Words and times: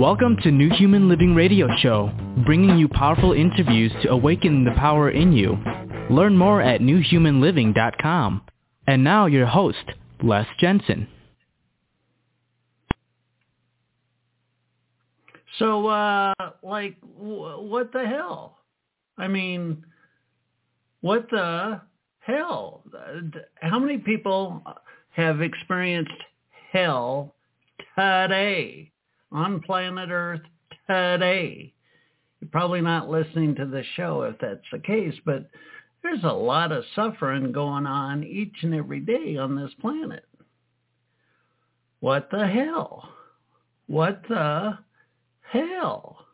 Welcome 0.00 0.38
to 0.44 0.50
New 0.50 0.70
Human 0.70 1.10
Living 1.10 1.34
Radio 1.34 1.68
Show, 1.76 2.10
bringing 2.46 2.78
you 2.78 2.88
powerful 2.88 3.34
interviews 3.34 3.92
to 4.02 4.08
awaken 4.10 4.64
the 4.64 4.70
power 4.70 5.10
in 5.10 5.34
you. 5.34 5.58
Learn 6.08 6.38
more 6.38 6.62
at 6.62 6.80
newhumanliving.com. 6.80 8.40
And 8.86 9.04
now 9.04 9.26
your 9.26 9.44
host, 9.44 9.84
Les 10.22 10.46
Jensen. 10.58 11.06
So, 15.58 15.88
uh, 15.88 16.32
like, 16.62 16.96
w- 17.18 17.68
what 17.68 17.92
the 17.92 18.06
hell? 18.06 18.56
I 19.18 19.28
mean, 19.28 19.84
what 21.02 21.28
the 21.30 21.82
hell? 22.20 22.84
How 23.60 23.78
many 23.78 23.98
people 23.98 24.62
have 25.10 25.42
experienced 25.42 26.10
hell 26.72 27.34
today 27.98 28.92
on 29.32 29.60
planet 29.60 30.10
Earth 30.10 30.42
today? 30.86 31.72
You're 32.40 32.50
probably 32.50 32.80
not 32.80 33.10
listening 33.10 33.54
to 33.56 33.66
the 33.66 33.82
show 33.96 34.22
if 34.22 34.36
that's 34.40 34.64
the 34.72 34.78
case, 34.78 35.14
but 35.24 35.50
there's 36.02 36.24
a 36.24 36.32
lot 36.32 36.72
of 36.72 36.84
suffering 36.94 37.52
going 37.52 37.86
on 37.86 38.24
each 38.24 38.56
and 38.62 38.74
every 38.74 39.00
day 39.00 39.36
on 39.36 39.54
this 39.54 39.72
planet. 39.80 40.24
What 42.00 42.30
the 42.30 42.46
hell? 42.46 43.08
What 43.86 44.22
the 44.28 44.78
hell? 45.42 46.24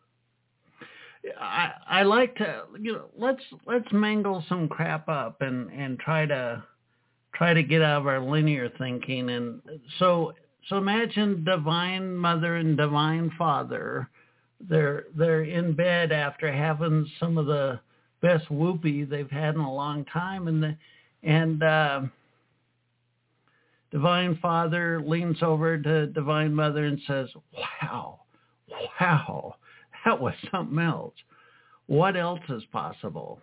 I 1.40 1.72
I 1.88 2.02
like 2.02 2.36
to 2.36 2.62
you 2.80 2.92
know 2.92 3.06
let's 3.16 3.42
let's 3.66 3.90
mangle 3.92 4.44
some 4.48 4.68
crap 4.68 5.08
up 5.08 5.42
and 5.42 5.70
and 5.72 5.98
try 5.98 6.26
to 6.26 6.62
try 7.34 7.52
to 7.52 7.62
get 7.62 7.82
out 7.82 8.02
of 8.02 8.06
our 8.06 8.20
linear 8.20 8.70
thinking 8.78 9.30
and 9.30 9.60
so 9.98 10.34
so 10.68 10.76
imagine 10.78 11.44
divine 11.44 12.16
mother 12.16 12.56
and 12.56 12.76
divine 12.76 13.30
father 13.38 14.08
they're 14.68 15.04
they're 15.16 15.42
in 15.42 15.74
bed 15.74 16.12
after 16.12 16.52
having 16.52 17.06
some 17.20 17.38
of 17.38 17.46
the 17.46 17.78
best 18.22 18.50
whoopee 18.50 19.04
they've 19.04 19.30
had 19.30 19.54
in 19.54 19.60
a 19.60 19.74
long 19.74 20.04
time 20.06 20.48
and 20.48 20.62
the 20.62 20.76
and 21.22 21.62
uh 21.62 22.00
divine 23.90 24.38
father 24.40 25.02
leans 25.06 25.42
over 25.42 25.78
to 25.78 26.06
divine 26.08 26.54
mother 26.54 26.84
and 26.84 27.00
says 27.06 27.28
wow 27.52 28.20
wow 29.00 29.56
that 30.06 30.20
was 30.20 30.34
something 30.52 30.78
else. 30.78 31.14
What 31.86 32.16
else 32.16 32.40
is 32.48 32.62
possible? 32.72 33.40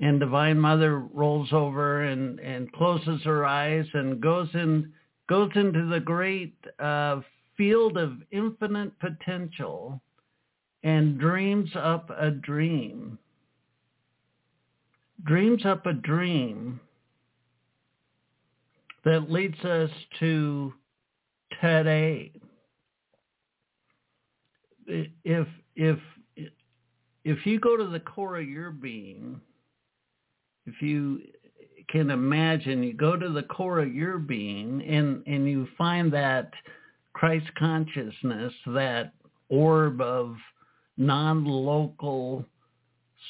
And 0.00 0.18
Divine 0.18 0.58
Mother 0.58 0.98
rolls 0.98 1.52
over 1.52 2.02
and, 2.04 2.40
and 2.40 2.72
closes 2.72 3.22
her 3.24 3.44
eyes 3.44 3.86
and 3.92 4.20
goes 4.20 4.48
in 4.54 4.92
goes 5.28 5.50
into 5.54 5.86
the 5.86 6.00
great 6.00 6.54
uh, 6.78 7.20
field 7.56 7.96
of 7.96 8.14
infinite 8.30 8.92
potential 9.00 10.00
and 10.82 11.18
dreams 11.18 11.70
up 11.76 12.10
a 12.16 12.30
dream. 12.30 13.18
Dreams 15.24 15.64
up 15.64 15.86
a 15.86 15.92
dream 15.94 16.80
that 19.04 19.30
leads 19.30 19.58
us 19.64 19.90
to 20.20 20.72
today. 21.60 22.32
If 24.86 25.48
if 25.76 25.98
if 27.24 27.46
you 27.46 27.58
go 27.58 27.76
to 27.76 27.86
the 27.86 28.00
core 28.00 28.36
of 28.36 28.48
your 28.48 28.70
being, 28.70 29.40
if 30.66 30.82
you 30.82 31.22
can 31.88 32.10
imagine, 32.10 32.82
you 32.82 32.92
go 32.92 33.16
to 33.16 33.28
the 33.30 33.42
core 33.44 33.80
of 33.80 33.94
your 33.94 34.18
being 34.18 34.82
and, 34.82 35.22
and 35.26 35.48
you 35.48 35.68
find 35.76 36.12
that 36.12 36.50
Christ 37.12 37.46
consciousness, 37.56 38.52
that 38.66 39.12
orb 39.48 40.00
of 40.00 40.36
non-local 40.96 42.44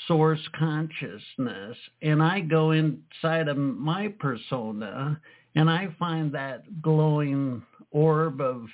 source 0.08 0.40
consciousness, 0.58 1.76
and 2.02 2.22
I 2.22 2.40
go 2.40 2.72
inside 2.72 3.48
of 3.48 3.56
my 3.56 4.08
persona 4.18 5.20
and 5.54 5.70
I 5.70 5.94
find 5.98 6.32
that 6.34 6.82
glowing 6.82 7.62
orb 7.90 8.40
of 8.40 8.66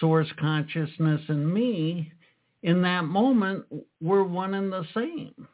source 0.00 0.28
consciousness 0.40 1.20
in 1.28 1.52
me, 1.52 2.12
in 2.62 2.80
that 2.82 3.04
moment, 3.04 3.64
we're 4.00 4.24
one 4.24 4.54
and 4.54 4.72
the 4.72 4.86
same. 4.94 5.48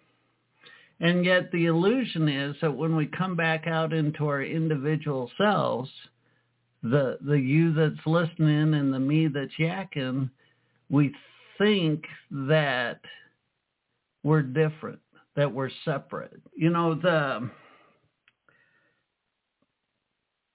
And 1.00 1.24
yet 1.24 1.52
the 1.52 1.66
illusion 1.66 2.28
is 2.28 2.56
that 2.60 2.76
when 2.76 2.96
we 2.96 3.06
come 3.06 3.36
back 3.36 3.66
out 3.66 3.92
into 3.92 4.26
our 4.26 4.42
individual 4.42 5.30
selves, 5.38 5.90
the 6.82 7.18
the 7.24 7.38
you 7.38 7.72
that's 7.72 8.06
listening 8.06 8.74
and 8.74 8.92
the 8.92 8.98
me 8.98 9.28
that's 9.28 9.52
yakking, 9.58 10.30
we 10.90 11.14
think 11.56 12.04
that 12.30 13.00
we're 14.22 14.42
different, 14.42 15.00
that 15.36 15.52
we're 15.52 15.70
separate. 15.84 16.40
You 16.56 16.70
know, 16.70 16.94
the 16.94 17.50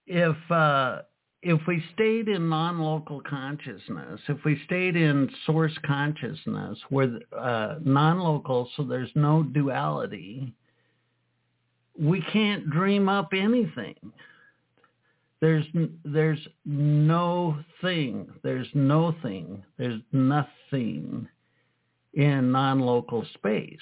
if 0.08 0.52
uh 0.52 1.04
if 1.44 1.60
we 1.68 1.84
stayed 1.94 2.30
in 2.30 2.48
non-local 2.48 3.22
consciousness, 3.22 4.22
if 4.30 4.38
we 4.46 4.60
stayed 4.66 4.96
in 4.96 5.30
source 5.46 5.78
consciousness, 5.86 6.80
where 6.90 7.20
uh, 7.38 7.76
non-local, 7.84 8.70
so 8.76 8.84
there's 8.84 9.12
no 9.14 9.44
duality, 9.44 10.54
we 12.00 12.22
can't 12.32 12.70
dream 12.70 13.10
up 13.10 13.34
anything. 13.34 13.96
There's 15.42 15.66
there's 16.06 16.40
no 16.66 17.60
thing. 17.82 18.30
There's 18.44 18.70
no 18.74 19.14
thing. 19.22 19.62
There's 19.78 20.02
nothing 20.14 21.28
in 22.14 22.52
non-local 22.52 23.26
space. 23.34 23.78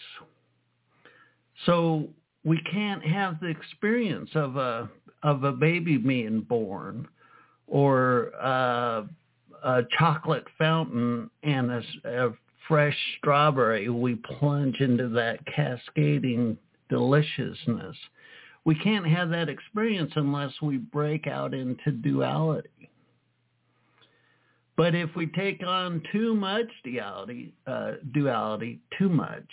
So 1.68 2.10
we 2.44 2.60
can't 2.72 3.06
have 3.06 3.40
the 3.40 3.48
experience 3.48 4.32
of 4.34 4.58
a 4.58 4.90
of 5.22 5.44
a 5.44 5.52
baby 5.52 5.98
being 5.98 6.42
born 6.42 7.08
or 7.72 8.32
uh, 8.40 9.04
a 9.64 9.82
chocolate 9.98 10.46
fountain 10.58 11.32
and 11.42 11.72
a, 11.72 11.82
a 12.06 12.34
fresh 12.68 12.98
strawberry, 13.18 13.90
we 13.90 14.16
plunge 14.16 14.82
into 14.82 15.08
that 15.08 15.40
cascading 15.46 16.58
deliciousness. 16.90 17.96
We 18.66 18.76
can't 18.76 19.08
have 19.08 19.30
that 19.30 19.48
experience 19.48 20.12
unless 20.16 20.52
we 20.62 20.78
break 20.78 21.28
out 21.28 21.54
into 21.54 21.92
duality. 21.92 22.70
But 24.76 24.94
if 24.94 25.16
we 25.16 25.28
take 25.28 25.66
on 25.66 26.04
too 26.12 26.36
much 26.36 26.68
duality, 26.84 27.54
uh, 27.68 27.94
duality, 28.14 28.80
too 28.98 29.10
much, 29.10 29.48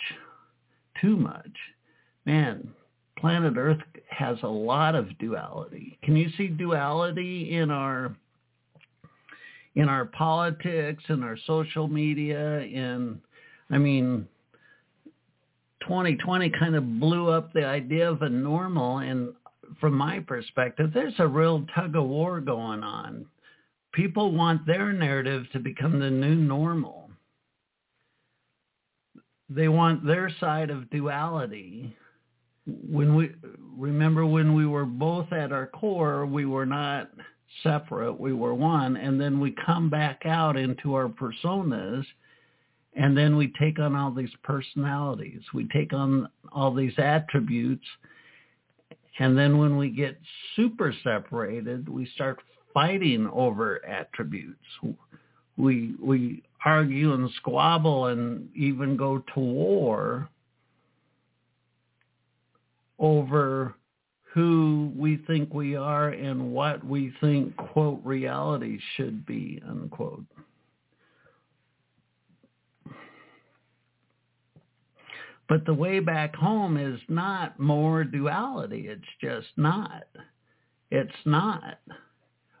too 0.99 1.15
much, 1.15 1.51
man, 2.25 2.67
planet 3.19 3.55
Earth 3.57 3.81
has 4.09 4.37
a 4.43 4.47
lot 4.47 4.95
of 4.95 5.17
duality. 5.19 5.97
Can 6.03 6.15
you 6.15 6.29
see 6.37 6.47
duality 6.47 7.55
in 7.55 7.71
our 7.71 8.15
in 9.75 9.87
our 9.87 10.05
politics, 10.05 11.03
in 11.09 11.23
our 11.23 11.37
social 11.45 11.87
media, 11.87 12.61
in 12.61 13.21
I 13.69 13.77
mean 13.77 14.27
2020 15.81 16.51
kind 16.59 16.75
of 16.75 16.99
blew 16.99 17.29
up 17.29 17.53
the 17.53 17.65
idea 17.65 18.09
of 18.09 18.21
a 18.21 18.29
normal 18.29 18.97
and 18.97 19.33
from 19.79 19.93
my 19.93 20.19
perspective, 20.19 20.91
there's 20.93 21.13
a 21.19 21.27
real 21.27 21.65
tug 21.75 21.95
of 21.95 22.05
war 22.05 22.41
going 22.41 22.83
on. 22.83 23.25
People 23.93 24.31
want 24.31 24.65
their 24.65 24.91
narrative 24.91 25.45
to 25.53 25.59
become 25.59 25.99
the 25.99 26.09
new 26.09 26.35
normal. 26.35 27.09
They 29.49 29.67
want 29.67 30.05
their 30.05 30.31
side 30.39 30.69
of 30.69 30.89
duality 30.89 31.95
when 32.89 33.15
we 33.15 33.31
remember 33.77 34.25
when 34.25 34.53
we 34.55 34.65
were 34.65 34.85
both 34.85 35.31
at 35.31 35.51
our 35.51 35.67
core, 35.67 36.25
we 36.25 36.45
were 36.45 36.65
not 36.65 37.09
separate, 37.63 38.19
we 38.19 38.33
were 38.33 38.53
one, 38.53 38.97
and 38.97 39.19
then 39.19 39.39
we 39.39 39.55
come 39.65 39.89
back 39.89 40.21
out 40.25 40.57
into 40.57 40.93
our 40.93 41.07
personas 41.07 42.05
and 42.95 43.15
then 43.15 43.37
we 43.37 43.53
take 43.59 43.79
on 43.79 43.95
all 43.95 44.11
these 44.11 44.33
personalities. 44.43 45.41
We 45.53 45.67
take 45.67 45.93
on 45.93 46.27
all 46.51 46.73
these 46.73 46.93
attributes 46.97 47.85
and 49.19 49.37
then 49.37 49.57
when 49.57 49.77
we 49.77 49.89
get 49.89 50.17
super 50.55 50.93
separated, 51.03 51.89
we 51.89 52.09
start 52.15 52.39
fighting 52.73 53.29
over 53.33 53.85
attributes. 53.85 54.63
We 55.57 55.95
we 56.01 56.43
argue 56.65 57.13
and 57.13 57.29
squabble 57.37 58.07
and 58.07 58.49
even 58.55 58.95
go 58.95 59.23
to 59.33 59.39
war 59.39 60.29
over 62.99 63.75
who 64.33 64.91
we 64.95 65.17
think 65.27 65.53
we 65.53 65.75
are 65.75 66.09
and 66.09 66.51
what 66.51 66.85
we 66.85 67.11
think, 67.19 67.55
quote, 67.57 67.99
reality 68.03 68.79
should 68.95 69.25
be, 69.25 69.61
unquote. 69.67 70.25
But 75.47 75.65
the 75.65 75.73
way 75.73 75.99
back 75.99 76.35
home 76.35 76.77
is 76.77 76.99
not 77.09 77.59
more 77.59 78.03
duality. 78.03 78.87
It's 78.87 79.01
just 79.19 79.47
not. 79.57 80.03
It's 80.91 81.11
not. 81.25 81.79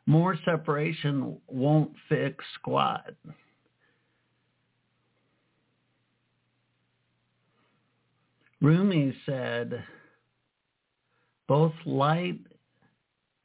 More 0.07 0.35
separation 0.43 1.37
won't 1.47 1.91
fix 2.09 2.43
squat. 2.55 3.13
Rumi 8.59 9.13
said, 9.25 9.83
both 11.49 11.73
light 11.83 12.39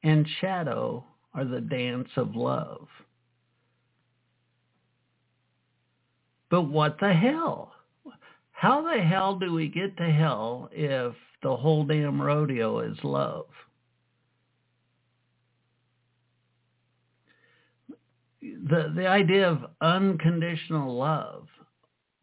and 0.02 0.28
shadow 0.42 1.02
are 1.32 1.46
the 1.46 1.62
dance 1.62 2.10
of 2.16 2.36
love. 2.36 2.86
But 6.50 6.64
what 6.64 7.00
the 7.00 7.14
hell? 7.14 7.72
How 8.52 8.82
the 8.82 9.02
hell 9.02 9.38
do 9.38 9.54
we 9.54 9.68
get 9.68 9.96
to 9.96 10.04
hell 10.04 10.68
if 10.70 11.14
the 11.42 11.56
whole 11.56 11.84
damn 11.84 12.20
rodeo 12.20 12.80
is 12.80 12.98
love? 13.02 13.46
The, 18.42 18.92
the 18.94 19.06
idea 19.06 19.48
of 19.48 19.64
unconditional 19.80 20.94
love 20.94 21.48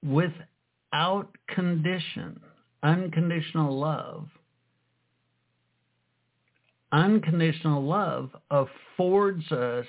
without 0.04 1.36
condition, 1.50 2.39
unconditional 2.83 3.80
love, 3.80 4.28
unconditional 6.92 7.84
love 7.84 8.30
affords 8.50 9.52
us 9.52 9.86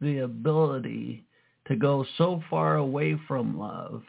the 0.00 0.18
ability 0.18 1.24
to 1.68 1.76
go 1.76 2.04
so 2.18 2.42
far 2.50 2.76
away 2.76 3.16
from 3.28 3.58
love 3.58 4.02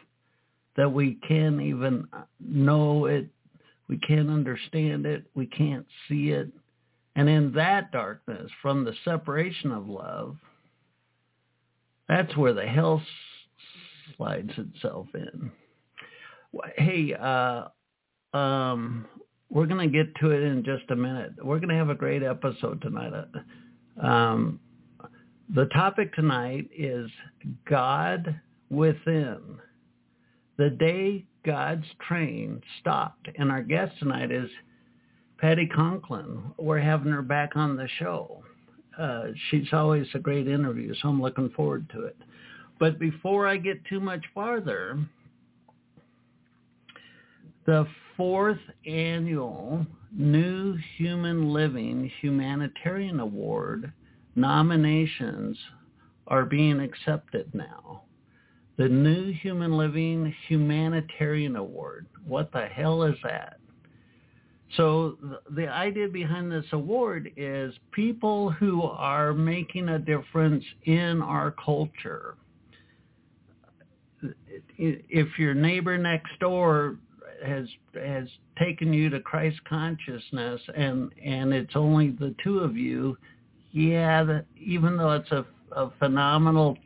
that 0.76 0.92
we 0.92 1.18
can't 1.26 1.60
even 1.60 2.06
know 2.40 3.06
it, 3.06 3.28
we 3.88 3.98
can't 3.98 4.28
understand 4.28 5.06
it, 5.06 5.24
we 5.34 5.46
can't 5.46 5.86
see 6.08 6.30
it. 6.30 6.50
And 7.16 7.28
in 7.28 7.52
that 7.52 7.92
darkness, 7.92 8.50
from 8.60 8.84
the 8.84 8.94
separation 9.04 9.70
of 9.70 9.88
love, 9.88 10.36
that's 12.08 12.36
where 12.36 12.52
the 12.52 12.66
hell 12.66 13.00
slides 14.16 14.50
itself 14.56 15.06
in. 15.14 15.50
Hey, 16.76 17.14
uh, 17.14 17.68
um, 18.36 19.06
we're 19.50 19.66
going 19.66 19.90
to 19.90 20.04
get 20.04 20.14
to 20.16 20.30
it 20.30 20.42
in 20.42 20.64
just 20.64 20.90
a 20.90 20.96
minute. 20.96 21.32
We're 21.42 21.58
going 21.58 21.68
to 21.68 21.76
have 21.76 21.90
a 21.90 21.94
great 21.94 22.22
episode 22.22 22.82
tonight. 22.82 23.12
Um, 24.02 24.58
the 25.54 25.66
topic 25.66 26.14
tonight 26.14 26.68
is 26.76 27.10
God 27.68 28.40
within. 28.70 29.58
The 30.56 30.70
day 30.70 31.24
God's 31.44 31.84
train 32.06 32.62
stopped. 32.80 33.28
And 33.36 33.50
our 33.50 33.62
guest 33.62 33.92
tonight 33.98 34.30
is 34.30 34.48
Patti 35.38 35.66
Conklin. 35.66 36.42
We're 36.58 36.80
having 36.80 37.12
her 37.12 37.22
back 37.22 37.50
on 37.54 37.76
the 37.76 37.88
show. 37.98 38.42
Uh, 38.98 39.26
she's 39.50 39.68
always 39.72 40.06
a 40.14 40.18
great 40.18 40.48
interview, 40.48 40.94
so 41.02 41.08
I'm 41.08 41.20
looking 41.20 41.50
forward 41.50 41.90
to 41.90 42.04
it. 42.04 42.16
But 42.78 42.98
before 42.98 43.46
I 43.46 43.56
get 43.56 43.84
too 43.86 44.00
much 44.00 44.24
farther, 44.34 44.98
the 47.66 47.86
fourth 48.16 48.60
annual 48.86 49.86
New 50.16 50.76
Human 50.96 51.52
Living 51.52 52.10
Humanitarian 52.20 53.20
Award 53.20 53.92
nominations 54.36 55.58
are 56.26 56.44
being 56.44 56.80
accepted 56.80 57.52
now. 57.54 58.02
The 58.76 58.88
New 58.88 59.32
Human 59.32 59.76
Living 59.76 60.34
Humanitarian 60.48 61.56
Award. 61.56 62.06
What 62.26 62.52
the 62.52 62.66
hell 62.66 63.02
is 63.04 63.16
that? 63.22 63.58
So 64.76 65.16
the 65.50 65.68
idea 65.68 66.08
behind 66.08 66.50
this 66.50 66.64
award 66.72 67.30
is 67.36 67.74
people 67.92 68.50
who 68.50 68.82
are 68.82 69.32
making 69.32 69.88
a 69.90 69.98
difference 69.98 70.64
in 70.84 71.22
our 71.22 71.52
culture. 71.52 72.36
If 74.76 75.38
your 75.38 75.54
neighbor 75.54 75.98
next 75.98 76.38
door 76.40 76.96
has 77.44 77.66
has 77.94 78.28
taken 78.58 78.92
you 78.92 79.10
to 79.10 79.20
Christ 79.20 79.58
consciousness 79.68 80.60
and 80.76 81.10
and 81.24 81.52
it's 81.52 81.76
only 81.76 82.10
the 82.10 82.34
two 82.42 82.60
of 82.60 82.76
you, 82.76 83.16
yeah, 83.72 84.40
even 84.56 84.96
though 84.96 85.12
it's 85.12 85.30
a, 85.30 85.44
a 85.72 85.90
phenomenal 85.98 86.78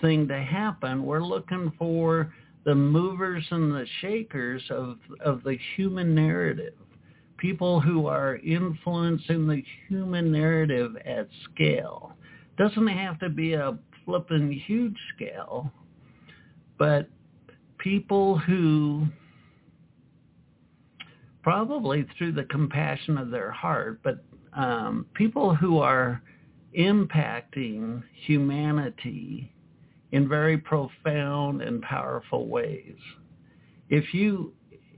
thing 0.00 0.26
to 0.28 0.42
happen, 0.42 1.04
we're 1.04 1.22
looking 1.22 1.72
for 1.78 2.32
the 2.64 2.74
movers 2.74 3.44
and 3.50 3.72
the 3.72 3.86
shakers 4.00 4.62
of 4.70 4.98
of 5.24 5.42
the 5.44 5.56
human 5.76 6.14
narrative. 6.14 6.74
People 7.38 7.80
who 7.80 8.06
are 8.06 8.36
influencing 8.36 9.46
the 9.48 9.62
human 9.88 10.30
narrative 10.30 10.96
at 11.04 11.28
scale. 11.52 12.12
Doesn't 12.56 12.86
have 12.86 13.18
to 13.18 13.28
be 13.28 13.54
a 13.54 13.76
flipping 14.04 14.52
huge 14.52 14.96
scale, 15.16 15.72
but 16.78 17.08
people 17.78 18.38
who 18.38 19.06
probably 21.42 22.06
through 22.16 22.32
the 22.32 22.44
compassion 22.44 23.18
of 23.18 23.30
their 23.30 23.50
heart, 23.50 24.00
but 24.02 24.24
um, 24.54 25.04
people 25.14 25.54
who 25.54 25.78
are 25.78 26.22
impacting 26.78 28.02
humanity 28.26 29.52
in 30.12 30.28
very 30.28 30.58
profound 30.58 31.62
and 31.62 31.82
powerful 31.82 32.46
ways. 32.46 32.94
If 33.88 34.14
you, 34.14 34.52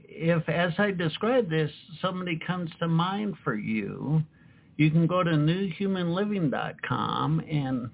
if 0.07 0.47
as 0.47 0.73
I 0.77 0.91
describe 0.91 1.49
this, 1.49 1.71
somebody 2.01 2.39
comes 2.45 2.69
to 2.79 2.87
mind 2.87 3.33
for 3.43 3.55
you, 3.55 4.21
you 4.77 4.91
can 4.91 5.07
go 5.07 5.23
to 5.23 5.31
newhumanliving.com 5.31 7.39
and 7.49 7.89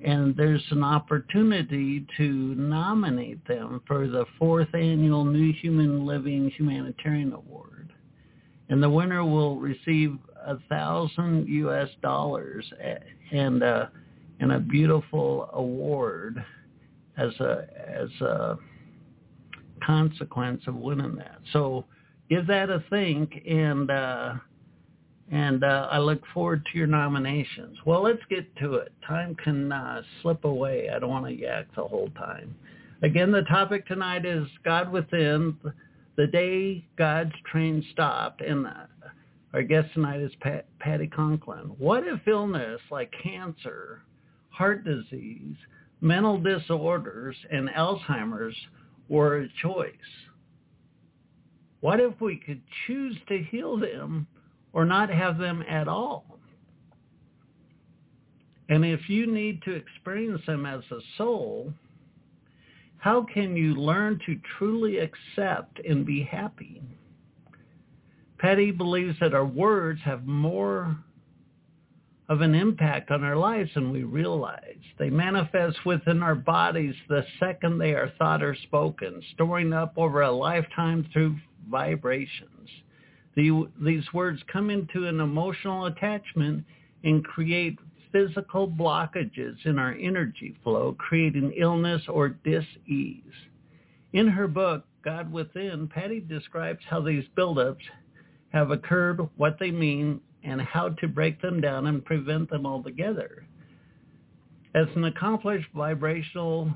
and 0.00 0.36
there's 0.36 0.64
an 0.70 0.82
opportunity 0.84 2.06
to 2.18 2.54
nominate 2.56 3.46
them 3.46 3.80
for 3.86 4.06
the 4.06 4.26
fourth 4.38 4.68
annual 4.74 5.24
New 5.24 5.50
Human 5.54 6.04
Living 6.04 6.50
Humanitarian 6.50 7.32
Award. 7.32 7.73
And 8.68 8.82
the 8.82 8.90
winner 8.90 9.24
will 9.24 9.56
receive 9.56 10.18
a 10.46 10.56
thousand 10.68 11.48
U.S. 11.48 11.88
dollars 12.02 12.64
and 13.32 13.62
a, 13.62 13.90
and 14.40 14.52
a 14.52 14.58
beautiful 14.58 15.50
award 15.52 16.42
as 17.16 17.30
a 17.40 17.66
as 17.86 18.10
a 18.20 18.58
consequence 19.84 20.62
of 20.66 20.74
winning 20.74 21.16
that. 21.16 21.38
So 21.52 21.84
give 22.28 22.46
that 22.46 22.70
a 22.70 22.82
think, 22.90 23.42
and 23.46 23.90
uh, 23.90 24.34
and 25.30 25.64
uh, 25.64 25.88
I 25.90 25.98
look 25.98 26.22
forward 26.32 26.66
to 26.70 26.78
your 26.78 26.86
nominations. 26.86 27.78
Well, 27.84 28.02
let's 28.02 28.22
get 28.28 28.54
to 28.56 28.74
it. 28.74 28.92
Time 29.06 29.34
can 29.36 29.72
uh, 29.72 30.02
slip 30.22 30.44
away. 30.44 30.90
I 30.94 30.98
don't 30.98 31.10
want 31.10 31.26
to 31.26 31.32
yak 31.32 31.66
the 31.74 31.84
whole 31.84 32.10
time. 32.16 32.54
Again, 33.02 33.32
the 33.32 33.42
topic 33.42 33.86
tonight 33.86 34.24
is 34.24 34.46
God 34.64 34.90
within. 34.90 35.56
The 36.16 36.26
day 36.28 36.84
God's 36.96 37.32
train 37.50 37.84
stopped, 37.92 38.40
and 38.40 38.66
our 39.52 39.62
guest 39.62 39.92
tonight 39.94 40.20
is 40.20 40.30
Pat, 40.40 40.66
Patti 40.78 41.08
Conklin. 41.08 41.72
What 41.78 42.06
if 42.06 42.26
illness 42.28 42.80
like 42.90 43.12
cancer, 43.22 44.02
heart 44.50 44.84
disease, 44.84 45.56
mental 46.00 46.38
disorders, 46.40 47.36
and 47.50 47.68
Alzheimer's 47.68 48.56
were 49.08 49.38
a 49.38 49.48
choice? 49.60 49.90
What 51.80 51.98
if 51.98 52.20
we 52.20 52.36
could 52.36 52.62
choose 52.86 53.16
to 53.28 53.42
heal 53.42 53.76
them 53.76 54.28
or 54.72 54.84
not 54.84 55.10
have 55.10 55.36
them 55.36 55.64
at 55.68 55.88
all? 55.88 56.38
And 58.68 58.84
if 58.84 59.08
you 59.08 59.26
need 59.26 59.62
to 59.62 59.72
experience 59.72 60.40
them 60.46 60.64
as 60.64 60.82
a 60.90 61.00
soul, 61.18 61.72
how 63.04 63.22
can 63.34 63.54
you 63.54 63.74
learn 63.74 64.18
to 64.24 64.40
truly 64.56 64.96
accept 64.96 65.78
and 65.86 66.06
be 66.06 66.22
happy? 66.22 66.80
Patti 68.38 68.70
believes 68.70 69.14
that 69.20 69.34
our 69.34 69.44
words 69.44 70.00
have 70.06 70.26
more 70.26 70.96
of 72.30 72.40
an 72.40 72.54
impact 72.54 73.10
on 73.10 73.22
our 73.22 73.36
lives 73.36 73.68
than 73.74 73.92
we 73.92 74.04
realize. 74.04 74.78
They 74.98 75.10
manifest 75.10 75.84
within 75.84 76.22
our 76.22 76.34
bodies 76.34 76.94
the 77.10 77.26
second 77.38 77.76
they 77.76 77.90
are 77.90 78.10
thought 78.18 78.42
or 78.42 78.56
spoken, 78.62 79.22
storing 79.34 79.74
up 79.74 79.92
over 79.98 80.22
a 80.22 80.32
lifetime 80.32 81.06
through 81.12 81.36
vibrations. 81.70 82.70
The, 83.36 83.68
these 83.82 84.10
words 84.14 84.40
come 84.50 84.70
into 84.70 85.06
an 85.08 85.20
emotional 85.20 85.84
attachment 85.84 86.64
and 87.02 87.22
create 87.22 87.78
physical 88.14 88.68
blockages 88.68 89.56
in 89.64 89.76
our 89.76 89.92
energy 90.00 90.56
flow, 90.62 90.94
creating 90.96 91.52
illness 91.56 92.00
or 92.08 92.28
dis-ease. 92.28 93.22
In 94.12 94.28
her 94.28 94.46
book, 94.46 94.84
God 95.04 95.32
Within, 95.32 95.88
Patti 95.88 96.20
describes 96.20 96.78
how 96.88 97.00
these 97.00 97.24
buildups 97.36 97.82
have 98.52 98.70
occurred, 98.70 99.20
what 99.36 99.58
they 99.58 99.72
mean, 99.72 100.20
and 100.44 100.62
how 100.62 100.90
to 100.90 101.08
break 101.08 101.42
them 101.42 101.60
down 101.60 101.88
and 101.88 102.04
prevent 102.04 102.48
them 102.50 102.64
altogether. 102.64 103.44
As 104.76 104.86
an 104.94 105.04
accomplished 105.06 105.66
vibrational 105.74 106.72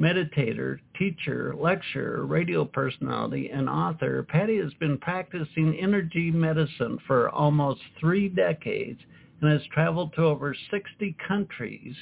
meditator, 0.00 0.80
teacher, 0.98 1.54
lecturer, 1.56 2.26
radio 2.26 2.64
personality, 2.64 3.50
and 3.50 3.68
author, 3.68 4.24
Patti 4.24 4.58
has 4.58 4.74
been 4.74 4.98
practicing 4.98 5.78
energy 5.80 6.32
medicine 6.32 6.98
for 7.06 7.30
almost 7.30 7.80
three 8.00 8.28
decades 8.28 8.98
and 9.40 9.50
has 9.50 9.62
traveled 9.72 10.12
to 10.14 10.22
over 10.22 10.54
60 10.70 11.16
countries 11.26 11.94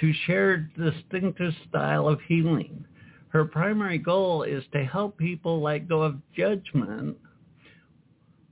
to 0.00 0.12
share 0.26 0.70
distinctive 0.78 1.52
style 1.68 2.06
of 2.08 2.20
healing. 2.28 2.84
Her 3.28 3.44
primary 3.44 3.98
goal 3.98 4.42
is 4.42 4.64
to 4.72 4.84
help 4.84 5.18
people 5.18 5.62
let 5.62 5.88
go 5.88 6.02
of 6.02 6.16
judgment 6.36 7.16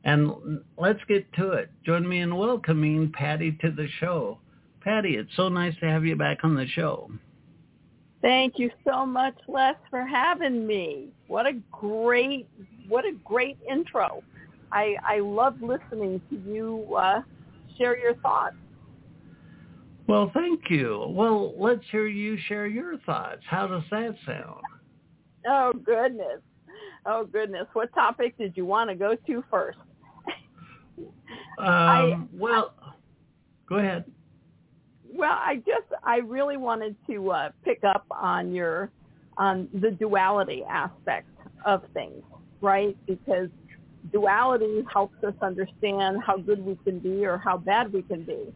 And 0.02 0.62
let's 0.78 1.00
get 1.08 1.30
to 1.34 1.52
it. 1.52 1.70
Join 1.84 2.08
me 2.08 2.20
in 2.20 2.34
welcoming 2.36 3.12
Patti 3.12 3.52
to 3.60 3.70
the 3.70 3.86
show. 3.98 4.38
Patti, 4.80 5.16
it's 5.16 5.36
so 5.36 5.50
nice 5.50 5.74
to 5.80 5.86
have 5.86 6.06
you 6.06 6.16
back 6.16 6.38
on 6.42 6.54
the 6.54 6.66
show. 6.68 7.10
Thank 8.22 8.58
you 8.58 8.70
so 8.86 9.06
much, 9.06 9.34
Les, 9.48 9.74
for 9.88 10.04
having 10.04 10.66
me. 10.66 11.08
What 11.28 11.46
a 11.46 11.54
great, 11.72 12.48
what 12.88 13.04
a 13.04 13.12
great 13.24 13.58
intro. 13.70 14.22
I, 14.72 14.96
I 15.08 15.20
love 15.20 15.56
listening 15.62 16.20
to 16.30 16.36
you 16.36 16.94
uh, 16.94 17.22
share 17.78 17.98
your 17.98 18.14
thoughts. 18.16 18.56
Well, 20.06 20.30
thank 20.34 20.62
you. 20.68 21.06
Well, 21.08 21.54
let's 21.56 21.84
hear 21.90 22.06
you 22.06 22.36
share 22.46 22.66
your 22.66 22.98
thoughts. 22.98 23.42
How 23.48 23.66
does 23.66 23.84
that 23.90 24.16
sound? 24.26 24.60
Oh, 25.48 25.72
goodness. 25.72 26.40
Oh, 27.06 27.24
goodness. 27.24 27.66
What 27.72 27.94
topic 27.94 28.36
did 28.36 28.56
you 28.56 28.66
want 28.66 28.90
to 28.90 28.96
go 28.96 29.14
to 29.14 29.44
first? 29.50 29.78
um, 30.98 31.06
I, 31.58 32.18
well, 32.36 32.74
go 33.68 33.76
ahead. 33.76 34.04
Well, 35.12 35.32
I 35.32 35.56
just 35.66 35.86
I 36.02 36.18
really 36.18 36.56
wanted 36.56 36.96
to 37.08 37.30
uh, 37.30 37.50
pick 37.64 37.82
up 37.84 38.06
on 38.10 38.52
your 38.52 38.90
on 39.36 39.68
the 39.72 39.90
duality 39.90 40.64
aspect 40.64 41.28
of 41.64 41.82
things, 41.94 42.22
right? 42.60 42.96
Because 43.06 43.48
duality 44.12 44.84
helps 44.92 45.22
us 45.24 45.34
understand 45.42 46.22
how 46.24 46.36
good 46.36 46.64
we 46.64 46.76
can 46.84 46.98
be 46.98 47.24
or 47.24 47.38
how 47.38 47.56
bad 47.56 47.92
we 47.92 48.02
can 48.02 48.22
be. 48.22 48.52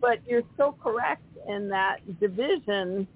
But 0.00 0.18
you're 0.26 0.42
so 0.56 0.76
correct 0.82 1.22
in 1.48 1.68
that 1.70 2.20
division, 2.20 3.06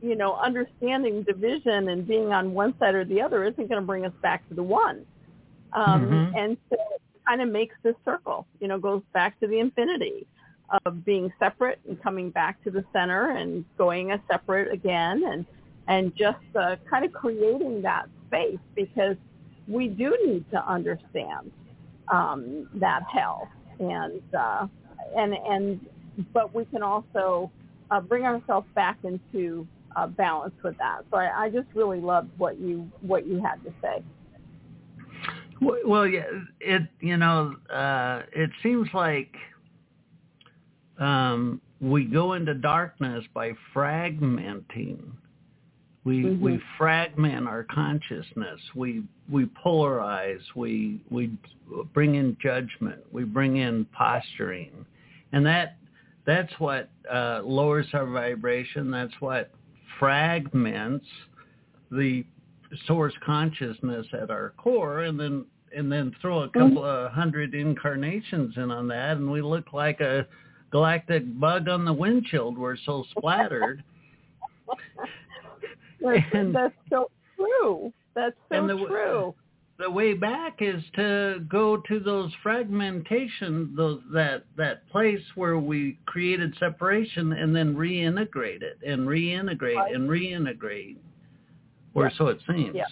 you 0.00 0.16
know, 0.16 0.36
understanding 0.36 1.22
division 1.22 1.88
and 1.88 2.06
being 2.06 2.32
on 2.32 2.52
one 2.52 2.74
side 2.78 2.94
or 2.94 3.04
the 3.04 3.20
other 3.20 3.44
isn't 3.44 3.68
going 3.68 3.80
to 3.80 3.86
bring 3.86 4.04
us 4.04 4.12
back 4.22 4.48
to 4.48 4.54
the 4.54 4.62
one. 4.62 5.04
Um, 5.72 6.06
mm-hmm. 6.06 6.36
And 6.36 6.56
so 6.70 6.76
it 6.76 7.02
kind 7.26 7.42
of 7.42 7.48
makes 7.48 7.74
this 7.82 7.96
circle, 8.04 8.46
you 8.60 8.68
know, 8.68 8.78
goes 8.78 9.02
back 9.12 9.38
to 9.40 9.48
the 9.48 9.58
infinity 9.58 10.26
of 10.84 11.04
being 11.04 11.32
separate 11.38 11.78
and 11.88 12.02
coming 12.02 12.30
back 12.30 12.62
to 12.64 12.70
the 12.70 12.84
center 12.92 13.30
and 13.30 13.64
going 13.76 14.12
a 14.12 14.22
separate 14.30 14.72
again 14.72 15.22
and 15.24 15.46
and 15.86 16.16
just 16.16 16.38
uh, 16.58 16.76
kind 16.88 17.04
of 17.04 17.12
creating 17.12 17.82
that 17.82 18.06
space 18.26 18.58
because 18.74 19.16
we 19.68 19.88
do 19.88 20.16
need 20.24 20.44
to 20.50 20.70
understand 20.70 21.50
um, 22.08 22.68
that 22.74 23.02
health 23.02 23.48
and 23.78 24.22
uh, 24.36 24.66
and 25.16 25.34
and 25.34 25.80
but 26.32 26.54
we 26.54 26.64
can 26.66 26.82
also 26.82 27.50
uh, 27.90 28.00
bring 28.00 28.24
ourselves 28.24 28.66
back 28.74 28.98
into 29.04 29.66
uh, 29.96 30.06
balance 30.06 30.54
with 30.62 30.76
that. 30.78 31.00
So 31.10 31.18
I, 31.18 31.44
I 31.44 31.50
just 31.50 31.68
really 31.74 32.00
loved 32.00 32.30
what 32.38 32.58
you 32.58 32.90
what 33.00 33.26
you 33.26 33.42
had 33.42 33.62
to 33.64 33.72
say. 33.82 34.02
Well, 35.60 36.06
yeah, 36.06 36.24
it 36.60 36.82
you 37.00 37.16
know 37.16 37.54
uh, 37.70 38.22
it 38.32 38.50
seems 38.62 38.88
like 38.92 39.34
um, 40.98 41.60
we 41.80 42.04
go 42.04 42.34
into 42.34 42.54
darkness 42.54 43.24
by 43.34 43.52
fragmenting. 43.74 45.00
We 46.04 46.22
mm-hmm. 46.22 46.44
we 46.44 46.60
fragment 46.76 47.48
our 47.48 47.64
consciousness. 47.64 48.60
We 48.74 49.04
we 49.30 49.46
polarize. 49.64 50.42
We 50.54 51.00
we 51.10 51.30
bring 51.92 52.16
in 52.16 52.36
judgment. 52.42 53.00
We 53.10 53.24
bring 53.24 53.56
in 53.56 53.86
posturing, 53.86 54.84
and 55.32 55.44
that 55.46 55.76
that's 56.26 56.52
what 56.58 56.90
uh, 57.10 57.40
lowers 57.44 57.86
our 57.92 58.06
vibration. 58.06 58.90
That's 58.90 59.14
what 59.20 59.50
fragments 59.98 61.06
the 61.90 62.24
source 62.86 63.14
consciousness 63.24 64.06
at 64.12 64.30
our 64.30 64.52
core, 64.58 65.02
and 65.02 65.18
then 65.18 65.46
and 65.74 65.90
then 65.90 66.14
throw 66.20 66.42
a 66.42 66.48
couple 66.48 66.82
mm-hmm. 66.82 67.06
of 67.06 67.12
hundred 67.12 67.54
incarnations 67.54 68.56
in 68.56 68.70
on 68.70 68.88
that, 68.88 69.16
and 69.16 69.30
we 69.30 69.42
look 69.42 69.72
like 69.72 70.00
a 70.00 70.26
galactic 70.74 71.22
bug 71.38 71.68
on 71.68 71.84
the 71.84 71.92
windshield. 71.92 72.58
We're 72.58 72.76
so 72.84 73.04
splattered. 73.16 73.84
that's, 76.00 76.20
and, 76.32 76.52
that's 76.52 76.74
so 76.90 77.12
true. 77.36 77.92
That's 78.16 78.34
so 78.50 78.66
the, 78.66 78.84
true. 78.88 79.34
The 79.78 79.88
way 79.88 80.14
back 80.14 80.56
is 80.58 80.82
to 80.96 81.44
go 81.48 81.76
to 81.76 82.00
those 82.00 82.32
fragmentation, 82.42 83.72
those 83.76 84.00
that 84.12 84.46
that 84.56 84.88
place 84.90 85.20
where 85.36 85.58
we 85.58 85.96
created 86.06 86.56
separation, 86.58 87.32
and 87.32 87.54
then 87.54 87.76
reintegrate 87.76 88.62
it 88.62 88.78
and 88.84 89.06
reintegrate 89.06 89.76
right. 89.76 89.94
and 89.94 90.08
reintegrate. 90.08 90.96
Or 91.94 92.08
yeah. 92.08 92.18
so 92.18 92.26
it 92.28 92.38
seems. 92.48 92.74
Yeah. 92.74 92.84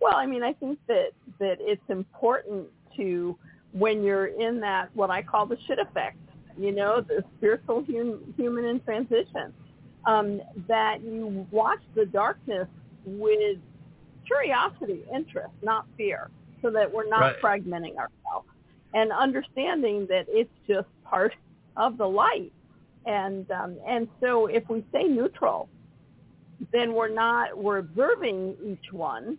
Well, 0.00 0.16
I 0.16 0.26
mean, 0.26 0.42
I 0.42 0.52
think 0.52 0.80
that 0.88 1.10
that 1.38 1.58
it's 1.60 1.88
important 1.90 2.66
to 2.96 3.38
when 3.70 4.02
you're 4.02 4.26
in 4.26 4.58
that 4.60 4.88
what 4.94 5.10
I 5.10 5.22
call 5.22 5.46
the 5.46 5.58
shit 5.68 5.78
effect 5.78 6.16
you 6.58 6.72
know, 6.72 7.00
the 7.00 7.24
spiritual 7.36 7.84
hum, 7.86 8.34
human 8.36 8.64
in 8.64 8.80
transition, 8.80 9.52
um, 10.06 10.40
that 10.68 11.02
you 11.02 11.46
watch 11.50 11.80
the 11.94 12.06
darkness 12.06 12.68
with 13.04 13.58
curiosity, 14.26 15.02
interest, 15.14 15.52
not 15.62 15.86
fear, 15.96 16.30
so 16.62 16.70
that 16.70 16.92
we're 16.92 17.08
not 17.08 17.20
right. 17.20 17.42
fragmenting 17.42 17.96
ourselves 17.96 18.48
and 18.94 19.12
understanding 19.12 20.06
that 20.08 20.24
it's 20.28 20.50
just 20.66 20.88
part 21.04 21.34
of 21.76 21.98
the 21.98 22.06
light. 22.06 22.52
And 23.04 23.48
um, 23.50 23.76
and 23.86 24.08
so 24.20 24.46
if 24.46 24.68
we 24.68 24.84
stay 24.90 25.04
neutral, 25.04 25.68
then 26.72 26.94
we're 26.94 27.12
not 27.12 27.56
we're 27.56 27.78
observing 27.78 28.56
each 28.64 28.92
one, 28.92 29.38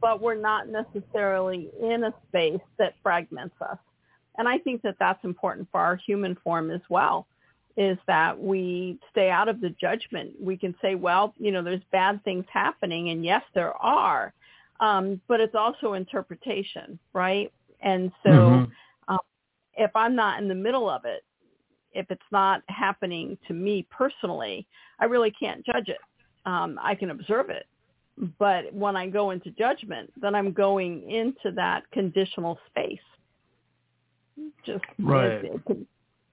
but 0.00 0.20
we're 0.20 0.40
not 0.40 0.68
necessarily 0.68 1.68
in 1.80 2.04
a 2.04 2.14
space 2.28 2.60
that 2.78 2.94
fragments 3.02 3.54
us. 3.60 3.78
And 4.38 4.48
I 4.48 4.58
think 4.58 4.82
that 4.82 4.96
that's 4.98 5.24
important 5.24 5.68
for 5.70 5.80
our 5.80 5.96
human 5.96 6.36
form 6.44 6.70
as 6.70 6.80
well, 6.88 7.26
is 7.76 7.98
that 8.06 8.38
we 8.38 8.98
stay 9.10 9.30
out 9.30 9.48
of 9.48 9.60
the 9.60 9.70
judgment. 9.70 10.32
We 10.40 10.56
can 10.56 10.74
say, 10.80 10.94
well, 10.94 11.34
you 11.38 11.52
know, 11.52 11.62
there's 11.62 11.82
bad 11.92 12.22
things 12.24 12.44
happening, 12.52 13.10
and 13.10 13.24
yes, 13.24 13.42
there 13.54 13.74
are, 13.74 14.32
um, 14.80 15.20
but 15.28 15.40
it's 15.40 15.54
also 15.54 15.94
interpretation, 15.94 16.98
right? 17.12 17.52
And 17.80 18.12
so 18.22 18.30
mm-hmm. 18.30 18.72
um, 19.12 19.18
if 19.74 19.90
I'm 19.94 20.14
not 20.14 20.40
in 20.40 20.48
the 20.48 20.54
middle 20.54 20.88
of 20.88 21.04
it, 21.04 21.24
if 21.92 22.10
it's 22.10 22.22
not 22.30 22.62
happening 22.68 23.38
to 23.48 23.54
me 23.54 23.86
personally, 23.90 24.66
I 24.98 25.06
really 25.06 25.30
can't 25.30 25.64
judge 25.64 25.88
it. 25.88 25.98
Um, 26.44 26.78
I 26.82 26.94
can 26.94 27.10
observe 27.10 27.50
it. 27.50 27.66
But 28.38 28.72
when 28.72 28.96
I 28.96 29.08
go 29.08 29.30
into 29.30 29.50
judgment, 29.50 30.10
then 30.20 30.34
I'm 30.34 30.52
going 30.52 31.10
into 31.10 31.52
that 31.56 31.90
conditional 31.90 32.58
space 32.66 32.98
just 34.64 34.84
right. 34.98 35.32
it, 35.32 35.44
it 35.44 35.64
can, 35.66 35.86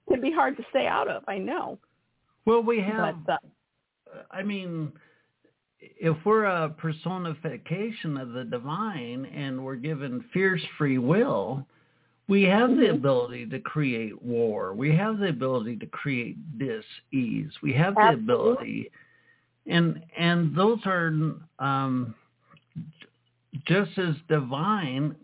can 0.10 0.22
be 0.22 0.31
hard 0.31 0.57
to 0.57 0.63
stay 0.69 0.88
out 0.88 1.07
of. 1.07 1.24
I 1.27 1.38
know. 1.38 1.77
Well, 2.45 2.62
we 2.62 2.79
have. 2.81 3.25
But, 3.25 3.33
uh, 4.13 4.24
I 4.31 4.43
mean, 4.43 4.91
if 5.79 6.15
we're 6.25 6.45
a 6.45 6.69
personification 6.69 8.17
of 8.17 8.33
the 8.33 8.43
divine 8.43 9.25
and 9.25 9.63
we're 9.63 9.75
given 9.75 10.24
fierce 10.33 10.62
free 10.77 10.98
will, 10.98 11.65
we 12.27 12.43
have 12.43 12.69
the 12.72 12.88
Mhm. 12.88 12.95
ability 12.95 13.45
to 13.48 13.60
create 13.60 14.22
war. 14.22 14.74
We 14.74 14.95
have 14.95 15.17
the 15.19 15.29
ability 15.29 15.77
to 15.77 15.86
create 15.88 16.38
dis-ease. 16.57 17.51
We 17.62 17.74
have 17.74 17.95
the 17.95 18.01
Absolutely. 18.01 18.33
ability, 18.33 18.91
and 19.67 20.03
and 20.17 20.55
those 20.55 20.79
are 20.86 21.13
um, 21.60 22.15
just 23.65 23.98
as 23.98 24.15
divine 24.29 25.15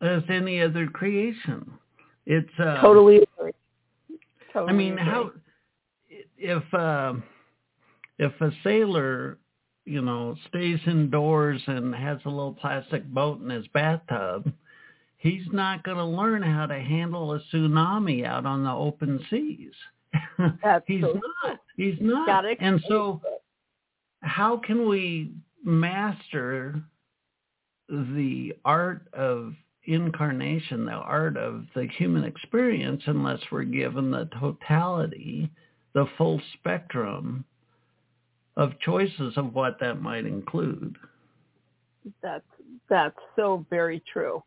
as 0.00 0.22
any 0.28 0.60
other 0.60 0.86
creation. 0.86 1.70
It's 2.26 2.48
uh, 2.58 2.80
totally 2.80 3.16
agree. 3.38 3.52
Totally 4.52 4.72
I 4.72 4.76
mean, 4.76 4.92
agree. 4.94 5.04
how 5.04 5.30
if 6.38 6.74
uh, 6.74 7.14
if 8.18 8.32
a 8.40 8.50
sailor, 8.64 9.38
you 9.84 10.02
know, 10.02 10.36
stays 10.48 10.80
indoors 10.86 11.62
and 11.66 11.94
has 11.94 12.18
a 12.24 12.28
little 12.28 12.54
plastic 12.54 13.06
boat 13.06 13.40
in 13.40 13.50
his 13.50 13.66
bathtub, 13.68 14.52
he's 15.18 15.46
not 15.52 15.82
going 15.84 15.98
to 15.98 16.04
learn 16.04 16.42
how 16.42 16.66
to 16.66 16.78
handle 16.78 17.32
a 17.32 17.40
tsunami 17.52 18.24
out 18.24 18.46
on 18.46 18.64
the 18.64 18.72
open 18.72 19.24
seas. 19.30 19.72
He's 20.86 21.02
not. 21.02 21.58
He's 21.76 21.96
not. 22.00 22.44
And 22.60 22.82
so, 22.88 23.20
how 24.20 24.56
can 24.56 24.88
we 24.88 25.32
master 25.62 26.80
the 27.88 28.54
art 28.64 29.08
of 29.12 29.52
incarnation, 29.86 30.86
the 30.86 30.92
art 30.92 31.36
of 31.36 31.64
the 31.74 31.86
human 31.98 32.24
experience, 32.24 33.02
unless 33.06 33.40
we're 33.50 33.64
given 33.64 34.10
the 34.10 34.28
totality, 34.38 35.50
the 35.94 36.06
full 36.18 36.40
spectrum 36.54 37.44
of 38.56 38.78
choices 38.80 39.34
of 39.36 39.54
what 39.54 39.78
that 39.80 40.00
might 40.00 40.26
include. 40.26 40.96
That's 42.22 42.44
that's 42.88 43.18
so 43.34 43.66
very 43.68 44.02
true. 44.12 44.42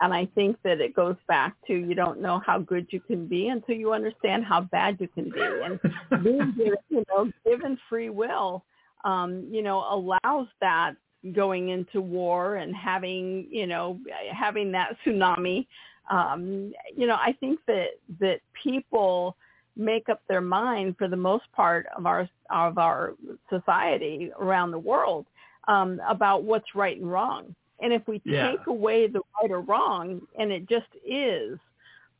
And 0.00 0.12
I 0.12 0.26
think 0.34 0.56
that 0.64 0.80
it 0.80 0.94
goes 0.94 1.16
back 1.28 1.54
to 1.68 1.72
you 1.72 1.94
don't 1.94 2.20
know 2.20 2.42
how 2.44 2.58
good 2.58 2.88
you 2.90 3.00
can 3.00 3.26
be 3.26 3.48
until 3.48 3.76
you 3.76 3.92
understand 3.92 4.44
how 4.44 4.62
bad 4.62 4.98
you 5.00 5.08
can 5.08 5.30
be. 5.30 5.40
And 5.40 5.80
being 6.24 6.54
given, 6.56 6.76
you 6.88 7.04
know, 7.08 7.30
given 7.46 7.78
free 7.88 8.10
will, 8.10 8.64
um, 9.04 9.46
you 9.50 9.62
know, 9.62 9.84
allows 9.88 10.48
that 10.60 10.94
going 11.32 11.70
into 11.70 12.00
war 12.00 12.56
and 12.56 12.74
having, 12.74 13.46
you 13.50 13.66
know, 13.66 13.98
having 14.32 14.72
that 14.72 14.96
tsunami. 15.04 15.66
Um, 16.10 16.72
you 16.94 17.06
know, 17.06 17.14
I 17.14 17.34
think 17.40 17.60
that 17.66 17.90
that 18.20 18.40
people 18.62 19.36
make 19.76 20.08
up 20.08 20.22
their 20.28 20.40
mind 20.40 20.96
for 20.98 21.08
the 21.08 21.16
most 21.16 21.44
part 21.52 21.86
of 21.96 22.06
our 22.06 22.28
of 22.50 22.78
our 22.78 23.14
society 23.50 24.30
around 24.38 24.70
the 24.70 24.78
world 24.78 25.26
um, 25.66 26.00
about 26.08 26.44
what's 26.44 26.74
right 26.74 26.96
and 26.96 27.10
wrong. 27.10 27.54
And 27.80 27.92
if 27.92 28.06
we 28.06 28.20
Yeah. 28.24 28.50
take 28.50 28.66
away 28.66 29.06
the 29.08 29.20
right 29.40 29.50
or 29.50 29.60
wrong 29.60 30.20
and 30.38 30.52
it 30.52 30.68
just 30.68 30.86
is, 31.04 31.58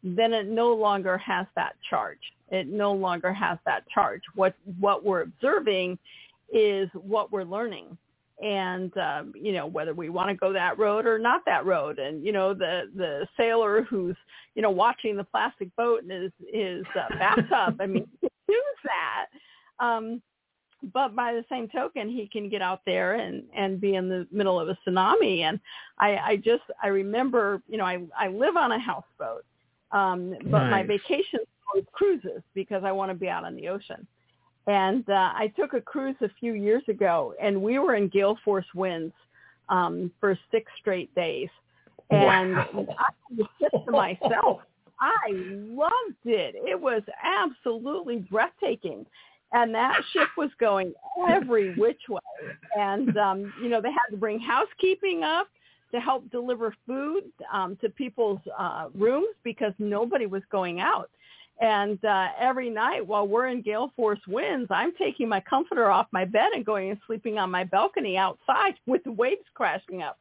then 0.03 0.33
it 0.33 0.47
no 0.47 0.75
longer 0.75 1.17
has 1.19 1.47
that 1.55 1.77
charge. 1.89 2.19
It 2.51 2.67
no 2.67 2.93
longer 2.93 3.33
has 3.33 3.59
that 3.65 3.89
charge. 3.89 4.23
What 4.35 4.55
what 4.81 5.05
we're 5.05 5.23
observing 5.23 5.99
is 6.53 6.89
what 6.93 7.33
we're 7.33 7.45
learning. 7.45 7.97
And 8.43 8.97
um, 8.99 9.33
you 9.37 9.53
know 9.53 9.67
whether 9.67 9.95
we 9.95 10.09
want 10.09 10.29
to 10.29 10.35
go 10.35 10.53
that 10.53 10.79
road 10.79 11.07
or 11.07 11.19
not 11.19 11.43
that 11.47 11.65
road, 11.67 11.99
and 12.01 12.25
you 12.25 12.33
know 12.33 12.53
the 12.53 12.91
the 12.97 13.29
sailor 13.37 13.83
who's 13.83 14.17
you 14.57 14.63
know 14.63 14.71
watching 14.71 15.17
the 15.17 15.25
plastic 15.25 15.75
boat 15.77 16.03
in 16.03 16.11
his 16.11 16.33
his 16.53 16.85
uh, 16.97 17.09
bathtub. 17.19 17.81
I 17.81 17.87
mean, 17.87 18.09
he 18.21 18.29
can 18.49 18.61
that. 18.85 19.27
Um, 19.85 20.21
but 20.93 21.17
by 21.17 21.33
the 21.33 21.45
same 21.49 21.69
token, 21.69 22.09
he 22.09 22.29
can 22.29 22.49
get 22.49 22.61
out 22.61 22.81
there 22.85 23.15
and 23.15 23.45
and 23.55 23.81
be 23.81 23.95
in 23.95 24.09
the 24.09 24.27
middle 24.31 24.59
of 24.61 24.69
a 24.69 24.77
tsunami. 24.87 25.41
And 25.41 25.61
I 25.99 26.17
I 26.17 26.37
just 26.37 26.65
I 26.83 26.89
remember 26.89 27.63
you 27.69 27.79
know 27.79 27.85
I 27.85 28.03
I 28.19 28.29
live 28.29 28.57
on 28.57 28.73
a 28.73 28.79
houseboat, 28.79 29.45
um, 29.93 30.35
but 30.51 30.69
my 30.71 30.83
Nice. 30.83 30.89
vacation 30.89 31.41
cruises 31.93 32.43
because 32.55 32.85
I 32.85 32.93
want 32.93 33.11
to 33.11 33.15
be 33.15 33.29
out 33.29 33.45
on 33.45 33.57
the 33.57 33.69
ocean. 33.69 34.07
And 34.67 35.09
uh, 35.09 35.33
I 35.35 35.53
took 35.59 35.75
a 35.75 35.81
cruise 35.81 36.17
a 36.23 36.31
few 36.41 36.55
years 36.55 36.83
ago, 36.89 37.35
and 37.43 37.61
we 37.61 37.79
were 37.79 37.97
in 37.97 38.09
gale 38.09 38.39
force 38.45 38.67
winds 38.75 39.13
um, 39.69 40.11
for 40.21 40.39
six 40.51 40.71
straight 40.81 41.15
days. 41.15 41.49
And 42.11 42.55
Wow. 42.55 42.87
I 42.99 43.11
was 43.37 43.47
just 43.61 43.85
to 43.85 43.91
myself, 43.91 44.61
I 45.01 45.31
loved 45.31 46.25
it. 46.25 46.55
It 46.57 46.81
was 46.81 47.03
absolutely 47.23 48.19
breathtaking. 48.31 49.07
And 49.53 49.75
that 49.75 50.01
ship 50.13 50.29
was 50.37 50.51
going 50.59 50.95
every 51.29 51.75
which 51.77 52.01
way. 52.09 52.19
And, 52.77 53.17
um, 53.17 53.53
you 53.63 53.69
know, 53.69 53.81
they 53.81 53.91
had 53.91 54.11
to 54.11 54.17
bring 54.17 54.41
housekeeping 54.41 55.23
up 55.23 55.49
to 55.93 56.01
help 56.01 56.29
deliver 56.31 56.75
food 56.87 57.25
um, 57.53 57.77
to 57.81 57.89
people's 57.89 58.41
uh, 58.59 58.89
rooms 58.95 59.35
because 59.45 59.73
nobody 59.79 60.27
was 60.27 60.43
going 60.51 60.81
out. 60.81 61.09
And 61.61 62.05
uh, 62.05 62.29
every 62.39 62.69
night 62.69 63.07
while 63.07 63.29
we're 63.29 63.47
in 63.47 63.63
gale 63.63 63.93
force 63.95 64.21
winds, 64.27 64.69
I'm 64.71 64.93
taking 64.97 65.29
my 65.29 65.41
comforter 65.41 65.91
off 65.91 66.07
my 66.11 66.25
bed 66.25 66.51
and 66.55 66.65
going 66.65 66.91
and 66.91 66.99
sleeping 67.07 67.39
on 67.39 67.51
my 67.51 67.65
balcony 67.65 68.17
outside 68.17 68.75
with 68.87 69.05
the 69.05 69.13
waves 69.13 69.47
crashing 69.55 70.03
up 70.03 70.19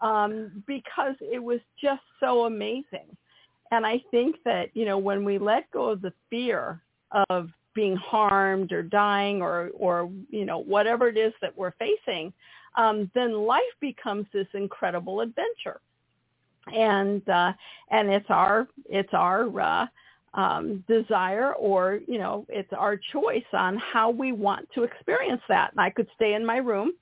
um, 0.00 0.62
because 0.66 1.16
it 1.20 1.42
was 1.42 1.60
just 1.80 2.02
so 2.20 2.44
amazing. 2.44 3.16
And 3.72 3.84
I 3.84 4.00
think 4.12 4.36
that, 4.44 4.68
you 4.74 4.84
know, 4.84 4.98
when 4.98 5.24
we 5.24 5.38
let 5.38 5.70
go 5.72 5.90
of 5.90 6.02
the 6.02 6.12
fear 6.30 6.80
of 7.30 7.50
being 7.74 7.96
harmed 7.96 8.72
or 8.72 8.82
dying 8.82 9.42
or, 9.42 9.70
or 9.74 10.10
you 10.30 10.44
know, 10.44 10.58
whatever 10.58 11.08
it 11.08 11.18
is 11.18 11.32
that 11.42 11.56
we're 11.56 11.72
facing, 11.72 12.32
um, 12.76 13.10
then 13.14 13.32
life 13.32 13.62
becomes 13.80 14.26
this 14.32 14.46
incredible 14.54 15.20
adventure. 15.20 15.80
And 16.72 17.26
uh, 17.28 17.52
and 17.90 18.10
it's 18.10 18.26
our 18.28 18.66
it's 18.86 19.12
our 19.12 19.60
uh, 19.60 19.86
um, 20.36 20.84
desire 20.86 21.54
or 21.54 22.00
you 22.06 22.18
know 22.18 22.46
it's 22.48 22.72
our 22.72 22.96
choice 23.12 23.44
on 23.52 23.78
how 23.78 24.10
we 24.10 24.32
want 24.32 24.68
to 24.74 24.84
experience 24.84 25.42
that. 25.48 25.72
And 25.72 25.80
I 25.80 25.90
could 25.90 26.08
stay 26.14 26.34
in 26.34 26.46
my 26.46 26.58
room, 26.58 26.92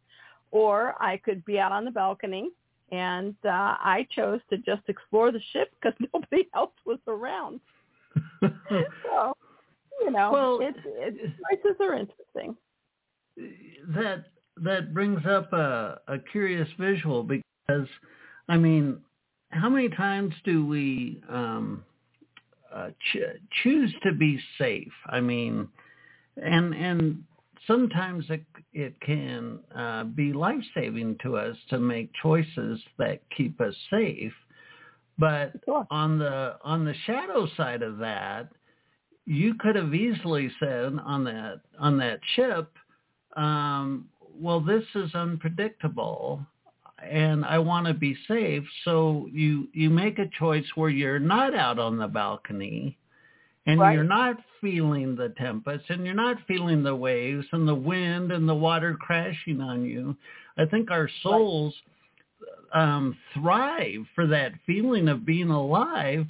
or 0.51 0.95
I 1.03 1.19
could 1.19 1.45
be 1.45 1.59
out 1.59 1.73
on 1.73 1.85
the 1.85 1.91
balcony. 1.91 2.51
And 2.93 3.35
uh, 3.45 3.49
I 3.81 4.07
chose 4.15 4.41
to 4.51 4.57
just 4.59 4.83
explore 4.89 5.33
the 5.33 5.41
ship 5.53 5.73
because 5.81 5.99
nobody 6.15 6.49
else 6.55 6.75
was 6.87 6.99
around. 7.07 7.61
So 8.71 9.35
you 10.01 10.11
know, 10.11 10.31
Well, 10.33 10.59
it's, 10.61 10.79
it's 10.85 11.19
choices 11.19 11.77
are 11.81 11.95
interesting. 11.95 12.57
that 13.95 14.25
that 14.57 14.95
brings 14.95 15.25
up 15.27 15.53
a, 15.53 16.01
a 16.09 16.19
curious 16.19 16.69
visual 16.79 17.23
because 17.23 17.89
I 18.49 18.57
mean, 18.57 18.99
how 19.51 19.69
many 19.69 19.89
times 19.89 20.35
do 20.45 20.67
we 20.67 21.23
um, 21.29 21.85
uh, 22.75 22.91
ch- 22.91 23.41
choose 23.63 23.95
to 24.03 24.13
be 24.13 24.39
safe? 24.59 24.93
I 25.07 25.21
mean, 25.21 25.69
and 26.37 26.75
and 26.75 27.25
sometimes 27.67 28.25
it 28.29 28.45
it 28.73 29.01
can 29.01 29.61
uh, 29.75 30.05
be 30.05 30.33
life 30.33 30.63
saving 30.75 31.19
to 31.23 31.37
us 31.37 31.57
to 31.71 31.79
make 31.79 32.11
choices 32.23 32.81
that 32.99 33.21
keep 33.37 33.61
us 33.61 33.75
safe. 33.91 34.33
But 35.19 35.53
Sure. 35.65 35.87
on 35.91 36.19
the 36.19 36.57
on 36.63 36.85
the 36.85 36.95
shadow 37.07 37.47
side 37.57 37.83
of 37.83 37.99
that, 37.99 38.49
you 39.27 39.55
could 39.55 39.77
have 39.77 39.95
easily 39.95 40.51
said 40.59 40.93
on 41.05 41.25
that 41.25 41.61
on 41.79 41.99
that 41.99 42.21
ship, 42.35 42.73
um, 43.37 44.09
well, 44.37 44.61
this 44.61 44.85
is 44.95 45.15
unpredictable, 45.15 46.45
and 47.11 47.45
I 47.45 47.59
want 47.59 47.87
to 47.87 47.95
be 47.95 48.17
safe. 48.29 48.65
So 48.85 49.29
you 49.33 49.69
you 49.73 49.91
make 49.91 50.19
a 50.19 50.29
choice 50.39 50.67
where 50.75 50.91
you're 50.91 51.19
not 51.19 51.55
out 51.55 51.79
on 51.79 51.99
the 51.99 52.09
balcony, 52.09 52.97
and 53.67 53.81
Right. 53.81 53.95
you're 53.95 54.05
not 54.05 54.37
feeling 54.61 55.17
the 55.17 55.31
tempest, 55.31 55.91
and 55.91 56.05
you're 56.05 56.15
not 56.15 56.39
feeling 56.47 56.83
the 56.83 56.97
waves 56.97 57.47
and 57.53 57.67
the 57.69 57.75
wind 57.75 58.33
and 58.33 58.49
the 58.49 58.55
water 58.55 58.95
crashing 58.95 59.61
on 59.61 59.85
you. 59.85 60.17
I 60.57 60.65
think 60.67 60.91
our 60.91 61.09
souls 61.23 61.75
um, 62.73 63.17
thrive 63.33 64.07
for 64.15 64.27
that 64.27 64.53
feeling 64.67 65.09
of 65.09 65.25
being 65.25 65.51
alive. 65.51 66.27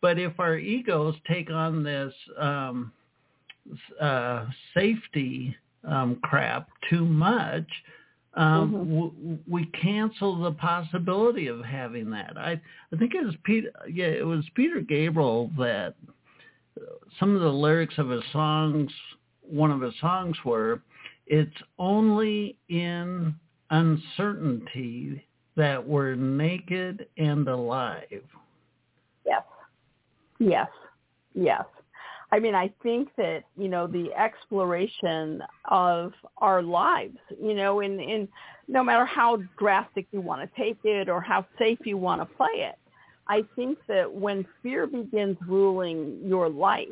But 0.00 0.18
if 0.18 0.38
our 0.38 0.58
egos 0.58 1.14
take 1.26 1.50
on 1.50 1.82
this 1.82 2.12
um, 2.38 2.92
uh, 4.00 4.46
safety 4.74 5.56
um, 5.84 6.18
crap 6.22 6.68
too 6.90 7.04
much, 7.04 7.66
um, 8.36 8.72
Mhm. 8.72 8.78
w- 8.78 9.38
we 9.46 9.66
cancel 9.66 10.36
the 10.36 10.52
possibility 10.52 11.46
of 11.46 11.64
having 11.64 12.10
that. 12.10 12.36
I 12.36 12.60
I 12.92 12.96
think 12.96 13.14
it 13.14 13.24
was 13.24 13.36
Peter. 13.44 13.70
Yeah, 13.88 14.06
it 14.06 14.26
was 14.26 14.48
Peter 14.54 14.80
Gabriel 14.80 15.50
that 15.58 15.94
uh, 16.80 16.84
some 17.18 17.34
of 17.34 17.42
the 17.42 17.52
lyrics 17.52 17.98
of 17.98 18.08
his 18.08 18.24
songs. 18.32 18.92
One 19.42 19.70
of 19.70 19.80
his 19.80 19.94
songs 20.00 20.36
were, 20.44 20.80
"It's 21.26 21.62
only 21.78 22.56
in 22.68 23.34
uncertainty 23.70 25.26
that 25.54 25.86
we're 25.86 26.14
naked 26.14 27.08
and 27.16 27.46
alive." 27.46 28.24
Yes. 29.26 29.44
Yes. 30.38 30.70
Yes. 31.34 31.64
I 32.34 32.40
mean, 32.40 32.56
I 32.56 32.68
think 32.82 33.10
that, 33.16 33.44
you 33.56 33.68
know, 33.68 33.86
the 33.86 34.12
exploration 34.12 35.40
of 35.70 36.12
our 36.38 36.62
lives, 36.62 37.16
you 37.40 37.54
know, 37.54 37.78
in, 37.78 38.00
in 38.00 38.26
no 38.66 38.82
matter 38.82 39.04
how 39.04 39.38
drastic 39.56 40.08
you 40.10 40.20
want 40.20 40.42
to 40.42 40.60
take 40.60 40.78
it 40.82 41.08
or 41.08 41.20
how 41.20 41.46
safe 41.60 41.78
you 41.84 41.96
want 41.96 42.20
to 42.22 42.36
play 42.36 42.56
it, 42.56 42.74
I 43.28 43.44
think 43.54 43.78
that 43.86 44.12
when 44.12 44.44
fear 44.64 44.88
begins 44.88 45.36
ruling 45.46 46.22
your 46.24 46.48
life, 46.48 46.88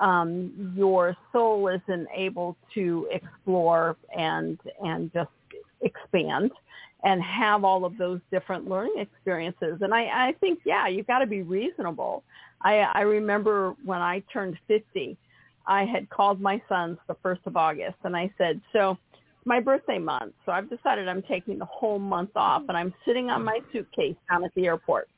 um, 0.00 0.72
your 0.74 1.14
soul 1.32 1.68
isn't 1.68 2.08
able 2.16 2.56
to 2.72 3.10
explore 3.12 3.98
and 4.16 4.58
and 4.82 5.12
just 5.12 5.28
expand 5.82 6.50
and 7.04 7.22
have 7.22 7.62
all 7.62 7.84
of 7.84 7.98
those 7.98 8.20
different 8.30 8.68
learning 8.68 8.94
experiences. 8.98 9.78
And 9.82 9.92
I, 9.92 10.28
I 10.28 10.34
think, 10.40 10.60
yeah, 10.64 10.86
you've 10.88 11.06
got 11.06 11.18
to 11.18 11.26
be 11.26 11.42
reasonable. 11.42 12.22
I, 12.62 12.78
I 12.78 13.00
remember 13.02 13.74
when 13.84 14.00
I 14.00 14.22
turned 14.32 14.58
50, 14.68 15.16
I 15.66 15.84
had 15.84 16.08
called 16.10 16.40
my 16.40 16.60
sons 16.68 16.98
the 17.06 17.14
1st 17.24 17.46
of 17.46 17.56
August 17.56 17.96
and 18.04 18.16
I 18.16 18.32
said, 18.38 18.60
so 18.72 18.98
my 19.44 19.60
birthday 19.60 19.98
month. 19.98 20.34
So 20.46 20.52
I've 20.52 20.70
decided 20.70 21.08
I'm 21.08 21.22
taking 21.22 21.58
the 21.58 21.64
whole 21.64 21.98
month 21.98 22.30
off 22.36 22.62
and 22.68 22.76
I'm 22.76 22.94
sitting 23.04 23.30
on 23.30 23.44
my 23.44 23.60
suitcase 23.72 24.16
down 24.30 24.44
at 24.44 24.54
the 24.54 24.66
airport. 24.66 25.08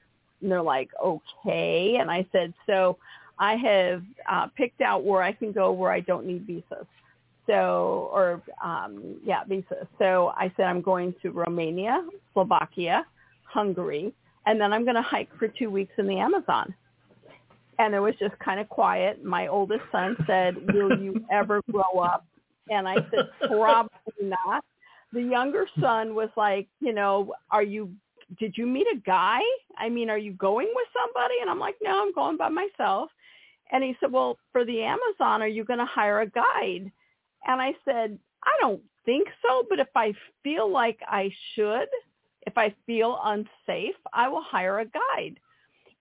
And 0.40 0.50
they're 0.50 0.62
like, 0.62 0.90
okay. 1.02 1.96
And 2.00 2.10
I 2.10 2.26
said, 2.32 2.54
so 2.66 2.98
I 3.38 3.56
have 3.56 4.02
uh, 4.30 4.46
picked 4.56 4.80
out 4.80 5.04
where 5.04 5.22
I 5.22 5.32
can 5.32 5.52
go 5.52 5.72
where 5.72 5.92
I 5.92 6.00
don't 6.00 6.26
need 6.26 6.46
visas. 6.46 6.86
So, 7.46 8.10
or 8.12 8.42
um, 8.62 9.20
yeah, 9.24 9.44
visas. 9.44 9.86
So 9.98 10.32
I 10.36 10.52
said 10.56 10.66
I'm 10.66 10.80
going 10.80 11.14
to 11.22 11.30
Romania, 11.30 12.06
Slovakia, 12.32 13.04
Hungary, 13.44 14.14
and 14.46 14.60
then 14.60 14.72
I'm 14.72 14.84
going 14.84 14.96
to 14.96 15.02
hike 15.02 15.28
for 15.38 15.48
two 15.48 15.70
weeks 15.70 15.92
in 15.98 16.06
the 16.06 16.18
Amazon. 16.18 16.74
And 17.78 17.94
it 17.94 18.00
was 18.00 18.14
just 18.18 18.38
kind 18.38 18.60
of 18.60 18.68
quiet. 18.68 19.24
My 19.24 19.48
oldest 19.48 19.82
son 19.90 20.16
said, 20.26 20.56
"Will 20.72 20.98
you 20.98 21.24
ever 21.30 21.60
grow 21.70 22.00
up?" 22.00 22.26
And 22.70 22.88
I 22.88 22.96
said, 23.10 23.30
"Probably 23.48 23.90
not." 24.22 24.64
The 25.12 25.22
younger 25.22 25.66
son 25.80 26.14
was 26.14 26.30
like, 26.36 26.68
"You 26.80 26.92
know, 26.92 27.34
are 27.50 27.62
you 27.62 27.94
did 28.38 28.56
you 28.56 28.66
meet 28.66 28.86
a 28.92 29.00
guy? 29.04 29.40
I 29.78 29.88
mean, 29.88 30.10
are 30.10 30.18
you 30.18 30.32
going 30.32 30.70
with 30.74 30.88
somebody? 30.92 31.34
And 31.40 31.50
I'm 31.50 31.58
like, 31.58 31.76
no, 31.82 32.02
I'm 32.02 32.12
going 32.12 32.36
by 32.36 32.48
myself. 32.48 33.10
And 33.70 33.82
he 33.82 33.96
said, 34.00 34.12
well, 34.12 34.38
for 34.52 34.64
the 34.64 34.82
Amazon, 34.82 35.42
are 35.42 35.48
you 35.48 35.64
going 35.64 35.78
to 35.78 35.86
hire 35.86 36.20
a 36.20 36.26
guide? 36.26 36.90
And 37.46 37.60
I 37.60 37.74
said, 37.84 38.18
I 38.44 38.50
don't 38.60 38.82
think 39.04 39.28
so, 39.42 39.64
but 39.68 39.78
if 39.78 39.88
I 39.94 40.12
feel 40.42 40.70
like 40.70 40.98
I 41.06 41.30
should, 41.54 41.88
if 42.46 42.56
I 42.56 42.74
feel 42.86 43.18
unsafe, 43.24 43.96
I 44.12 44.28
will 44.28 44.42
hire 44.42 44.80
a 44.80 44.84
guide. 44.84 45.38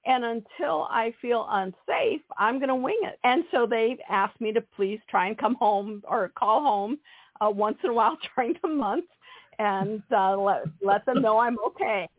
And 0.06 0.26
until 0.26 0.84
I 0.90 1.14
feel 1.22 1.48
unsafe, 1.50 2.22
I'm 2.38 2.60
going 2.60 2.70
to 2.70 2.76
wing 2.76 3.00
it. 3.04 3.20
And 3.24 3.44
so 3.52 3.66
they've 3.66 4.00
asked 4.10 4.40
me 4.42 4.52
to 4.52 4.62
please 4.76 5.00
try 5.10 5.28
and 5.28 5.38
come 5.38 5.56
home 5.56 6.04
or 6.08 6.30
call 6.38 6.62
home 6.62 7.00
uh, 7.40 7.50
once 7.50 7.78
in 7.84 7.90
a 7.90 7.94
while 7.94 8.18
during 8.36 8.56
the 8.62 8.68
month 8.68 9.06
and 9.60 10.02
uh, 10.16 10.36
let 10.36 10.64
let 10.82 11.06
them 11.06 11.22
know 11.22 11.38
I'm 11.38 11.58
okay. 11.68 12.10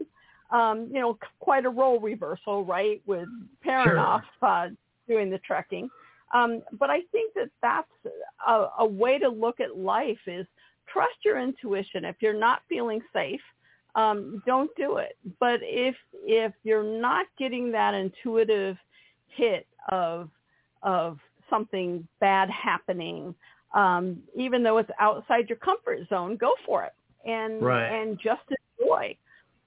Um, 0.51 0.89
you 0.93 1.01
know, 1.01 1.19
quite 1.41 1.67
a 1.67 1.71
role 1.71 1.99
reversal, 1.99 2.65
right? 2.65 3.03
With 3.07 3.29
parent 3.63 4.25
sure. 4.41 4.49
uh, 4.49 4.69
doing 5.09 5.31
the 5.31 5.39
trekking. 5.39 5.91
Um, 6.33 6.63
but 6.79 6.91
I 6.91 7.01
think 7.13 7.35
that 7.35 7.51
that's 7.63 8.15
a, 8.47 8.67
a 8.81 8.87
way 8.87 9.19
to 9.19 9.29
look 9.29 9.61
at 9.61 9.77
life 9.77 10.19
is 10.27 10.47
trust 10.93 11.15
your 11.25 11.41
intuition. 11.41 12.05
If 12.05 12.17
you're 12.21 12.39
not 12.39 12.63
feeling 12.69 13.01
safe, 13.13 13.41
um, 13.95 14.43
don't 14.47 14.71
do 14.77 14.97
it. 14.97 15.17
But 15.41 15.61
if 15.63 15.95
if 16.25 16.53
you're 16.63 16.83
not 16.83 17.27
getting 17.39 17.71
that 17.73 17.95
intuitive 17.95 18.77
hit 19.29 19.67
of 19.91 20.31
of 20.83 21.19
something 21.51 22.07
bad 22.21 22.51
happening, 22.51 23.35
um, 23.75 24.19
even 24.37 24.63
though 24.63 24.79
it's 24.79 24.91
outside 24.99 25.49
your 25.49 25.59
comfort 25.59 26.09
zone, 26.09 26.37
go 26.37 26.55
for 26.67 26.85
it 26.85 26.93
and 27.27 27.63
right. 27.63 27.89
and 27.89 28.19
just 28.19 28.43
enjoy. 28.81 29.17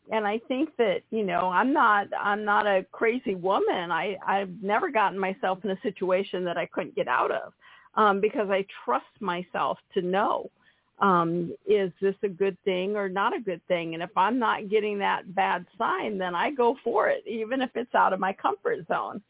And 0.10 0.26
I 0.26 0.40
think 0.48 0.70
that 0.78 1.02
you 1.12 1.24
know 1.24 1.50
I'm 1.50 1.74
not 1.74 2.08
I'm 2.20 2.46
not 2.46 2.66
a 2.66 2.86
crazy 2.92 3.36
woman. 3.36 3.92
I 3.92 4.18
I've 4.26 4.52
never 4.62 4.90
gotten 4.90 5.20
myself 5.20 5.60
in 5.64 5.72
a 5.72 5.82
situation 5.82 6.44
that 6.46 6.58
I 6.58 6.66
couldn't 6.66 6.96
get 6.96 7.08
out 7.08 7.32
of 7.32 7.54
um, 7.96 8.22
because 8.22 8.50
I 8.50 8.66
trust 8.86 9.06
myself 9.20 9.78
to 9.96 10.02
know 10.02 10.50
um, 11.00 11.54
is 11.68 11.92
this 12.02 12.16
a 12.24 12.30
good 12.30 12.58
thing 12.64 12.96
or 12.96 13.08
not 13.08 13.36
a 13.36 13.40
good 13.40 13.62
thing. 13.68 13.94
And 13.94 14.02
if 14.02 14.10
I'm 14.16 14.40
not 14.40 14.70
getting 14.70 14.98
that 15.00 15.36
bad 15.36 15.66
sign, 15.78 16.18
then 16.18 16.34
I 16.34 16.52
go 16.52 16.76
for 16.84 17.08
it, 17.08 17.24
even 17.28 17.62
if 17.62 17.70
it's 17.76 17.94
out 17.94 18.14
of 18.14 18.20
my 18.20 18.34
comfort 18.34 18.88
zone. 18.88 19.22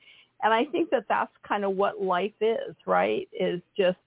And 0.43 0.53
I 0.53 0.65
think 0.65 0.89
that 0.91 1.06
that's 1.10 1.32
kind 1.47 1.65
of 1.65 1.75
what 1.75 2.01
life 2.01 2.34
is, 2.41 2.75
right? 2.86 3.27
Is 3.38 3.62
just 3.75 3.97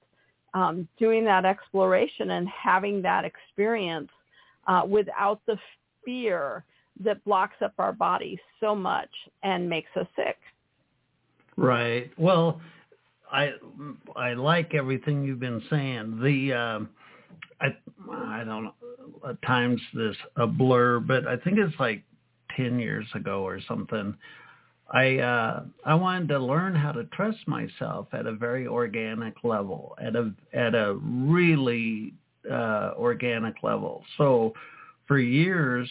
um, 0.55 0.89
doing 0.99 1.25
that 1.25 1.45
exploration 1.45 2.31
and 2.31 2.49
having 2.49 3.03
that 3.03 3.25
experience 3.25 4.11
uh, 4.67 4.83
without 4.89 5.41
the 5.47 5.59
fear 6.05 6.65
that 7.05 7.23
blocks 7.25 7.57
up 7.63 7.75
our 7.79 7.93
body 7.93 8.39
so 8.61 8.75
much 8.75 9.11
and 9.43 9.69
makes 9.69 9.91
us 9.97 10.07
sick. 10.17 10.39
Right. 11.57 12.11
Well, 12.17 12.61
I 13.31 13.53
I 14.17 14.35
like 14.35 14.75
everything 14.75 15.25
you've 15.25 15.41
been 15.41 15.63
saying. 15.69 16.21
The 16.23 16.53
uh, 16.53 16.81
I 17.61 17.77
I 18.13 18.45
don't 18.45 18.65
know. 18.65 18.75
At 19.29 19.41
times 19.43 19.81
this 19.95 20.17
a 20.37 20.47
blur, 20.47 21.01
but 21.01 21.27
I 21.27 21.37
think 21.37 21.59
it's 21.59 21.79
like 21.79 22.03
ten 22.57 22.79
years 22.79 23.07
ago 23.15 23.45
or 23.45 23.61
something. 23.69 24.17
I 24.93 25.19
uh, 25.19 25.65
I 25.85 25.95
wanted 25.95 26.29
to 26.29 26.39
learn 26.39 26.75
how 26.75 26.93
to 26.93 27.05
trust 27.05 27.47
myself 27.47 28.09
at 28.13 28.27
a 28.27 28.33
very 28.33 28.67
organic 28.67 29.45
level, 29.45 29.97
at 30.03 30.17
a 30.17 30.33
at 30.53 30.75
a 30.75 30.95
really 30.95 32.15
uh, 32.51 32.93
organic 32.97 33.63
level. 33.63 34.05
So 34.19 34.53
for 35.07 35.19
years, 35.19 35.89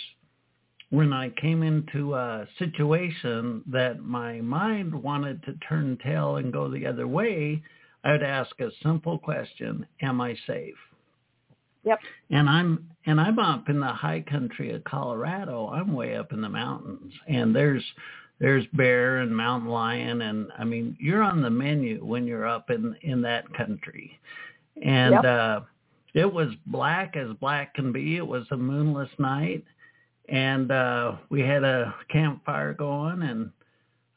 when 0.90 1.14
I 1.14 1.30
came 1.42 1.64
into 1.64 2.16
a 2.16 2.48
situation 2.58 3.64
that 3.68 4.00
my 4.00 4.42
mind 4.42 4.94
wanted 4.94 5.44
to 5.44 5.54
turn 5.70 5.98
tail 6.04 6.38
and 6.38 6.52
go 6.52 6.70
the 6.70 6.86
other 6.86 7.08
way, 7.08 7.64
I 8.04 8.14
would 8.14 8.24
ask 8.24 8.60
a 8.60 8.70
simple 8.84 9.18
question: 9.18 9.86
Am 10.02 10.20
I 10.20 10.36
safe? 10.46 10.76
Yep. 11.84 12.00
And 12.32 12.50
I'm 12.50 12.90
and 13.06 13.20
I'm 13.20 13.40
up 13.40 13.70
in 13.70 13.80
the 13.80 13.88
high 13.88 14.22
country 14.22 14.72
of 14.74 14.84
Colorado. 14.84 15.70
I'm 15.70 15.94
way 15.94 16.16
up 16.16 16.34
in 16.34 16.42
the 16.42 16.50
mountains, 16.50 17.14
and 17.28 17.56
there's 17.56 17.84
there's 18.40 18.66
bear 18.74 19.18
and 19.18 19.36
mountain 19.36 19.70
lion 19.70 20.22
and 20.22 20.52
I 20.58 20.64
mean 20.64 20.98
you're 21.00 21.22
on 21.22 21.42
the 21.42 21.50
menu 21.50 22.04
when 22.04 22.26
you're 22.26 22.48
up 22.48 22.70
in 22.70 22.96
in 23.02 23.22
that 23.22 23.54
country. 23.54 24.18
And 24.84 25.14
yep. 25.16 25.26
uh 25.26 25.60
it 26.14 26.32
was 26.32 26.50
black 26.66 27.16
as 27.16 27.30
black 27.40 27.76
can 27.76 27.92
be. 27.92 28.18
It 28.18 28.26
was 28.26 28.46
a 28.52 28.58
moonless 28.58 29.10
night 29.20 29.64
and 30.30 30.72
uh 30.72 31.18
we 31.30 31.42
had 31.42 31.64
a 31.64 31.94
campfire 32.10 32.74
going 32.74 33.22
and 33.24 33.52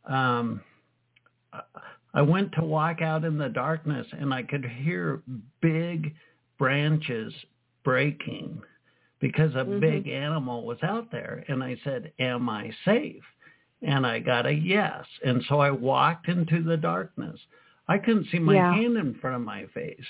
um 0.04 0.60
I 2.14 2.22
went 2.22 2.52
to 2.52 2.64
walk 2.64 3.02
out 3.02 3.24
in 3.24 3.38
the 3.38 3.48
darkness 3.48 4.06
and 4.12 4.32
I 4.32 4.42
could 4.42 4.64
hear 4.64 5.22
big 5.60 6.14
branches 6.62 7.34
breaking 7.82 8.62
because 9.20 9.52
a 9.56 9.64
mm-hmm. 9.64 9.80
big 9.80 10.06
animal 10.06 10.64
was 10.64 10.78
out 10.84 11.10
there 11.10 11.44
and 11.48 11.60
I 11.60 11.76
said, 11.82 12.12
"Am 12.20 12.48
I 12.48 12.70
safe?" 12.84 13.24
And 13.82 14.06
I 14.06 14.20
got 14.20 14.46
a 14.46 14.52
yes. 14.52 15.04
And 15.24 15.42
so 15.48 15.58
I 15.58 15.72
walked 15.72 16.28
into 16.28 16.62
the 16.62 16.76
darkness. 16.76 17.36
I 17.88 17.98
couldn't 17.98 18.28
see 18.30 18.38
my 18.38 18.54
yeah. 18.54 18.72
hand 18.72 18.96
in 18.96 19.16
front 19.20 19.34
of 19.34 19.42
my 19.42 19.66
face. 19.74 20.06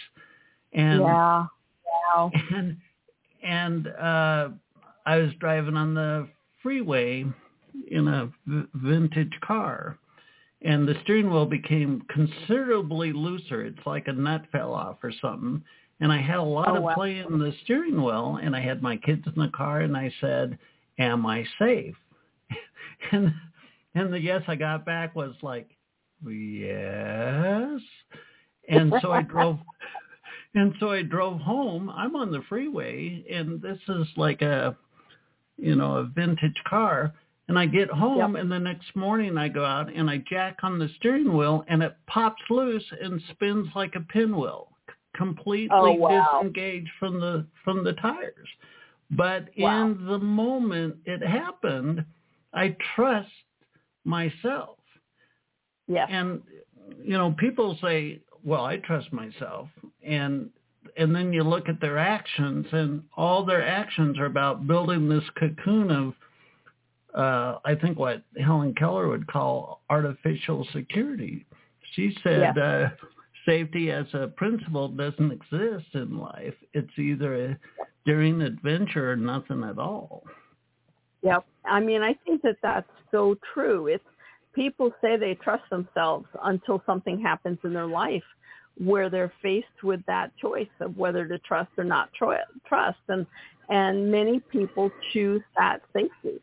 And 0.75 1.01
yeah. 1.01 1.47
Wow. 2.15 2.31
And 2.55 2.77
and 3.43 3.87
uh 3.89 4.49
I 5.07 5.17
was 5.17 5.31
driving 5.41 5.79
on 5.79 5.95
the 5.95 6.29
freeway 6.63 7.25
in 7.91 8.09
a 8.09 8.31
v- 8.47 8.67
vintage 8.75 9.33
car 9.43 9.97
and 10.61 10.87
the 10.87 10.95
steering 11.03 11.31
wheel 11.31 11.47
became 11.47 12.03
considerably 12.11 13.13
looser. 13.13 13.65
It's 13.65 13.87
like 13.87 14.07
a 14.07 14.13
nut 14.13 14.45
fell 14.53 14.75
off 14.75 14.99
or 15.03 15.13
something. 15.21 15.65
And 16.03 16.13
I 16.13 16.21
had 16.21 16.39
a 16.39 16.43
lot 16.43 16.69
oh, 16.69 16.77
of 16.77 16.83
wow. 16.83 16.95
play 16.95 17.21
in 17.21 17.39
the 17.39 17.55
steering 17.63 18.03
wheel 18.03 18.41
and 18.43 18.55
I 18.57 18.61
had 18.61 18.83
my 18.83 18.97
kids 18.97 19.23
in 19.25 19.41
the 19.41 19.49
car 19.49 19.81
and 19.81 19.97
I 19.97 20.13
said, 20.21 20.59
am 20.99 21.25
I 21.25 21.45
safe? 21.59 21.95
and 23.13 23.33
and 23.95 24.13
the 24.13 24.21
yes 24.21 24.43
I 24.49 24.57
got 24.57 24.85
back 24.85 25.15
was 25.15 25.35
like, 25.43 25.69
yes. 26.27 27.81
And 28.69 28.93
so 29.01 29.13
I 29.13 29.23
drove, 29.23 29.59
and 30.55 30.75
so 30.81 30.91
I 30.91 31.03
drove 31.03 31.41
home. 31.41 31.91
I'm 31.91 32.17
on 32.17 32.33
the 32.33 32.43
freeway, 32.49 33.25
and 33.31 33.61
this 33.61 33.79
is 33.89 34.07
like 34.17 34.41
a, 34.43 34.77
you 35.57 35.75
know, 35.75 35.97
a 35.97 36.05
vintage 36.05 36.61
car. 36.67 37.13
And 37.49 37.59
I 37.59 37.67
get 37.67 37.91
home, 37.91 38.35
yep. 38.35 38.43
and 38.43 38.51
the 38.51 38.59
next 38.59 38.97
morning 38.97 39.37
I 39.37 39.49
go 39.49 39.65
out 39.65 39.93
and 39.93 40.09
I 40.09 40.25
jack 40.31 40.59
on 40.63 40.79
the 40.79 40.89
steering 40.97 41.37
wheel, 41.37 41.65
and 41.69 41.83
it 41.83 41.97
pops 42.07 42.43
loose 42.49 42.85
and 43.01 43.21
spins 43.33 43.69
like 43.75 43.95
a 43.95 44.01
pinwheel, 44.01 44.69
completely 45.15 45.69
oh, 45.73 45.93
wow. 45.93 46.41
disengaged 46.41 46.91
from 46.99 47.21
the 47.21 47.47
from 47.65 47.85
the 47.85 47.93
tires. 47.95 48.49
But 49.11 49.49
wow. 49.59 49.87
in 49.87 50.07
the 50.07 50.19
moment 50.19 50.97
it 51.05 51.23
happened, 51.23 52.05
I 52.55 52.77
trust 52.95 53.29
myself. 54.05 54.79
Yeah. 55.87 56.07
And 56.09 56.43
you 57.03 57.19
know, 57.19 57.35
people 57.39 57.79
say, 57.83 58.21
"Well, 58.45 58.65
I 58.65 58.79
trust 58.79 59.13
myself," 59.13 59.69
and 60.05 60.51
and 60.97 61.15
then 61.15 61.33
you 61.33 61.43
look 61.43 61.69
at 61.69 61.81
their 61.81 61.99
actions, 61.99 62.67
and 62.73 63.03
all 63.17 63.45
their 63.45 63.67
actions 63.67 64.19
are 64.19 64.27
about 64.27 64.67
building 64.67 65.09
this 65.09 65.25
cocoon 65.39 65.91
of 65.91 66.15
uh, 67.15 67.59
I 67.65 67.75
think 67.75 67.99
what 67.99 68.23
Helen 68.43 68.75
Keller 68.75 69.09
would 69.09 69.27
call 69.27 69.83
artificial 69.91 70.67
security. 70.73 71.45
She 71.95 72.17
said 72.23 72.55
Yeah. 72.57 72.63
uh, 72.63 72.91
safety 73.47 73.91
as 73.91 74.07
a 74.15 74.29
principle 74.29 74.89
doesn't 74.89 75.33
exist 75.33 75.95
in 75.95 76.19
life. 76.19 76.55
It's 76.73 76.99
either 76.99 77.59
during 78.05 78.41
adventure 78.43 79.13
or 79.13 79.17
nothing 79.17 79.65
at 79.65 79.79
all. 79.79 80.25
Yep. 81.23 81.45
I 81.65 81.81
mean, 81.81 82.03
I 82.03 82.15
think 82.25 82.43
that 82.43 82.57
that's 82.63 82.89
so 83.11 83.37
true. 83.55 83.87
It's 83.87 84.05
people 84.55 84.93
say 85.01 85.17
they 85.17 85.35
trust 85.35 85.65
themselves 85.71 86.27
until 86.43 86.83
something 86.85 87.21
happens 87.21 87.59
in 87.65 87.73
their 87.73 87.87
life 87.87 88.23
where 88.79 89.11
they're 89.11 89.33
faced 89.43 89.83
with 89.83 90.01
that 90.07 90.37
choice 90.37 90.69
of 90.81 90.97
whether 90.97 91.27
to 91.27 91.39
trust 91.41 91.71
or 91.77 91.85
not 91.85 92.13
tro- 92.15 92.37
trust, 92.67 92.99
and 93.09 93.27
and 93.69 94.11
many 94.11 94.41
people 94.41 94.91
choose 95.13 95.43
that 95.57 95.81
safety. 95.93 96.41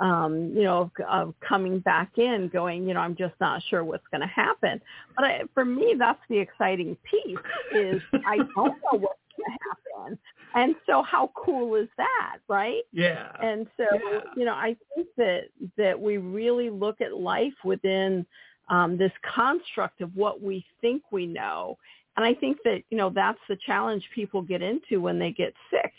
Um, 0.00 0.52
you 0.56 0.62
know, 0.62 0.90
of, 0.98 1.06
of 1.10 1.34
coming 1.46 1.78
back 1.80 2.12
in, 2.16 2.48
going, 2.50 2.88
you 2.88 2.94
know, 2.94 3.00
I'm 3.00 3.14
just 3.14 3.34
not 3.38 3.62
sure 3.68 3.84
what's 3.84 4.06
going 4.10 4.22
to 4.22 4.26
happen. 4.26 4.80
But 5.14 5.24
I, 5.26 5.42
for 5.52 5.64
me, 5.64 5.94
that's 5.98 6.20
the 6.30 6.38
exciting 6.38 6.96
piece: 7.04 7.38
is 7.74 8.00
I 8.26 8.38
don't 8.38 8.56
know 8.56 8.98
what's 8.98 9.20
going 9.36 9.46
to 9.46 9.58
happen, 9.68 10.18
and 10.54 10.74
so 10.86 11.02
how 11.02 11.30
cool 11.36 11.74
is 11.74 11.88
that, 11.98 12.38
right? 12.48 12.82
Yeah. 12.92 13.30
And 13.42 13.66
so, 13.76 13.84
Yeah. 13.92 14.20
you 14.36 14.44
know, 14.46 14.54
I 14.54 14.74
think 14.94 15.08
that 15.18 15.48
that 15.76 16.00
we 16.00 16.16
really 16.16 16.70
look 16.70 17.00
at 17.02 17.14
life 17.14 17.52
within 17.62 18.24
um, 18.70 18.96
this 18.96 19.12
construct 19.34 20.00
of 20.00 20.14
what 20.16 20.40
we 20.40 20.64
think 20.80 21.02
we 21.10 21.26
know. 21.26 21.76
And 22.16 22.24
I 22.24 22.34
think 22.34 22.58
that, 22.64 22.82
you 22.90 22.96
know, 22.96 23.10
that's 23.10 23.38
the 23.48 23.56
challenge 23.66 24.04
people 24.14 24.42
get 24.42 24.62
into 24.62 25.00
when 25.00 25.18
they 25.18 25.32
get 25.32 25.54
sick 25.70 25.92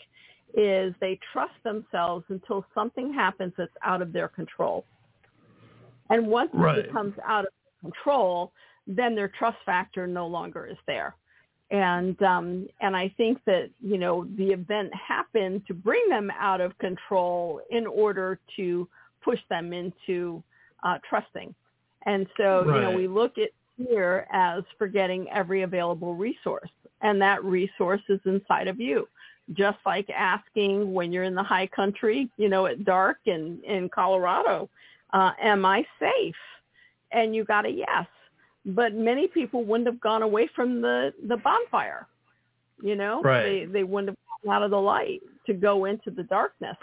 is 0.54 0.94
they 1.00 1.18
trust 1.32 1.54
themselves 1.64 2.24
until 2.28 2.64
something 2.74 3.12
happens 3.12 3.52
that's 3.56 3.72
out 3.82 4.02
of 4.02 4.12
their 4.12 4.28
control. 4.28 4.84
And 6.10 6.26
once 6.26 6.50
Right. 6.52 6.78
it 6.78 6.86
becomes 6.86 7.14
out 7.26 7.44
of 7.46 7.52
control, 7.80 8.52
then 8.86 9.14
their 9.14 9.28
trust 9.28 9.58
factor 9.64 10.06
no 10.06 10.26
longer 10.26 10.66
is 10.66 10.76
there. 10.86 11.14
And 11.70 12.20
um, 12.22 12.68
and 12.80 12.94
I 12.94 13.08
think 13.16 13.42
that 13.46 13.70
you 13.80 13.96
know 13.96 14.24
the 14.36 14.50
event 14.50 14.92
happened 14.94 15.66
to 15.68 15.74
bring 15.74 16.06
them 16.10 16.30
out 16.38 16.60
of 16.60 16.76
control 16.78 17.62
in 17.70 17.86
order 17.86 18.38
to 18.56 18.86
push 19.24 19.40
them 19.48 19.72
into 19.72 20.42
uh, 20.82 20.98
trusting. 21.08 21.54
And 22.04 22.26
so 22.36 22.64
you 22.64 22.80
know 22.80 22.90
we 22.90 23.08
look 23.08 23.38
at 23.38 23.50
fear 23.78 24.26
as 24.30 24.64
forgetting 24.78 25.28
every 25.30 25.62
available 25.62 26.14
resource, 26.14 26.70
and 27.00 27.22
that 27.22 27.42
resource 27.42 28.02
is 28.10 28.20
inside 28.26 28.68
of 28.68 28.78
you. 28.78 29.08
Just 29.54 29.78
like 29.86 30.08
asking 30.10 30.92
when 30.92 31.12
you're 31.12 31.24
in 31.24 31.34
the 31.34 31.42
high 31.42 31.66
country, 31.68 32.30
you 32.36 32.48
know, 32.48 32.66
at 32.66 32.84
dark 32.84 33.18
in 33.26 33.60
in 33.64 33.88
Colorado, 33.88 34.68
uh, 35.12 35.32
am 35.42 35.64
I 35.64 35.84
safe? 35.98 36.34
And 37.12 37.34
you 37.34 37.44
got 37.44 37.66
a 37.66 37.70
yes 37.70 38.06
but 38.64 38.94
many 38.94 39.26
people 39.26 39.64
wouldn't 39.64 39.86
have 39.88 40.00
gone 40.00 40.22
away 40.22 40.48
from 40.54 40.80
the 40.80 41.12
the 41.28 41.36
bonfire 41.38 42.06
you 42.82 42.94
know 42.96 43.20
Right. 43.22 43.42
they 43.42 43.64
they 43.66 43.84
wouldn't 43.84 44.10
have 44.10 44.16
gone 44.44 44.54
out 44.56 44.62
of 44.62 44.70
the 44.70 44.80
light 44.80 45.20
to 45.46 45.54
go 45.54 45.84
into 45.86 46.10
the 46.10 46.22
darkness 46.24 46.76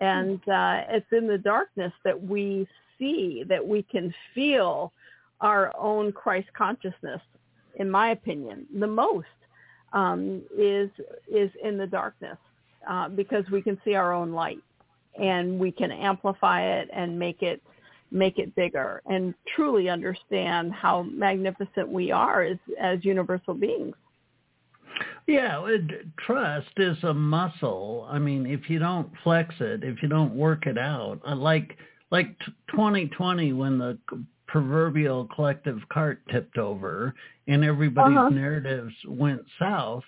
and 0.00 0.40
uh 0.48 0.82
it's 0.88 1.12
in 1.12 1.26
the 1.26 1.38
darkness 1.38 1.92
that 2.04 2.20
we 2.20 2.66
see 2.98 3.44
that 3.48 3.66
we 3.66 3.82
can 3.82 4.14
feel 4.34 4.92
our 5.40 5.72
own 5.76 6.12
christ 6.12 6.48
consciousness 6.56 7.20
in 7.76 7.90
my 7.90 8.10
opinion 8.10 8.66
the 8.78 8.86
most 8.86 9.26
um 9.92 10.42
is 10.56 10.90
is 11.28 11.50
in 11.62 11.76
the 11.76 11.86
darkness 11.86 12.38
uh 12.88 13.08
because 13.08 13.44
we 13.50 13.60
can 13.60 13.78
see 13.84 13.94
our 13.94 14.12
own 14.12 14.32
light 14.32 14.62
and 15.20 15.58
we 15.58 15.72
can 15.72 15.90
amplify 15.90 16.62
it 16.62 16.88
and 16.92 17.18
make 17.18 17.42
it 17.42 17.62
make 18.10 18.38
it 18.38 18.54
bigger 18.56 19.02
and 19.06 19.34
truly 19.54 19.88
understand 19.88 20.72
how 20.72 21.02
magnificent 21.02 21.88
we 21.88 22.10
are 22.10 22.42
as 22.42 22.58
as 22.80 23.04
universal 23.04 23.54
beings. 23.54 23.94
Yeah, 25.26 25.64
trust 26.26 26.70
is 26.76 26.96
a 27.04 27.14
muscle. 27.14 28.06
I 28.10 28.18
mean, 28.18 28.46
if 28.46 28.68
you 28.68 28.78
don't 28.78 29.10
flex 29.22 29.54
it, 29.60 29.84
if 29.84 30.02
you 30.02 30.08
don't 30.08 30.34
work 30.34 30.66
it 30.66 30.76
out, 30.76 31.20
like 31.36 31.76
like 32.10 32.36
t- 32.40 32.52
2020 32.72 33.52
when 33.52 33.78
the 33.78 33.98
proverbial 34.50 35.26
collective 35.34 35.78
cart 35.92 36.20
tipped 36.32 36.58
over 36.58 37.14
and 37.46 37.64
everybody's 37.64 38.16
Uh-huh. 38.16 38.30
narratives 38.30 38.94
went 39.06 39.42
south, 39.58 40.04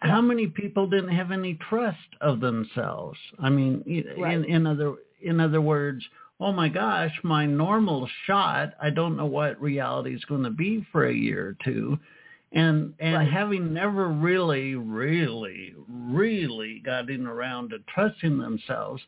how 0.00 0.20
many 0.20 0.46
people 0.46 0.86
didn't 0.86 1.16
have 1.16 1.32
any 1.32 1.54
trust 1.70 1.98
of 2.20 2.40
themselves? 2.40 3.18
I 3.38 3.48
mean, 3.50 3.82
Right. 4.18 4.34
in 4.34 4.44
in 4.44 4.66
other 4.66 4.94
in 5.22 5.40
other 5.40 5.60
words, 5.62 6.04
oh 6.38 6.52
my 6.52 6.68
gosh, 6.68 7.12
my 7.24 7.46
normal 7.46 8.08
shot, 8.26 8.74
I 8.80 8.90
don't 8.90 9.16
know 9.16 9.26
what 9.26 9.60
reality 9.60 10.14
is 10.14 10.24
going 10.26 10.42
to 10.44 10.50
be 10.50 10.86
for 10.92 11.06
a 11.06 11.14
year 11.14 11.48
or 11.48 11.56
two 11.64 11.98
and 12.52 12.94
and 13.00 13.14
Right. 13.16 13.28
having 13.32 13.72
never 13.72 14.08
really 14.08 14.74
really 14.76 15.74
really 15.88 16.80
gotten 16.84 17.26
around 17.26 17.70
to 17.70 17.78
trusting 17.94 18.38
themselves 18.38 19.02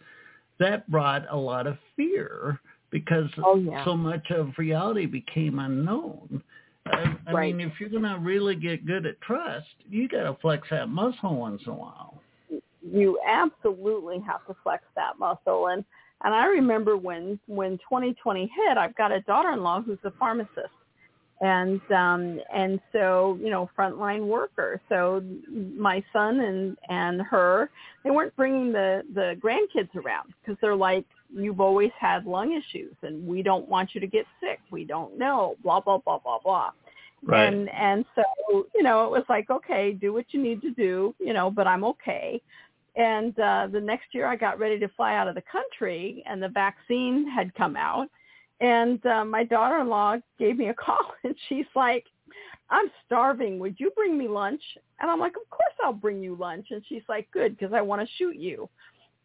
that 0.58 0.90
brought 0.90 1.24
a 1.30 1.36
lot 1.36 1.66
of 1.66 1.78
fear 1.96 2.58
because 2.90 3.28
Oh, 3.38 3.56
yeah. 3.56 3.84
so 3.84 3.96
much 3.96 4.30
of 4.30 4.52
reality 4.58 5.06
became 5.06 5.58
unknown 5.58 6.42
I, 6.86 7.16
I 7.26 7.32
Right. 7.32 7.54
mean 7.54 7.66
if 7.68 7.78
you're 7.78 7.90
going 7.90 8.02
to 8.04 8.18
really 8.18 8.54
get 8.56 8.86
good 8.86 9.06
at 9.06 9.20
trust 9.20 9.66
you 9.88 10.08
got 10.08 10.22
to 10.24 10.34
flex 10.40 10.68
that 10.70 10.88
muscle 10.88 11.36
once 11.36 11.62
in 11.66 11.72
a 11.72 11.76
while 11.76 12.22
You 12.82 13.18
absolutely 13.26 14.20
have 14.26 14.46
to 14.46 14.56
flex 14.62 14.84
that 14.96 15.18
muscle 15.18 15.68
and 15.68 15.84
and 16.24 16.34
I 16.34 16.46
remember 16.46 16.96
when 16.96 17.38
when 17.46 17.78
2020 17.78 18.40
hit, 18.42 18.76
I've 18.76 18.96
got 18.96 19.12
a 19.12 19.20
daughter-in-law 19.20 19.82
who's 19.82 19.98
a 20.04 20.10
pharmacist. 20.18 20.74
And 21.40 21.80
um 21.92 22.40
and 22.52 22.80
so, 22.90 23.38
you 23.40 23.50
know, 23.50 23.70
frontline 23.78 24.26
worker. 24.26 24.80
So 24.88 25.22
my 25.76 26.02
son 26.12 26.40
and 26.40 26.76
and 26.88 27.22
her, 27.22 27.70
they 28.02 28.10
weren't 28.10 28.34
bringing 28.34 28.72
the 28.72 29.02
the 29.14 29.36
grandkids 29.38 29.94
around 29.94 30.34
because 30.40 30.58
they're 30.60 30.74
like 30.74 31.06
you've 31.34 31.60
always 31.60 31.90
had 31.98 32.26
lung 32.26 32.52
issues 32.52 32.94
and 33.02 33.26
we 33.26 33.42
don't 33.42 33.68
want 33.68 33.94
you 33.94 34.00
to 34.00 34.06
get 34.06 34.26
sick. 34.40 34.60
We 34.70 34.84
don't 34.84 35.18
know, 35.18 35.56
blah 35.62 35.80
blah 35.80 35.98
blah 35.98 36.18
blah 36.18 36.38
blah. 36.42 36.70
And 37.50 37.68
and 37.70 38.04
so, 38.14 38.22
you 38.74 38.82
know, 38.82 39.04
it 39.04 39.10
was 39.10 39.24
like, 39.28 39.50
okay, 39.50 39.92
do 39.92 40.12
what 40.12 40.26
you 40.30 40.42
need 40.42 40.62
to 40.62 40.70
do, 40.70 41.14
you 41.18 41.32
know, 41.32 41.50
but 41.50 41.66
I'm 41.66 41.84
okay. 41.84 42.40
And 42.96 43.38
uh 43.38 43.68
the 43.70 43.80
next 43.80 44.06
year 44.12 44.26
I 44.26 44.36
got 44.36 44.58
ready 44.58 44.78
to 44.78 44.88
fly 44.88 45.16
out 45.16 45.28
of 45.28 45.34
the 45.34 45.42
country 45.50 46.22
and 46.26 46.42
the 46.42 46.48
vaccine 46.48 47.28
had 47.28 47.54
come 47.54 47.76
out. 47.76 48.08
And 48.60 49.04
uh, 49.06 49.24
my 49.24 49.44
daughter-in-law 49.44 50.16
gave 50.38 50.56
me 50.56 50.68
a 50.68 50.74
call 50.86 51.12
and 51.24 51.34
she's 51.48 51.66
like, 51.76 52.04
I'm 52.70 52.90
starving. 53.06 53.58
Would 53.60 53.76
you 53.78 53.90
bring 53.96 54.18
me 54.18 54.28
lunch? 54.28 54.62
And 55.00 55.10
I'm 55.10 55.20
like, 55.20 55.36
of 55.36 55.48
course 55.50 55.74
I'll 55.82 55.92
bring 55.92 56.22
you 56.22 56.36
lunch. 56.36 56.66
And 56.70 56.82
she's 56.88 57.02
like, 57.08 57.30
good, 57.30 57.56
because 57.56 57.72
I 57.72 57.80
want 57.80 58.02
to 58.02 58.14
shoot 58.16 58.36
you. 58.36 58.68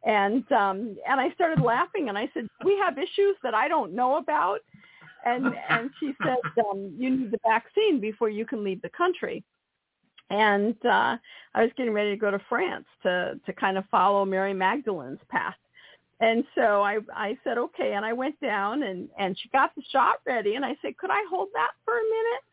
And 0.06 0.50
um, 0.52 0.98
and 1.08 1.20
I 1.20 1.30
started 1.32 1.62
laughing 1.62 2.10
and 2.10 2.18
I 2.18 2.30
said, 2.34 2.48
we 2.66 2.78
have 2.78 2.98
issues 2.98 3.36
that 3.42 3.54
I 3.54 3.68
don't 3.68 3.94
know 3.94 4.18
about. 4.18 4.60
And 5.26 5.46
and 5.70 5.89
she 6.00 6.12
said, 6.24 6.38
um, 6.70 6.94
you 6.98 7.10
need 7.10 7.32
the 7.32 7.39
vaccine 7.46 8.00
before 8.00 8.30
you 8.30 8.46
can 8.46 8.63
leave 8.63 8.82
the 8.82 8.89
country. 8.89 9.44
And 10.30 10.76
uh, 10.86 11.18
I 11.56 11.62
was 11.62 11.72
getting 11.78 11.94
ready 11.94 12.10
to 12.12 12.18
go 12.18 12.32
to 12.32 12.39
France 12.50 12.86
to 13.04 13.39
to 13.46 13.54
kind 13.54 13.78
of 13.78 13.86
follow 13.89 14.26
Mary 14.26 14.54
Magdalene's 14.54 15.22
path. 15.30 15.56
And 16.20 16.44
so 16.56 16.82
I 16.82 17.00
I 17.16 17.38
said 17.44 17.58
okay, 17.58 17.94
and 17.94 18.06
I 18.06 18.12
went 18.12 18.39
down 18.42 18.84
and 18.84 19.08
and 19.18 19.38
she 19.39 19.48
got 19.50 19.74
the 19.76 19.84
shot 19.92 20.18
ready, 20.26 20.56
and 20.56 20.66
I 20.66 20.76
said, 20.82 20.98
could 20.98 21.12
I 21.12 21.24
hold 21.30 21.50
that 21.54 21.72
for 21.86 21.94
a 21.94 22.04
minute? 22.04 22.44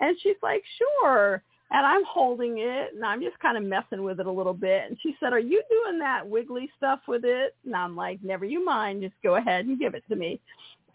And 0.00 0.16
she's 0.22 0.36
like, 0.42 0.62
sure. 0.78 1.42
And 1.72 1.86
I'm 1.86 2.02
holding 2.04 2.58
it, 2.58 2.94
and 2.94 3.04
I'm 3.04 3.20
just 3.22 3.38
kind 3.38 3.56
of 3.56 3.62
messing 3.62 4.02
with 4.02 4.18
it 4.18 4.26
a 4.26 4.30
little 4.30 4.54
bit. 4.54 4.84
And 4.88 4.98
she 5.00 5.14
said, 5.20 5.32
are 5.32 5.38
you 5.38 5.62
doing 5.70 6.00
that 6.00 6.28
wiggly 6.28 6.68
stuff 6.76 7.00
with 7.06 7.24
it? 7.24 7.54
And 7.64 7.76
I'm 7.76 7.94
like, 7.94 8.18
never 8.24 8.44
you 8.44 8.64
mind, 8.64 9.02
just 9.02 9.14
go 9.22 9.36
ahead 9.36 9.66
and 9.66 9.78
give 9.78 9.94
it 9.94 10.02
to 10.08 10.16
me. 10.16 10.40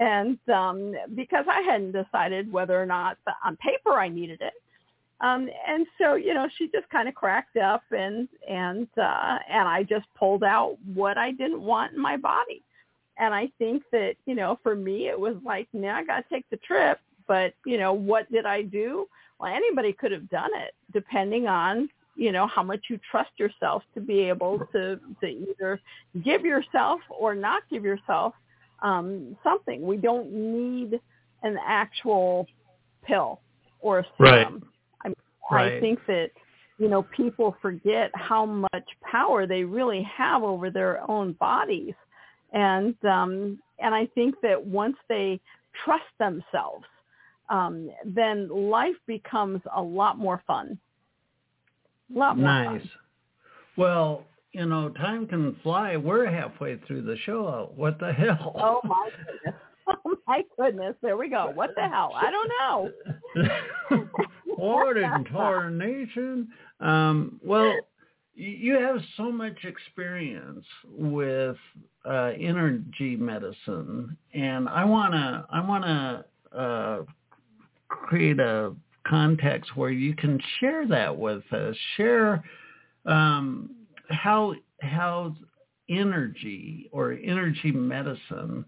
And 0.02 0.38
um, 0.50 0.94
because 1.16 1.46
I 1.50 1.62
hadn't 1.62 1.94
decided 1.94 2.52
whether 2.52 2.82
or 2.82 2.86
not 2.86 3.18
on 3.46 3.56
paper 3.58 3.94
I 3.94 4.10
needed 4.10 4.42
it, 4.42 4.54
um, 5.22 5.50
and 5.68 5.88
so, 5.98 6.16
you 6.16 6.34
know, 6.34 6.48
she 6.58 6.68
just 6.68 6.90
kind 6.90 7.08
of 7.08 7.16
cracked 7.16 7.58
up 7.58 7.84
and, 7.92 8.28
and, 8.50 8.88
uh, 8.98 9.38
and 9.50 9.68
I 9.68 9.84
just 9.84 10.06
pulled 10.18 10.44
out 10.44 10.78
what 10.94 11.18
I 11.18 11.32
didn't 11.32 11.62
want 11.62 11.94
in 11.94 12.02
my 12.02 12.18
body. 12.18 12.62
And 13.18 13.34
I 13.34 13.50
think 13.58 13.84
that, 13.94 14.16
you 14.26 14.36
know, 14.36 14.60
for 14.62 14.76
me, 14.76 15.08
it 15.08 15.18
was 15.18 15.36
like, 15.46 15.70
now 15.72 15.96
I 15.96 16.04
got 16.04 16.18
to 16.18 16.26
take 16.30 16.50
the 16.50 16.58
trip, 16.58 17.00
but, 17.28 17.54
you 17.66 17.78
know, 17.78 17.94
what 17.94 18.30
did 18.30 18.46
I 18.46 18.64
do? 18.64 19.08
Well, 19.40 19.54
anybody 19.54 19.94
could 19.94 20.12
have 20.12 20.30
done 20.30 20.52
it 20.56 20.74
depending 20.94 21.48
on, 21.48 21.90
you 22.16 22.32
know, 22.32 22.48
how 22.48 22.64
much 22.64 22.86
you 22.90 23.00
trust 23.12 23.32
yourself 23.38 23.84
to 23.94 24.02
be 24.02 24.22
able 24.22 24.60
to, 24.72 25.00
to 25.22 25.28
either 25.28 25.80
give 26.24 26.46
yourself 26.46 27.02
or 27.10 27.36
not 27.36 27.64
give 27.70 27.84
yourself, 27.84 28.34
um, 28.82 29.36
something. 29.44 29.82
We 29.82 29.98
don't 29.98 30.32
need 30.32 31.00
an 31.44 31.58
actual 31.66 32.48
pill 33.04 33.42
or 33.80 34.00
a 34.00 34.06
Right. 34.18 34.48
serum. 34.48 34.72
I 35.04 35.10
mean, 35.10 35.16
Right. 35.52 35.74
I 35.74 35.80
think 35.80 36.06
that 36.08 36.32
you 36.78 36.90
know 36.90 37.04
people 37.04 37.56
forget 37.62 38.12
how 38.16 38.46
much 38.46 38.88
power 39.02 39.46
they 39.46 39.64
really 39.64 40.02
have 40.04 40.44
over 40.44 40.70
their 40.70 41.10
own 41.10 41.34
bodies, 41.34 41.94
And 42.52 42.96
um, 43.06 43.60
and 43.80 43.94
I 43.94 44.06
think 44.08 44.40
that 44.42 44.64
once 44.66 44.98
they 45.10 45.40
trust 45.84 46.06
themselves, 46.20 46.86
um, 47.50 47.90
then 48.06 48.48
life 48.50 48.96
becomes 49.08 49.62
a 49.76 49.82
lot 49.82 50.18
more 50.18 50.42
fun. 50.48 50.78
A 52.14 52.18
lot 52.18 52.38
more 52.38 52.48
nice. 52.48 52.82
fun. 52.82 52.90
Well, 53.78 54.24
you 54.52 54.66
know, 54.66 54.90
time 54.90 55.28
can 55.28 55.56
fly. 55.64 55.98
We're 55.98 56.30
halfway 56.30 56.78
through 56.88 57.02
the 57.04 57.18
show. 57.26 57.72
What 57.76 58.00
the 58.00 58.14
hell? 58.14 58.54
Oh 58.56 58.80
my 58.88 59.10
goodness. 59.26 59.60
Oh 59.88 60.16
my 60.28 60.42
goodness. 60.58 60.96
There 61.04 61.16
we 61.16 61.30
go. 61.30 61.52
What 61.54 61.76
the 61.76 61.84
hell? 61.84 62.12
I 62.16 62.32
don't 62.32 62.52
know. 63.94 64.08
what 64.56 64.98
in 64.98 65.26
tarnation? 65.26 66.48
Um, 66.80 67.40
well, 67.46 67.72
you 68.34 68.80
have 68.80 68.98
so 69.16 69.32
much 69.32 69.64
experience 69.64 70.66
with 70.90 71.56
uh, 72.04 72.32
energy 72.40 73.16
medicine, 73.16 74.18
and 74.34 74.68
I 74.68 74.84
wanna 74.86 75.46
I 75.52 75.62
wanna 75.62 76.26
uh, 76.52 76.98
create 77.88 78.40
a 78.40 78.74
context 79.08 79.76
where 79.76 79.92
you 79.92 80.16
can 80.16 80.40
share 80.60 80.88
that 80.88 81.16
with 81.16 81.44
us. 81.54 81.76
Share 81.98 82.44
um, 83.06 83.70
how 84.10 84.56
how 84.82 85.36
energy 85.90 86.90
or 86.92 87.14
energy 87.24 87.72
medicine 87.72 88.66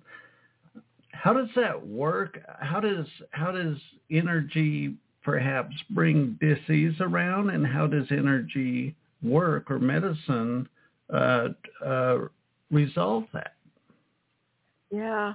how 1.12 1.34
does 1.34 1.50
that 1.56 1.88
work 1.88 2.40
how 2.60 2.80
does 2.80 3.06
how 3.32 3.52
does 3.52 3.78
energy 4.12 4.94
perhaps 5.24 5.76
bring 5.90 6.38
disease 6.40 6.94
around 7.02 7.50
and 7.50 7.66
how 7.66 7.88
does 7.88 8.06
energy 8.12 8.96
work 9.24 9.70
or 9.72 9.80
medicine 9.80 10.68
uh, 11.14 11.48
uh, 11.86 12.18
resolve 12.72 13.24
that 13.34 13.54
yeah 14.92 15.34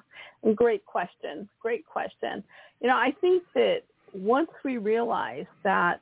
great 0.54 0.84
question 0.86 1.48
great 1.60 1.86
question 1.86 2.42
you 2.80 2.88
know 2.88 2.96
i 2.96 3.12
think 3.20 3.42
that 3.54 3.82
once 4.14 4.50
we 4.64 4.76
realize 4.78 5.46
that 5.64 6.00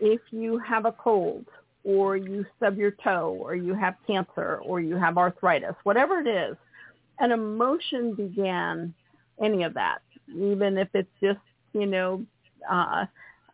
if 0.00 0.20
you 0.30 0.58
have 0.58 0.84
a 0.84 0.92
cold 0.92 1.44
or 1.84 2.16
you 2.16 2.44
stub 2.56 2.76
your 2.76 2.92
toe 3.02 3.36
or 3.40 3.54
you 3.54 3.74
have 3.74 3.94
cancer 4.06 4.60
or 4.64 4.80
you 4.80 4.96
have 4.96 5.18
arthritis, 5.18 5.74
whatever 5.84 6.20
it 6.20 6.28
is, 6.28 6.56
an 7.18 7.32
emotion 7.32 8.14
began 8.14 8.92
any 9.42 9.62
of 9.62 9.74
that, 9.74 10.02
even 10.28 10.78
if 10.78 10.88
it's 10.94 11.10
just, 11.20 11.40
you 11.72 11.86
know, 11.86 12.24
uh, 12.70 13.04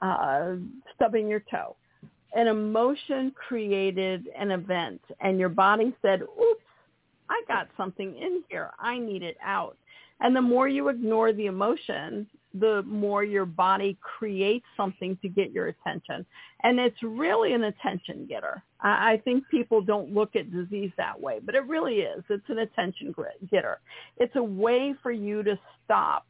uh, 0.03 0.57
stubbing 0.95 1.29
your 1.29 1.43
toe. 1.51 1.77
An 2.35 2.47
emotion 2.47 3.33
created 3.33 4.29
an 4.38 4.51
event 4.51 5.01
and 5.21 5.38
your 5.38 5.49
body 5.49 5.95
said, 6.03 6.23
oops, 6.23 6.64
I 7.31 7.43
got 7.47 7.69
something 7.77 8.17
in 8.17 8.43
here. 8.49 8.71
I 8.79 8.99
need 8.99 9.23
it 9.23 9.37
out. 9.45 9.77
And 10.21 10.35
the 10.35 10.43
more 10.43 10.69
you 10.69 10.88
ignore 10.88 11.33
the 11.33 11.47
emotion, 11.47 12.27
the 12.55 12.83
more 12.85 13.23
your 13.23 13.45
body 13.45 13.97
creates 14.01 14.64
something 14.77 15.17
to 15.23 15.29
get 15.29 15.53
your 15.53 15.69
attention. 15.69 16.27
And 16.62 16.81
it's 16.81 17.03
really 17.03 17.53
an 17.53 17.64
attention 17.64 18.27
getter. 18.27 18.62
I 18.81 19.21
think 19.25 19.45
people 19.49 19.81
don't 19.81 20.12
look 20.12 20.35
at 20.35 20.51
disease 20.51 20.91
that 20.97 21.21
way, 21.21 21.41
but 21.45 21.55
it 21.55 21.67
really 21.67 22.01
is. 22.01 22.25
It's 22.29 22.49
an 22.49 22.59
attention 22.59 23.14
getter. 23.51 23.79
It's 24.17 24.35
a 24.37 24.43
way 24.43 24.95
for 25.03 25.12
you 25.12 25.43
to 25.45 25.59
stop 25.85 26.27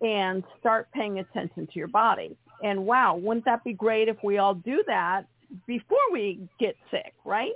and 0.00 0.44
start 0.60 0.88
paying 0.92 1.18
attention 1.20 1.66
to 1.66 1.72
your 1.74 1.88
body. 1.88 2.36
And 2.62 2.86
wow, 2.86 3.16
wouldn't 3.16 3.44
that 3.46 3.64
be 3.64 3.72
great 3.72 4.08
if 4.08 4.16
we 4.22 4.38
all 4.38 4.54
do 4.54 4.84
that 4.86 5.26
before 5.66 5.98
we 6.12 6.48
get 6.60 6.76
sick, 6.90 7.14
right? 7.24 7.52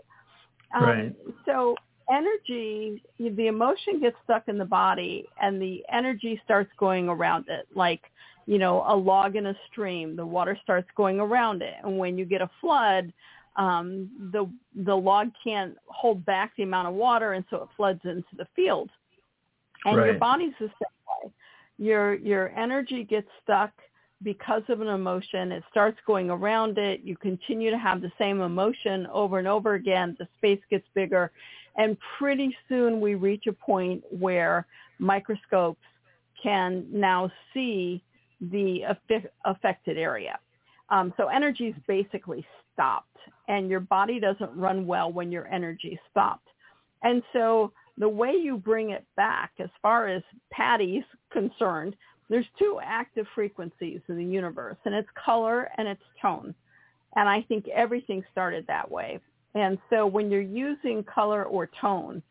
Right. 0.74 1.06
Um, 1.06 1.14
so 1.44 1.74
energy, 2.10 3.02
the 3.18 3.46
emotion 3.46 4.00
gets 4.00 4.16
stuck 4.24 4.48
in 4.48 4.58
the 4.58 4.64
body 4.64 5.26
and 5.40 5.60
the 5.60 5.82
energy 5.92 6.40
starts 6.44 6.70
going 6.78 7.08
around 7.08 7.46
it 7.48 7.66
like, 7.74 8.02
you 8.46 8.58
know, 8.58 8.84
a 8.88 8.96
log 8.96 9.36
in 9.36 9.46
a 9.46 9.54
stream. 9.70 10.16
The 10.16 10.26
water 10.26 10.58
starts 10.62 10.88
going 10.96 11.20
around 11.20 11.62
it. 11.62 11.74
And 11.82 11.98
when 11.98 12.18
you 12.18 12.24
get 12.24 12.42
a 12.42 12.50
flood, 12.60 13.12
um, 13.56 14.08
the 14.32 14.48
the 14.84 14.94
log 14.94 15.30
can't 15.42 15.76
hold 15.86 16.24
back 16.24 16.52
the 16.56 16.62
amount 16.62 16.88
of 16.88 16.94
water 16.94 17.32
and 17.32 17.44
so 17.50 17.58
it 17.58 17.68
floods 17.76 18.00
into 18.04 18.36
the 18.36 18.46
field. 18.56 18.90
And 19.84 19.96
right. 19.96 20.06
your 20.06 20.18
body's 20.18 20.54
the 20.60 20.68
same 20.68 21.24
way. 21.24 21.32
Your 21.78 22.14
your 22.14 22.48
energy 22.56 23.04
gets 23.04 23.28
stuck 23.42 23.72
because 24.22 24.62
of 24.68 24.80
an 24.80 24.88
emotion. 24.88 25.50
It 25.52 25.64
starts 25.70 25.98
going 26.06 26.30
around 26.30 26.78
it. 26.78 27.00
You 27.02 27.16
continue 27.16 27.70
to 27.70 27.78
have 27.78 28.02
the 28.02 28.12
same 28.18 28.40
emotion 28.40 29.06
over 29.12 29.38
and 29.38 29.48
over 29.48 29.74
again. 29.74 30.16
The 30.18 30.28
space 30.38 30.60
gets 30.70 30.86
bigger 30.94 31.30
and 31.80 31.96
pretty 32.18 32.54
soon 32.68 33.00
we 33.00 33.14
reach 33.14 33.46
a 33.46 33.54
point 33.54 34.04
where 34.10 34.66
microscopes 34.98 35.80
can 36.42 36.84
now 36.92 37.32
see 37.54 38.02
the 38.42 38.82
affected 39.46 39.96
area. 39.96 40.38
Um, 40.90 41.14
so 41.16 41.28
energy 41.28 41.68
is 41.68 41.74
basically 41.88 42.44
stopped, 42.74 43.16
and 43.48 43.70
your 43.70 43.80
body 43.80 44.20
doesn't 44.20 44.54
run 44.54 44.86
well 44.86 45.10
when 45.10 45.32
your 45.32 45.46
energy 45.48 45.88
is 45.88 45.98
stopped. 46.10 46.48
And 47.02 47.22
so 47.32 47.72
the 47.96 48.08
way 48.08 48.32
you 48.32 48.58
bring 48.58 48.90
it 48.90 49.06
back, 49.16 49.52
as 49.58 49.70
far 49.80 50.06
as 50.06 50.22
Patti's 50.52 51.04
concerned, 51.32 51.96
there's 52.28 52.46
two 52.58 52.78
active 52.84 53.26
frequencies 53.34 54.00
in 54.08 54.18
the 54.18 54.24
universe, 54.24 54.76
and 54.84 54.94
it's 54.94 55.08
color 55.24 55.70
and 55.78 55.88
it's 55.88 56.02
tone. 56.20 56.54
And 57.16 57.26
I 57.26 57.40
think 57.48 57.68
everything 57.68 58.22
started 58.32 58.66
that 58.66 58.90
way. 58.90 59.18
And 59.54 59.78
so 59.88 60.06
when 60.06 60.30
you're 60.30 60.40
using 60.40 61.04
color 61.04 61.44
or 61.44 61.68
tone 61.80 62.22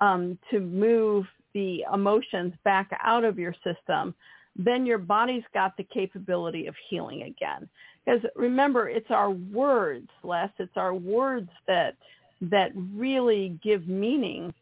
um, 0.00 0.38
to 0.50 0.60
move 0.60 1.26
the 1.54 1.84
emotions 1.92 2.52
back 2.64 2.90
out 3.02 3.24
of 3.24 3.38
your 3.38 3.54
system, 3.64 4.14
then 4.56 4.86
your 4.86 4.98
body's 4.98 5.44
got 5.54 5.76
the 5.76 5.84
capability 5.84 6.66
of 6.66 6.74
healing 6.88 7.22
again. 7.22 7.68
Because 8.04 8.20
remember, 8.36 8.88
it's 8.88 9.10
our 9.10 9.30
words, 9.30 10.08
Les, 10.22 10.50
it's 10.58 10.76
our 10.76 10.94
words 10.94 11.50
that 11.66 11.96
that 12.40 12.70
really 12.94 13.58
give 13.64 13.88
meaning 13.88 14.54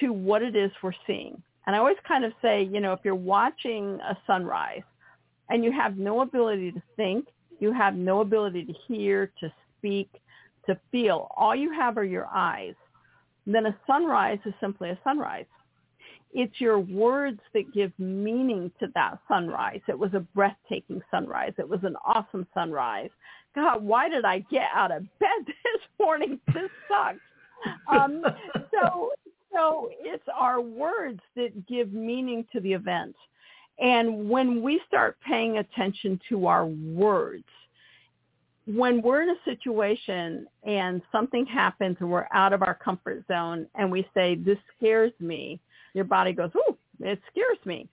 to 0.00 0.12
what 0.12 0.42
it 0.42 0.56
is 0.56 0.70
we're 0.82 0.92
seeing. 1.06 1.40
And 1.66 1.76
I 1.76 1.78
always 1.78 1.98
kind 2.06 2.24
of 2.24 2.32
say, 2.40 2.62
you 2.62 2.80
know, 2.80 2.94
if 2.94 3.00
you're 3.04 3.14
watching 3.14 4.00
a 4.00 4.16
sunrise 4.26 4.82
and 5.50 5.62
you 5.62 5.70
have 5.72 5.98
no 5.98 6.22
ability 6.22 6.72
to 6.72 6.82
think, 6.96 7.26
you 7.60 7.72
have 7.72 7.94
no 7.94 8.20
ability 8.20 8.64
to 8.64 8.72
hear, 8.86 9.30
to 9.40 9.52
speak, 9.78 10.08
to 10.68 10.78
feel. 10.92 11.28
All 11.36 11.54
you 11.54 11.72
have 11.72 11.98
are 11.98 12.04
your 12.04 12.28
eyes. 12.32 12.74
And 13.46 13.54
then 13.54 13.66
a 13.66 13.76
sunrise 13.86 14.38
is 14.44 14.54
simply 14.60 14.90
a 14.90 14.98
sunrise. 15.02 15.46
It's 16.32 16.60
your 16.60 16.78
words 16.78 17.40
that 17.54 17.72
give 17.72 17.92
meaning 17.98 18.70
to 18.80 18.88
that 18.94 19.18
sunrise. 19.26 19.80
It 19.88 19.98
was 19.98 20.12
a 20.14 20.20
breathtaking 20.20 21.00
sunrise. 21.10 21.54
It 21.58 21.68
was 21.68 21.80
an 21.82 21.96
awesome 22.04 22.46
sunrise. 22.52 23.10
God, 23.54 23.82
why 23.82 24.08
did 24.08 24.24
I 24.24 24.40
get 24.50 24.68
out 24.74 24.92
of 24.92 25.02
bed 25.18 25.28
this 25.46 25.82
morning? 25.98 26.38
This 26.48 26.70
sucks. 26.88 27.18
Um, 27.90 28.22
so, 28.70 29.12
so 29.52 29.90
it's 30.00 30.28
our 30.38 30.60
words 30.60 31.20
that 31.34 31.66
give 31.66 31.92
meaning 31.92 32.46
to 32.52 32.60
the 32.60 32.72
event. 32.72 33.16
And 33.80 34.28
when 34.28 34.62
we 34.62 34.80
start 34.86 35.16
paying 35.26 35.58
attention 35.58 36.20
to 36.28 36.46
our 36.46 36.66
words, 36.66 37.44
when 38.74 39.00
we're 39.00 39.22
in 39.22 39.30
a 39.30 39.44
situation 39.44 40.46
and 40.64 41.00
something 41.10 41.46
happens 41.46 41.96
and 42.00 42.10
we're 42.10 42.28
out 42.32 42.52
of 42.52 42.62
our 42.62 42.74
comfort 42.74 43.24
zone 43.26 43.66
and 43.74 43.90
we 43.90 44.06
say, 44.12 44.34
this 44.34 44.58
scares 44.76 45.12
me, 45.20 45.58
your 45.94 46.04
body 46.04 46.32
goes, 46.32 46.50
oh, 46.54 46.76
it 47.00 47.18
scares 47.30 47.58
me. 47.64 47.88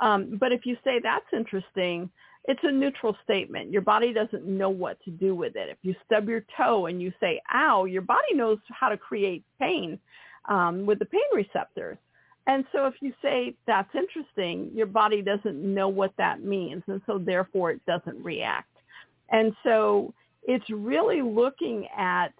Um, 0.00 0.38
but 0.40 0.50
if 0.50 0.64
you 0.64 0.76
say 0.82 0.98
that's 1.02 1.26
interesting, 1.32 2.08
it's 2.46 2.60
a 2.62 2.72
neutral 2.72 3.16
statement. 3.22 3.70
Your 3.70 3.82
body 3.82 4.12
doesn't 4.12 4.46
know 4.46 4.70
what 4.70 4.98
to 5.04 5.10
do 5.10 5.34
with 5.34 5.56
it. 5.56 5.68
If 5.68 5.78
you 5.82 5.94
stub 6.06 6.28
your 6.28 6.44
toe 6.56 6.86
and 6.86 7.02
you 7.02 7.12
say, 7.20 7.40
ow, 7.54 7.84
your 7.84 8.02
body 8.02 8.34
knows 8.34 8.58
how 8.68 8.88
to 8.88 8.96
create 8.96 9.44
pain 9.58 9.98
um, 10.48 10.86
with 10.86 10.98
the 11.00 11.06
pain 11.06 11.20
receptors. 11.34 11.98
And 12.46 12.64
so 12.72 12.86
if 12.86 12.94
you 13.00 13.12
say 13.22 13.54
that's 13.66 13.88
interesting, 13.94 14.70
your 14.74 14.86
body 14.86 15.22
doesn't 15.22 15.62
know 15.62 15.88
what 15.88 16.12
that 16.18 16.42
means. 16.42 16.82
And 16.86 17.00
so 17.06 17.18
therefore 17.18 17.70
it 17.72 17.80
doesn't 17.86 18.22
react. 18.22 18.68
And 19.30 19.54
so 19.62 20.12
it's 20.42 20.68
really 20.70 21.22
looking 21.22 21.86
at 21.96 22.32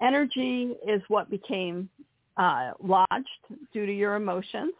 energy 0.00 0.74
is 0.86 1.02
what 1.08 1.30
became 1.30 1.88
uh, 2.36 2.72
lodged 2.82 3.28
due 3.72 3.86
to 3.86 3.92
your 3.92 4.14
emotions. 4.14 4.72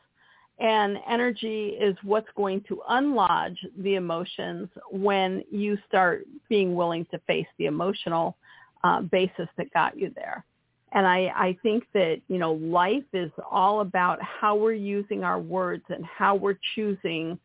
And 0.59 0.99
energy 1.09 1.69
is 1.81 1.97
what's 2.03 2.29
going 2.37 2.63
to 2.69 2.83
unlodge 2.91 3.57
the 3.79 3.95
emotions 3.95 4.69
when 4.91 5.43
you 5.51 5.79
start 5.89 6.27
being 6.51 6.75
willing 6.75 7.07
to 7.13 7.19
face 7.27 7.47
the 7.59 7.65
emotional 7.65 8.37
uh, 8.85 9.01
basis 9.01 9.49
that 9.57 9.73
got 9.73 9.99
you 9.99 10.13
there. 10.15 10.45
And 10.93 11.07
I, 11.07 11.33
I 11.35 11.59
think 11.63 11.85
that, 11.95 12.21
you 12.29 12.39
know, 12.39 12.53
life 12.53 13.05
is 13.13 13.31
all 13.51 13.81
about 13.81 14.19
how 14.23 14.57
we're 14.57 14.73
using 14.73 15.25
our 15.25 15.39
words 15.39 15.85
and 15.89 16.05
how 16.05 16.35
we're 16.35 16.59
choosing 16.75 17.39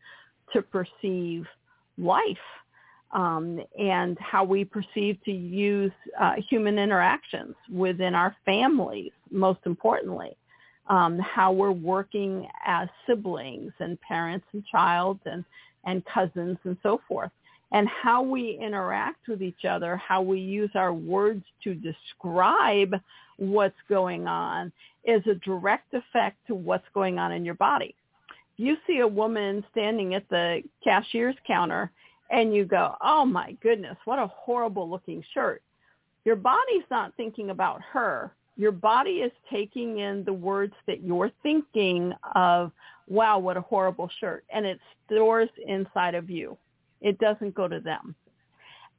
to 0.52 0.62
perceive 0.62 1.46
life 1.96 2.36
um, 3.12 3.60
and 3.78 4.18
how 4.20 4.44
we 4.44 4.64
perceive 4.64 5.18
to 5.24 5.32
use 5.32 5.92
uh, 6.20 6.34
human 6.48 6.78
interactions 6.78 7.54
within 7.72 8.14
our 8.14 8.36
families, 8.44 9.12
most 9.30 9.60
importantly. 9.66 10.36
um, 10.88 11.18
how 11.18 11.52
we're 11.52 11.70
working 11.72 12.46
as 12.64 12.88
siblings 13.06 13.72
and 13.80 14.00
parents 14.00 14.46
and 14.52 14.64
child 14.66 15.18
and, 15.26 15.44
and 15.84 16.04
cousins 16.06 16.58
and 16.64 16.76
so 16.82 17.00
forth 17.08 17.30
and 17.72 17.88
how 17.88 18.22
we 18.22 18.58
interact 18.62 19.26
with 19.26 19.42
each 19.42 19.64
other, 19.68 19.96
how 19.96 20.22
we 20.22 20.38
use 20.38 20.70
our 20.76 20.94
words 20.94 21.44
to 21.64 21.74
describe 21.74 22.94
what's 23.38 23.74
going 23.88 24.28
on 24.28 24.72
is 25.04 25.20
a 25.26 25.34
direct 25.44 25.92
effect 25.92 26.36
to 26.46 26.54
what's 26.54 26.86
going 26.94 27.18
on 27.18 27.32
in 27.32 27.44
your 27.44 27.54
body. 27.54 27.94
You 28.56 28.76
see 28.86 29.00
a 29.00 29.06
woman 29.08 29.64
standing 29.72 30.14
at 30.14 30.28
the 30.30 30.62
cashier's 30.82 31.34
counter 31.46 31.90
and 32.30 32.54
you 32.54 32.64
go, 32.64 32.94
oh 33.02 33.24
my 33.24 33.52
goodness, 33.62 33.96
what 34.04 34.18
a 34.18 34.26
horrible 34.28 34.88
looking 34.88 35.22
shirt. 35.32 35.62
Your 36.24 36.36
body's 36.36 36.84
not 36.90 37.12
thinking 37.16 37.50
about 37.50 37.80
her. 37.92 38.32
Your 38.56 38.72
body 38.72 39.18
is 39.18 39.32
taking 39.50 39.98
in 39.98 40.24
the 40.24 40.32
words 40.32 40.74
that 40.86 41.02
you're 41.04 41.30
thinking 41.42 42.12
of, 42.34 42.72
wow, 43.06 43.38
what 43.38 43.56
a 43.56 43.60
horrible 43.60 44.10
shirt. 44.18 44.44
And 44.52 44.66
it 44.66 44.80
stores 45.06 45.50
inside 45.66 46.14
of 46.14 46.30
you. 46.30 46.56
It 47.00 47.18
doesn't 47.18 47.54
go 47.54 47.68
to 47.68 47.80
them. 47.80 48.14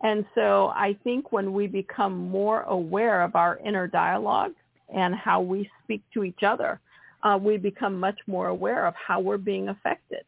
And 0.02 0.26
so 0.36 0.68
I 0.76 0.96
think 1.04 1.32
when 1.32 1.54
we 1.54 1.68
become 1.68 2.30
more 2.30 2.62
aware 2.64 3.24
of 3.24 3.36
our 3.36 3.58
inner 3.66 3.88
dialogue 3.88 4.54
and 4.94 5.16
how 5.16 5.42
we 5.42 5.70
speak 5.84 6.04
to 6.14 6.24
each 6.24 6.44
other, 6.44 6.80
uh, 7.24 7.38
we 7.42 7.58
become 7.58 8.00
much 8.00 8.20
more 8.28 8.48
aware 8.48 8.86
of 8.86 8.94
how 8.96 9.20
we're 9.20 9.38
being 9.38 9.70
affected. 9.70 10.24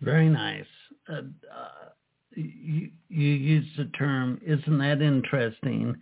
Very 0.00 0.28
nice. 0.28 0.66
Uh, 1.08 1.12
uh, 1.14 1.88
you, 2.34 2.90
you 3.08 3.28
used 3.28 3.76
the 3.78 3.86
term, 3.96 4.40
isn't 4.46 4.78
that 4.78 5.02
interesting? 5.02 5.96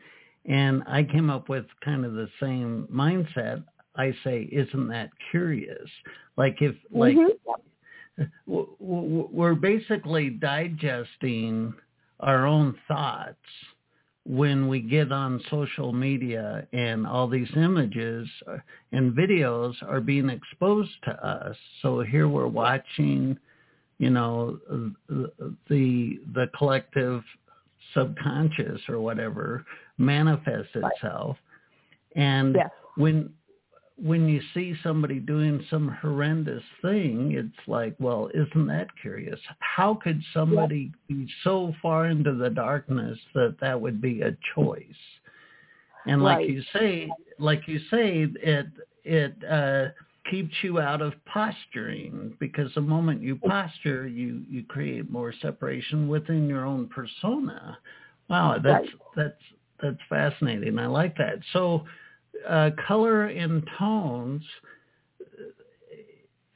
And 0.45 0.83
I 0.87 1.03
came 1.03 1.31
up 1.31 1.49
with 1.49 1.65
kind 1.85 2.05
of 2.05 2.13
the 2.15 2.29
same 2.41 2.89
mindset. 2.93 3.65
I 3.97 4.13
say, 4.25 4.49
isn't 4.53 4.89
that 4.89 5.11
curious? 5.31 5.89
Like 6.37 6.57
if, 6.61 6.75
like, 6.91 7.15
mm-hmm 7.15 7.53
we're 8.47 9.55
basically 9.55 10.31
digesting 10.31 11.75
our 12.21 12.47
own 12.47 12.75
thoughts 12.89 13.37
when 14.25 14.69
we 14.69 14.81
get 14.81 15.13
on 15.13 15.41
social 15.51 15.93
media 15.93 16.67
and 16.73 17.07
all 17.07 17.29
these 17.29 17.51
images 17.55 18.29
and 18.93 19.13
videos 19.13 19.75
are 19.87 20.01
being 20.01 20.29
exposed 20.31 20.91
to 21.05 21.13
us. 21.27 21.57
So 21.83 22.01
here 22.01 22.29
we're 22.29 22.49
watching, 22.49 23.39
you 23.99 24.11
know, 24.11 24.59
the 25.09 26.19
the 26.35 26.51
collective 26.57 27.23
subconscious 27.95 28.81
or 28.89 29.01
whatever 29.01 29.65
manifests 29.99 30.75
itself. 30.75 31.37
And 32.15 32.55
yes. 32.57 32.71
when 32.97 33.31
when 33.99 34.29
you 34.29 34.43
see 34.53 34.75
somebody 34.83 35.19
doing 35.19 35.65
some 35.71 35.89
horrendous 36.03 36.63
thing, 36.83 37.33
it's 37.33 37.67
like, 37.67 37.95
well, 37.99 38.29
isn't 38.35 38.67
that 38.67 38.89
curious? 39.01 39.41
How 39.61 39.95
could 39.95 40.23
somebody 40.35 40.93
be 41.09 41.27
so 41.43 41.75
far 41.81 42.09
into 42.09 42.35
the 42.35 42.51
darkness 42.51 43.19
that 43.35 43.57
that 43.61 43.81
would 43.81 44.03
be 44.03 44.21
a 44.21 44.37
choice? 44.55 44.85
And 46.07 46.23
like 46.23 46.39
right. 46.39 46.51
you 46.51 46.63
say, 46.75 47.09
like 47.39 47.63
you 47.67 47.79
say, 47.91 48.27
it 48.43 48.67
it 49.05 49.35
uh, 49.45 49.93
keeps 50.31 50.55
you 50.63 50.81
out 50.81 51.03
of 51.03 51.13
posturing 51.27 52.35
because 52.39 52.73
the 52.75 52.81
moment 52.81 53.23
you 53.23 53.37
posture, 53.37 54.07
you 54.07 54.43
you 54.49 54.65
create 54.65 55.11
more 55.11 55.33
separation 55.41 56.09
within 56.09 56.49
your 56.49 56.65
own 56.65 56.89
persona. 56.89 57.79
Wow, 58.29 58.59
that's 58.63 58.89
that's 59.15 59.43
that's 59.81 60.01
fascinating. 60.09 60.79
I 60.79 60.87
like 60.87 61.17
that. 61.19 61.39
So 61.53 61.85
uh, 62.49 62.71
color 62.87 63.27
and 63.27 63.69
tones 63.79 64.43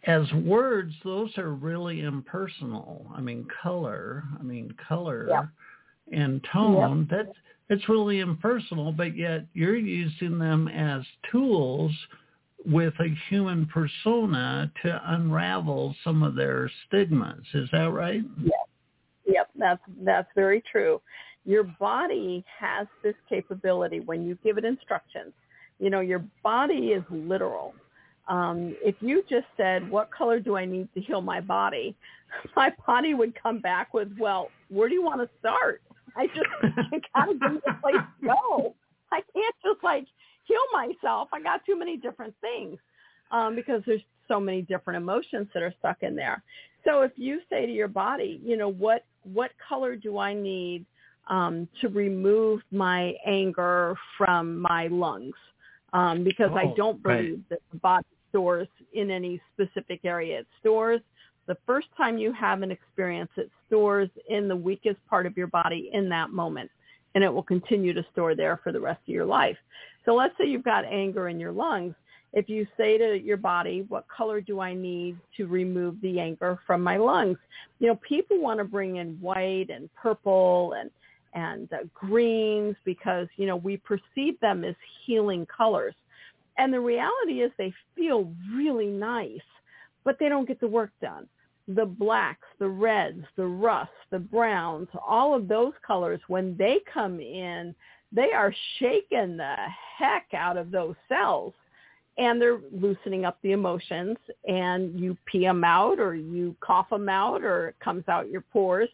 as 0.04 0.30
words, 0.32 0.94
those 1.04 1.36
are 1.36 1.50
really 1.50 2.00
impersonal. 2.00 3.06
I 3.14 3.20
mean, 3.20 3.46
color, 3.62 4.24
I 4.38 4.42
mean, 4.42 4.74
color 4.88 5.26
yeah. 5.28 5.46
and 6.10 6.44
tone, 6.52 7.06
yeah. 7.10 7.18
that's, 7.18 7.36
it's 7.68 7.88
really 7.88 8.20
impersonal, 8.20 8.92
but 8.92 9.16
yet 9.16 9.46
you're 9.52 9.76
using 9.76 10.38
them 10.38 10.68
as 10.68 11.02
tools 11.30 11.92
with 12.66 12.94
a 13.00 13.14
human 13.28 13.66
persona 13.66 14.70
to 14.82 15.00
unravel 15.06 15.94
some 16.04 16.22
of 16.22 16.34
their 16.34 16.70
stigmas. 16.86 17.44
Is 17.54 17.68
that 17.72 17.90
right? 17.90 18.22
Yes. 18.42 18.52
Yep, 19.26 19.50
that's 19.56 19.82
that's 20.02 20.28
very 20.34 20.62
true. 20.70 21.00
Your 21.44 21.64
body 21.64 22.44
has 22.58 22.86
this 23.02 23.14
capability 23.28 24.00
when 24.00 24.26
you 24.26 24.36
give 24.42 24.58
it 24.58 24.64
instructions 24.64 25.32
you 25.80 25.90
know, 25.90 26.00
your 26.00 26.22
body 26.44 26.92
is 26.92 27.02
literal. 27.10 27.74
Um, 28.28 28.76
if 28.84 28.94
you 29.00 29.24
just 29.28 29.46
said, 29.56 29.90
what 29.90 30.10
color 30.12 30.38
do 30.38 30.56
I 30.56 30.64
need 30.64 30.88
to 30.94 31.00
heal 31.00 31.20
my 31.20 31.40
body? 31.40 31.96
My 32.54 32.72
body 32.86 33.12
would 33.12 33.34
come 33.42 33.58
back 33.58 33.92
with, 33.92 34.08
well, 34.16 34.50
where 34.68 34.88
do 34.88 34.94
you 34.94 35.02
want 35.02 35.20
to 35.20 35.28
start? 35.40 35.82
I 36.16 36.28
just 36.28 36.46
gotta 37.12 37.34
give 37.34 37.52
me 37.54 37.60
a 37.66 37.74
place 37.82 37.96
to 37.96 38.26
go. 38.26 38.74
I 39.10 39.20
can't 39.32 39.54
just 39.64 39.82
like 39.82 40.06
heal 40.50 40.58
myself. 40.72 41.28
I 41.32 41.40
got 41.40 41.64
too 41.64 41.78
many 41.78 41.96
different 41.96 42.34
things 42.40 42.78
um, 43.30 43.54
because 43.54 43.82
there's 43.86 44.02
so 44.28 44.40
many 44.40 44.62
different 44.62 44.96
emotions 44.96 45.48
that 45.54 45.62
are 45.62 45.74
stuck 45.78 46.02
in 46.02 46.14
there. 46.16 46.42
So 46.84 47.02
if 47.02 47.12
you 47.16 47.40
say 47.50 47.66
to 47.66 47.72
your 47.72 47.88
body, 47.88 48.40
you 48.44 48.56
know, 48.56 48.68
what 48.68 49.04
what 49.24 49.50
color 49.68 49.96
do 49.96 50.18
I 50.18 50.32
need 50.34 50.86
um, 51.28 51.68
to 51.80 51.88
remove 51.88 52.62
my 52.70 53.12
anger 53.26 53.94
from 54.16 54.60
my 54.60 54.88
lungs? 54.88 55.34
um, 55.92 56.24
because 56.24 56.50
oh, 56.52 56.56
I 56.56 56.72
don't 56.76 57.02
believe 57.02 57.32
right. 57.32 57.48
that 57.50 57.60
the 57.72 57.78
body 57.78 58.06
stores 58.30 58.68
in 58.92 59.10
any 59.10 59.40
specific 59.54 60.00
area. 60.04 60.40
It 60.40 60.46
stores 60.60 61.00
the 61.46 61.56
first 61.66 61.88
time 61.96 62.16
you 62.16 62.32
have 62.32 62.62
an 62.62 62.70
experience, 62.70 63.30
it 63.36 63.50
stores 63.66 64.08
in 64.28 64.46
the 64.46 64.54
weakest 64.54 64.98
part 65.08 65.26
of 65.26 65.36
your 65.36 65.48
body 65.48 65.90
in 65.92 66.08
that 66.10 66.30
moment, 66.30 66.70
and 67.14 67.24
it 67.24 67.32
will 67.32 67.42
continue 67.42 67.92
to 67.92 68.04
store 68.12 68.34
there 68.34 68.60
for 68.62 68.72
the 68.72 68.80
rest 68.80 69.00
of 69.02 69.14
your 69.14 69.24
life. 69.24 69.56
So 70.04 70.14
let's 70.14 70.36
say 70.38 70.46
you've 70.46 70.64
got 70.64 70.84
anger 70.84 71.28
in 71.28 71.40
your 71.40 71.52
lungs. 71.52 71.94
If 72.32 72.48
you 72.48 72.66
say 72.76 72.96
to 72.96 73.18
your 73.18 73.36
body, 73.36 73.84
what 73.88 74.06
color 74.08 74.40
do 74.40 74.60
I 74.60 74.72
need 74.72 75.16
to 75.36 75.46
remove 75.46 76.00
the 76.00 76.20
anger 76.20 76.58
from 76.66 76.82
my 76.82 76.96
lungs? 76.96 77.38
You 77.80 77.88
know, 77.88 77.96
people 77.96 78.40
want 78.40 78.58
to 78.58 78.64
bring 78.64 78.96
in 78.96 79.20
white 79.20 79.68
and 79.70 79.90
purple 79.94 80.74
and 80.78 80.90
and 81.32 81.72
uh, 81.72 81.78
greens 81.94 82.74
because, 82.84 83.28
you 83.36 83.46
know, 83.46 83.54
we 83.56 83.76
perceive 83.76 84.38
them 84.40 84.64
as 84.64 84.74
healing 85.04 85.46
colors. 85.46 85.94
And 86.58 86.72
the 86.72 86.80
reality 86.80 87.42
is 87.42 87.52
they 87.56 87.72
feel 87.94 88.32
really 88.52 88.88
nice, 88.88 89.38
but 90.04 90.18
they 90.18 90.28
don't 90.28 90.48
get 90.48 90.60
the 90.60 90.68
work 90.68 90.90
done. 91.00 91.28
The 91.74 91.86
blacks, 91.86 92.46
the 92.58 92.68
reds, 92.68 93.24
the 93.36 93.46
rusts, 93.46 93.94
the 94.10 94.18
browns, 94.18 94.88
all 95.06 95.34
of 95.34 95.48
those 95.48 95.72
colors, 95.86 96.20
when 96.28 96.56
they 96.56 96.78
come 96.92 97.20
in, 97.20 97.74
they 98.12 98.32
are 98.32 98.54
shaking 98.78 99.36
the 99.36 99.54
heck 99.98 100.26
out 100.34 100.56
of 100.56 100.70
those 100.70 100.96
cells 101.08 101.54
and 102.18 102.40
they're 102.40 102.60
loosening 102.72 103.24
up 103.24 103.38
the 103.42 103.52
emotions 103.52 104.16
and 104.48 104.98
you 104.98 105.16
pee 105.26 105.44
them 105.44 105.62
out 105.62 106.00
or 106.00 106.14
you 106.16 106.56
cough 106.60 106.90
them 106.90 107.08
out 107.08 107.44
or 107.44 107.68
it 107.68 107.76
comes 107.80 108.02
out 108.08 108.30
your 108.30 108.40
pores 108.40 108.88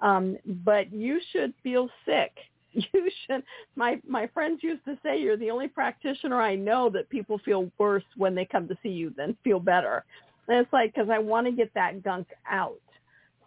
um, 0.00 0.36
but 0.64 0.92
you 0.92 1.20
should 1.32 1.52
feel 1.62 1.88
sick. 2.04 2.32
You 2.72 3.10
should. 3.26 3.42
My 3.74 4.00
my 4.06 4.28
friends 4.28 4.62
used 4.62 4.84
to 4.84 4.96
say 5.02 5.20
you're 5.20 5.36
the 5.36 5.50
only 5.50 5.66
practitioner 5.66 6.40
I 6.40 6.54
know 6.54 6.88
that 6.90 7.10
people 7.10 7.40
feel 7.44 7.68
worse 7.78 8.04
when 8.16 8.32
they 8.32 8.44
come 8.44 8.68
to 8.68 8.78
see 8.80 8.90
you 8.90 9.12
than 9.16 9.36
feel 9.42 9.58
better. 9.58 10.04
And 10.50 10.58
it's 10.58 10.72
like 10.72 10.94
because 10.94 11.08
I 11.10 11.18
want 11.18 11.46
to 11.46 11.52
get 11.52 11.72
that 11.74 12.02
gunk 12.02 12.26
out. 12.48 12.80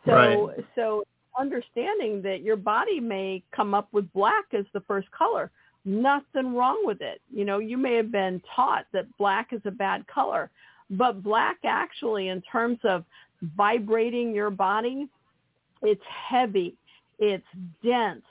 So 0.05 0.11
right. 0.13 0.65
so 0.75 1.03
understanding 1.39 2.21
that 2.23 2.41
your 2.41 2.55
body 2.55 2.99
may 2.99 3.43
come 3.55 3.73
up 3.73 3.87
with 3.91 4.11
black 4.13 4.45
as 4.57 4.65
the 4.73 4.81
first 4.81 5.09
color. 5.11 5.51
Nothing 5.85 6.55
wrong 6.55 6.81
with 6.85 7.01
it. 7.01 7.21
You 7.31 7.45
know, 7.45 7.59
you 7.59 7.77
may 7.77 7.95
have 7.95 8.11
been 8.11 8.41
taught 8.55 8.85
that 8.93 9.05
black 9.17 9.49
is 9.51 9.61
a 9.65 9.71
bad 9.71 10.07
color, 10.07 10.49
but 10.89 11.21
black 11.21 11.57
actually 11.65 12.29
in 12.29 12.41
terms 12.41 12.79
of 12.85 13.03
vibrating 13.57 14.33
your 14.33 14.49
body 14.49 15.09
it's 15.83 16.01
heavy. 16.29 16.75
It's 17.19 17.45
dense. 17.83 18.23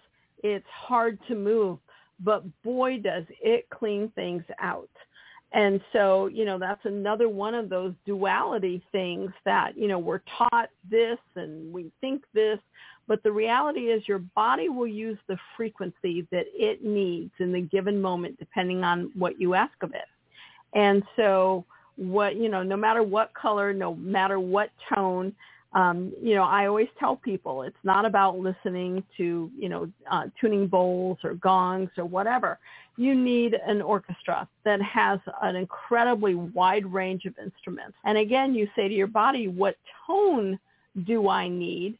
It's 0.43 0.67
hard 0.69 1.19
to 1.29 1.35
move. 1.35 1.79
But 2.21 2.45
boy, 2.63 2.99
does 2.99 3.25
it 3.41 3.69
clean 3.71 4.11
things 4.15 4.43
out. 4.59 4.89
And 5.55 5.81
so, 5.93 6.29
you 6.29 6.45
know, 6.45 6.59
that's 6.59 6.85
another 6.85 7.29
one 7.29 7.55
of 7.55 7.69
those 7.69 7.93
duality 8.07 8.83
things 8.91 9.31
that, 9.45 9.77
you 9.77 9.87
know, 9.87 9.99
we're 9.99 10.23
taught 10.39 10.71
this 10.91 11.19
and 11.37 11.73
we 11.73 11.93
think 12.01 12.23
this, 12.33 12.59
but 13.07 13.23
the 13.23 13.33
reality 13.33 13.91
is 13.91 14.09
your 14.09 14.21
body 14.21 14.71
will 14.71 14.87
use 14.87 15.19
the 15.29 15.37
frequency 15.57 16.27
that 16.31 16.47
it 16.55 16.83
needs 16.83 17.33
in 17.39 17.53
the 17.53 17.61
given 17.61 18.01
moment 18.01 18.39
depending 18.39 18.83
on 18.83 19.11
what 19.15 19.39
you 19.39 19.55
ask 19.55 19.75
of 19.83 19.91
it. 19.93 20.07
And 20.75 21.03
so 21.17 21.67
what, 21.97 22.37
you 22.37 22.49
know, 22.49 22.63
no 22.63 22.77
matter 22.77 23.03
what 23.03 23.35
color, 23.35 23.75
no 23.75 23.95
matter 23.97 24.41
what 24.41 24.71
tone, 24.95 25.35
Um, 25.75 26.13
you 26.21 26.35
know, 26.35 26.43
I 26.43 26.67
always 26.67 26.89
tell 27.01 27.17
people 27.17 27.63
it's 27.63 27.75
not 27.83 28.05
about 28.05 28.39
listening 28.39 29.03
to, 29.17 29.51
you 29.59 29.69
know, 29.71 29.91
uh, 30.11 30.25
tuning 30.39 30.67
bowls 30.67 31.19
or 31.25 31.35
gongs 31.35 31.89
or 31.97 32.05
whatever. 32.05 32.59
You 32.99 33.15
need 33.15 33.55
an 33.55 33.81
orchestra 33.81 34.47
that 34.65 34.83
has 34.83 35.19
an 35.41 35.57
incredibly 35.57 36.35
wide 36.35 36.85
range 36.85 37.25
of 37.25 37.35
instruments. 37.43 37.97
And 38.05 38.19
again, 38.19 38.55
you 38.55 38.69
say 38.77 38.87
to 38.87 38.95
your 38.95 39.07
body, 39.07 39.49
what 39.49 39.77
tone 40.07 40.59
do 41.05 41.29
I 41.29 41.49
need? 41.49 41.97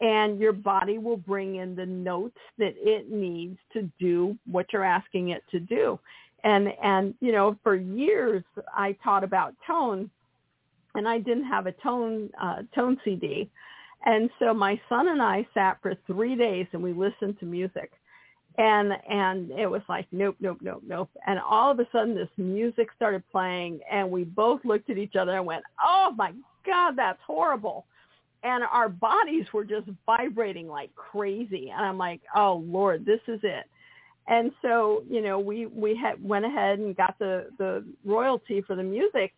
And 0.00 0.40
your 0.40 0.52
body 0.52 0.96
will 0.96 1.18
bring 1.18 1.56
in 1.56 1.76
the 1.76 1.86
notes 1.86 2.38
that 2.58 2.74
it 2.78 3.10
needs 3.12 3.58
to 3.74 3.90
do 4.00 4.36
what 4.50 4.72
you're 4.72 4.84
asking 4.84 5.28
it 5.28 5.44
to 5.50 5.60
do. 5.60 5.98
And, 6.44 6.72
and, 6.82 7.14
you 7.20 7.30
know, 7.30 7.56
for 7.62 7.76
years 7.76 8.42
I 8.74 8.96
taught 9.04 9.22
about 9.22 9.54
tone 9.66 10.10
and 10.94 11.08
I 11.08 11.18
didn't 11.18 11.44
have 11.44 11.66
a 11.66 11.72
tone 11.72 12.30
uh, 12.40 12.62
tone 12.74 12.98
CD. 13.04 13.50
And 14.04 14.30
so 14.38 14.52
my 14.52 14.80
son 14.88 15.08
and 15.08 15.22
I 15.22 15.46
sat 15.54 15.78
for 15.80 15.94
three 16.06 16.34
days 16.34 16.66
and 16.72 16.82
we 16.82 16.92
listened 16.92 17.38
to 17.40 17.46
music. 17.46 17.92
And 18.58 18.92
and 19.08 19.50
it 19.52 19.66
was 19.66 19.82
like 19.88 20.06
nope, 20.12 20.36
nope, 20.40 20.58
nope, 20.60 20.82
nope. 20.86 21.10
And 21.26 21.38
all 21.38 21.70
of 21.70 21.80
a 21.80 21.86
sudden 21.92 22.14
this 22.14 22.28
music 22.36 22.88
started 22.94 23.22
playing 23.30 23.80
and 23.90 24.10
we 24.10 24.24
both 24.24 24.60
looked 24.64 24.90
at 24.90 24.98
each 24.98 25.16
other 25.16 25.36
and 25.36 25.46
went, 25.46 25.64
Oh 25.82 26.12
my 26.16 26.32
God, 26.66 26.94
that's 26.96 27.20
horrible. 27.26 27.86
And 28.44 28.64
our 28.70 28.88
bodies 28.88 29.46
were 29.54 29.64
just 29.64 29.88
vibrating 30.04 30.68
like 30.68 30.94
crazy. 30.94 31.70
And 31.74 31.84
I'm 31.84 31.96
like, 31.98 32.20
Oh 32.36 32.62
Lord, 32.66 33.06
this 33.06 33.20
is 33.26 33.40
it. 33.42 33.64
And 34.28 34.52
so, 34.62 35.02
you 35.10 35.20
know, 35.20 35.38
we, 35.40 35.66
we 35.66 35.96
had 35.96 36.22
went 36.22 36.44
ahead 36.44 36.78
and 36.78 36.96
got 36.96 37.18
the, 37.18 37.48
the 37.58 37.84
royalty 38.04 38.62
for 38.62 38.76
the 38.76 38.82
music 38.82 39.32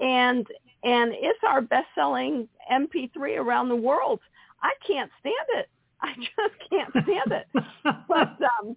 and 0.00 0.46
and 0.84 1.12
it's 1.14 1.38
our 1.46 1.60
best-selling 1.60 2.48
MP3 2.70 3.38
around 3.38 3.68
the 3.68 3.76
world. 3.76 4.20
I 4.62 4.72
can't 4.86 5.10
stand 5.20 5.34
it. 5.58 5.68
I 6.02 6.12
just 6.16 6.70
can't 6.70 6.90
stand 6.90 7.32
it. 7.32 7.46
but 8.08 8.36
um, 8.62 8.76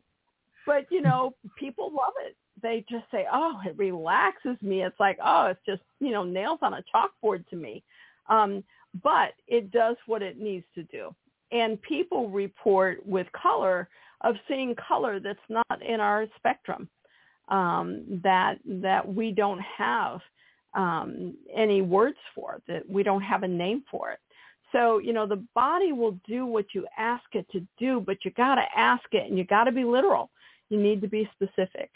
but 0.65 0.85
you 0.89 1.01
know, 1.01 1.33
people 1.57 1.91
love 1.91 2.13
it. 2.25 2.35
They 2.61 2.85
just 2.89 3.05
say, 3.11 3.25
"Oh, 3.31 3.59
it 3.65 3.77
relaxes 3.77 4.57
me." 4.61 4.83
It's 4.83 4.99
like, 4.99 5.17
"Oh, 5.23 5.47
it's 5.47 5.59
just 5.65 5.81
you 5.99 6.11
know 6.11 6.23
nails 6.23 6.59
on 6.61 6.73
a 6.73 6.83
chalkboard 6.93 7.47
to 7.49 7.55
me." 7.55 7.83
Um, 8.29 8.63
but 9.03 9.33
it 9.47 9.71
does 9.71 9.95
what 10.05 10.21
it 10.21 10.39
needs 10.39 10.65
to 10.75 10.83
do. 10.83 11.13
And 11.51 11.81
people 11.81 12.29
report 12.29 13.05
with 13.05 13.27
color 13.33 13.89
of 14.21 14.35
seeing 14.47 14.75
color 14.75 15.19
that's 15.19 15.39
not 15.49 15.81
in 15.81 15.99
our 15.99 16.25
spectrum 16.37 16.89
um, 17.49 18.03
that 18.23 18.55
that 18.65 19.07
we 19.07 19.31
don't 19.31 19.61
have 19.77 20.19
um, 20.73 21.35
any 21.55 21.81
words 21.81 22.17
for 22.35 22.61
that 22.67 22.87
we 22.89 23.03
don't 23.03 23.21
have 23.21 23.43
a 23.43 23.47
name 23.47 23.83
for 23.89 24.11
it. 24.11 24.19
So, 24.71 24.97
you 24.99 25.13
know, 25.13 25.25
the 25.25 25.43
body 25.55 25.93
will 25.93 26.19
do 26.27 26.45
what 26.45 26.65
you 26.73 26.85
ask 26.97 27.23
it 27.33 27.49
to 27.51 27.65
do, 27.79 28.01
but 28.05 28.17
you 28.25 28.31
got 28.31 28.55
to 28.55 28.65
ask 28.75 29.03
it 29.11 29.29
and 29.29 29.37
you 29.37 29.45
got 29.45 29.63
to 29.63 29.71
be 29.71 29.85
literal. 29.85 30.29
You 30.69 30.77
need 30.77 31.01
to 31.01 31.07
be 31.07 31.29
specific 31.33 31.89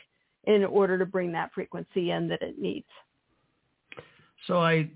in 0.45 0.63
order 0.63 0.97
to 0.97 1.05
bring 1.05 1.31
that 1.33 1.51
frequency 1.53 2.11
in 2.11 2.27
that 2.29 2.41
it 2.41 2.57
needs. 2.57 2.87
So 4.47 4.59
I 4.59 4.89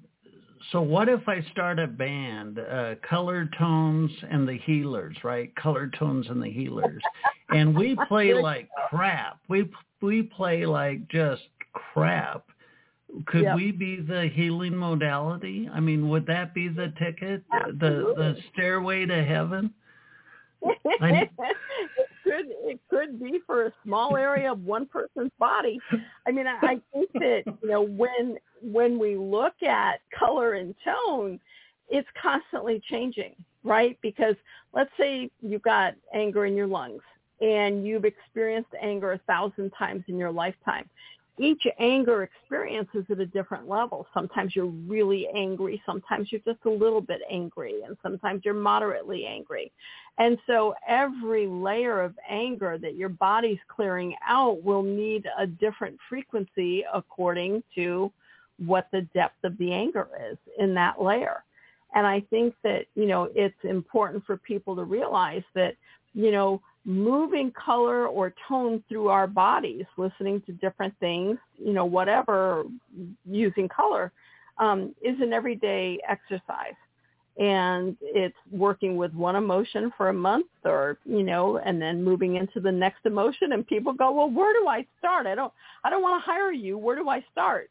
so 0.72 0.82
what 0.82 1.10
if 1.10 1.28
I 1.28 1.46
start 1.52 1.78
a 1.78 1.86
band, 1.86 2.58
uh, 2.58 2.96
Color 3.08 3.50
Tones 3.58 4.12
and 4.32 4.48
the 4.48 4.58
Healers, 4.66 5.16
right? 5.24 5.56
Color 5.56 5.92
Tones 6.00 6.28
and 6.30 6.42
the 6.42 6.50
Healers. 6.50 7.04
and 7.50 7.76
we 7.76 7.96
play 8.08 8.34
like 8.34 8.68
crap. 8.90 9.40
We 9.48 9.70
we 10.02 10.24
play 10.24 10.66
like 10.66 11.08
just 11.10 11.44
crap 11.74 12.46
could 13.28 13.44
yep. 13.44 13.56
we 13.56 13.72
be 13.72 14.02
the 14.02 14.30
healing 14.34 14.76
modality? 14.76 15.70
I 15.72 15.80
mean, 15.80 16.10
would 16.10 16.26
that 16.28 16.54
be 16.54 16.68
the 16.68 16.94
ticket, 17.00 17.44
the 17.50 18.14
the 18.16 18.38
stairway 18.52 19.06
to 19.06 19.24
heaven? 19.24 19.74
it 20.66 21.30
could 22.24 22.46
it 22.48 22.80
could 22.90 23.20
be 23.22 23.40
for 23.46 23.68
a 23.68 23.74
small 23.84 24.18
area 24.18 24.52
of 24.52 24.64
one 24.64 24.88
person's 24.88 25.32
body. 25.40 25.80
I 26.28 26.32
mean, 26.32 26.48
I, 26.48 26.58
I 26.62 26.82
think 26.92 27.12
that 27.14 27.44
you 27.62 27.70
know 27.70 27.84
when 27.84 28.38
when 28.62 28.98
we 28.98 29.16
look 29.16 29.62
at 29.62 30.02
color 30.18 30.54
and 30.54 30.74
tone, 30.84 31.40
it's 31.90 32.08
constantly 32.20 32.82
changing, 32.90 33.36
right? 33.64 33.98
Because 34.02 34.36
let's 34.74 34.92
say 34.98 35.30
you've 35.42 35.62
got 35.62 35.94
anger 36.14 36.46
in 36.46 36.56
your 36.56 36.68
lungs 36.68 37.02
and 37.42 37.86
you've 37.86 38.06
experienced 38.06 38.72
anger 38.82 39.12
a 39.12 39.20
thousand 39.20 39.72
times 39.78 40.04
in 40.08 40.18
your 40.18 40.32
lifetime 40.32 40.90
each 41.38 41.68
anger 41.80 42.24
experience 42.24 42.90
is 42.94 43.06
at 43.10 43.20
a 43.20 43.26
different 43.26 43.68
level. 43.68 44.08
Sometimes 44.14 44.56
you're 44.56 44.66
really 44.66 45.28
angry. 45.36 45.82
Sometimes 45.86 46.32
you're 46.32 46.42
just 46.46 46.64
a 46.66 46.70
little 46.70 47.02
bit 47.02 47.22
angry. 47.30 47.82
And 47.86 47.98
sometimes 48.02 48.44
you're 48.46 48.54
moderately 48.54 49.26
angry. 49.26 49.72
And 50.18 50.38
so 50.48 50.74
every 50.88 51.46
layer 51.46 52.02
of 52.02 52.14
anger 52.30 52.78
that 52.78 52.96
your 52.96 53.10
body's 53.10 53.60
clearing 53.68 54.16
out 54.26 54.64
will 54.64 54.84
need 54.84 55.28
a 55.38 55.46
different 55.46 55.98
frequency 56.08 56.86
according 56.94 57.64
to 57.76 58.12
what 58.58 58.88
the 58.94 59.02
depth 59.14 59.44
of 59.44 59.58
the 59.58 59.74
anger 59.74 60.08
is 60.32 60.38
in 60.58 60.74
that 60.76 61.02
layer. 61.02 61.44
And 61.94 62.08
I 62.08 62.22
think 62.30 62.56
that, 62.64 62.86
you 62.96 63.08
know, 63.08 63.30
it's 63.36 63.56
important 63.64 64.26
for 64.26 64.38
people 64.38 64.76
to 64.76 64.84
realize 64.84 65.44
that, 65.54 65.76
you 66.14 66.32
know, 66.32 66.62
moving 66.86 67.52
color 67.52 68.08
or 68.08 68.34
tone 68.48 68.84
through 68.88 69.08
our 69.08 69.28
bodies, 69.28 69.86
listening 69.98 70.42
to 70.46 70.54
different 70.54 70.94
things, 71.00 71.38
you 71.58 71.74
know, 71.74 71.86
whatever, 71.86 72.64
using 73.26 73.68
color, 73.68 74.12
um, 74.60 74.94
is 75.02 75.20
an 75.20 75.34
everyday 75.34 76.00
exercise. 76.08 76.76
And 77.38 77.98
it's 78.02 78.38
working 78.50 78.96
with 78.96 79.14
one 79.14 79.36
emotion 79.36 79.92
for 79.98 80.08
a 80.08 80.14
month 80.14 80.46
or, 80.64 81.00
you 81.04 81.24
know, 81.24 81.58
and 81.58 81.82
then 81.82 82.02
moving 82.02 82.36
into 82.36 82.62
the 82.62 82.72
next 82.72 83.06
emotion 83.06 83.52
and 83.52 83.68
people 83.68 83.92
go, 83.92 84.12
well, 84.12 84.30
where 84.30 84.54
do 84.54 84.70
I 84.70 84.86
start? 85.00 85.26
I 85.26 85.36
don't, 85.36 85.52
I 85.84 85.90
don't 85.90 86.02
want 86.02 86.24
to 86.24 86.26
hire 86.26 86.54
you. 86.54 86.78
Where 86.78 86.96
do 86.96 87.10
I 87.10 87.26
start? 87.34 87.70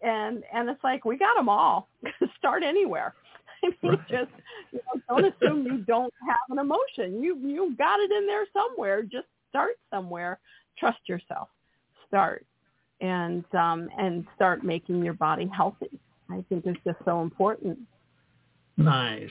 And, 0.00 0.42
and 0.52 0.70
it's 0.70 0.82
like, 0.82 1.04
we 1.04 1.18
got 1.18 1.36
them 1.36 1.50
all. 1.50 1.88
start 2.38 2.62
anywhere. 2.62 3.14
I 3.64 3.68
mean, 3.82 3.92
right. 3.92 4.08
just 4.08 4.30
you 4.72 4.80
know, 4.94 5.00
don't 5.08 5.32
assume 5.32 5.66
you 5.66 5.78
don't 5.78 6.12
have 6.26 6.50
an 6.50 6.58
emotion. 6.58 7.22
You 7.22 7.36
you 7.38 7.74
got 7.76 8.00
it 8.00 8.10
in 8.10 8.26
there 8.26 8.46
somewhere. 8.52 9.02
Just 9.02 9.26
start 9.48 9.78
somewhere. 9.90 10.38
Trust 10.78 11.00
yourself. 11.06 11.48
Start 12.08 12.44
and 13.02 13.44
um, 13.54 13.90
and 13.98 14.26
start 14.34 14.64
making 14.64 15.04
your 15.04 15.14
body 15.14 15.50
healthy. 15.54 15.90
I 16.30 16.42
think 16.48 16.64
it's 16.64 16.80
just 16.84 16.98
so 17.04 17.20
important. 17.20 17.78
Nice. 18.76 19.30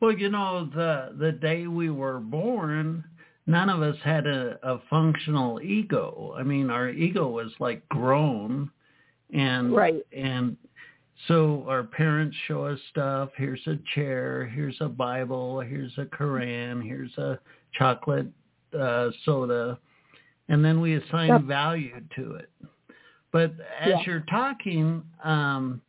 Well, 0.00 0.12
you 0.12 0.28
know, 0.28 0.68
the 0.74 1.14
the 1.18 1.32
day 1.32 1.66
we 1.66 1.88
were 1.88 2.18
born, 2.18 3.04
none 3.46 3.70
of 3.70 3.80
us 3.80 3.96
had 4.04 4.26
a, 4.26 4.58
a 4.62 4.80
functional 4.90 5.62
ego. 5.62 6.34
I 6.36 6.42
mean, 6.42 6.68
our 6.68 6.90
ego 6.90 7.28
was 7.28 7.52
like 7.60 7.88
grown, 7.88 8.70
and 9.32 9.74
right. 9.74 10.04
and 10.14 10.56
so 11.28 11.64
our 11.68 11.84
parents 11.84 12.36
show 12.48 12.64
us 12.66 12.78
stuff. 12.90 13.30
Here's 13.36 13.64
a 13.66 13.78
chair. 13.94 14.50
Here's 14.52 14.76
a 14.80 14.88
Bible. 14.88 15.60
Here's 15.60 15.92
a 15.98 16.04
Koran. 16.06 16.82
Here's 16.82 17.16
a 17.18 17.38
chocolate 17.78 18.28
uh, 18.78 19.10
soda, 19.24 19.78
and 20.48 20.64
then 20.64 20.80
we 20.80 20.94
assign 20.94 21.28
yep. 21.28 21.42
value 21.42 22.00
to 22.16 22.34
it. 22.34 22.50
But 23.32 23.52
as 23.80 23.88
yeah. 23.88 24.02
you're 24.04 24.24
talking, 24.28 25.02
um, 25.24 25.80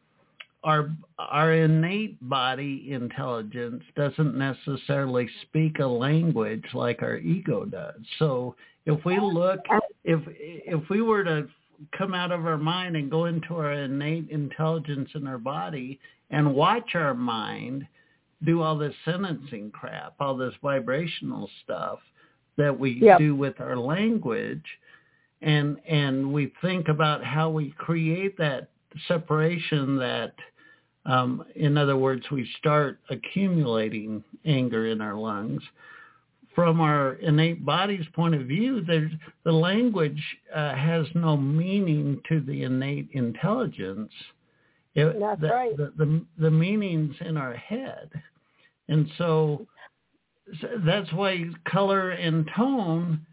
our 0.63 0.89
our 1.17 1.53
innate 1.53 2.17
body 2.29 2.89
intelligence 2.91 3.83
doesn't 3.95 4.35
necessarily 4.37 5.27
speak 5.41 5.79
a 5.79 5.85
language 5.85 6.63
like 6.73 7.01
our 7.01 7.17
ego 7.17 7.65
does. 7.65 7.99
So 8.19 8.55
if 8.85 9.03
we 9.03 9.19
look, 9.19 9.59
if 10.03 10.21
if 10.27 10.89
we 10.89 11.01
were 11.01 11.23
to 11.23 11.47
come 11.97 12.13
out 12.13 12.31
of 12.31 12.45
our 12.45 12.57
mind 12.57 12.95
and 12.95 13.09
go 13.11 13.25
into 13.25 13.55
our 13.55 13.73
innate 13.73 14.29
intelligence 14.29 15.09
in 15.15 15.27
our 15.27 15.37
body 15.37 15.99
and 16.29 16.53
watch 16.53 16.95
our 16.95 17.13
mind 17.13 17.87
do 18.45 18.61
all 18.61 18.77
this 18.77 18.93
sentencing 19.05 19.71
crap, 19.71 20.15
all 20.19 20.35
this 20.35 20.53
vibrational 20.61 21.49
stuff 21.63 21.99
that 22.57 22.77
we 22.77 22.99
yep. 23.01 23.19
do 23.19 23.35
with 23.35 23.59
our 23.59 23.77
language 23.77 24.65
and 25.41 25.77
and 25.87 26.31
we 26.31 26.53
think 26.61 26.87
about 26.87 27.23
how 27.23 27.49
we 27.49 27.73
create 27.77 28.37
that 28.37 28.69
separation 29.07 29.97
that 29.97 30.33
um, 31.05 31.43
in 31.55 31.77
other 31.77 31.97
words 31.97 32.23
we 32.31 32.49
start 32.57 32.99
accumulating 33.09 34.23
anger 34.45 34.87
in 34.87 35.01
our 35.01 35.15
lungs 35.15 35.61
from 36.55 36.81
our 36.81 37.13
innate 37.13 37.65
body's 37.65 38.05
point 38.13 38.35
of 38.35 38.47
view, 38.47 38.81
the 39.43 39.51
language 39.51 40.21
uh, 40.53 40.75
has 40.75 41.07
no 41.15 41.35
meaning 41.35 42.21
to 42.29 42.41
the 42.41 42.63
innate 42.63 43.09
intelligence. 43.13 44.11
It, 44.95 45.19
That's 45.19 45.41
the, 45.41 45.47
right. 45.47 45.75
The, 45.75 45.93
the, 45.97 46.25
the 46.37 46.51
meaning's 46.51 47.15
in 47.21 47.37
our 47.37 47.55
head. 47.55 48.09
And 48.87 49.09
so, 49.17 49.65
so 50.61 50.67
that's 50.85 51.11
why 51.13 51.45
color 51.67 52.11
and 52.11 52.47
tone 52.55 53.25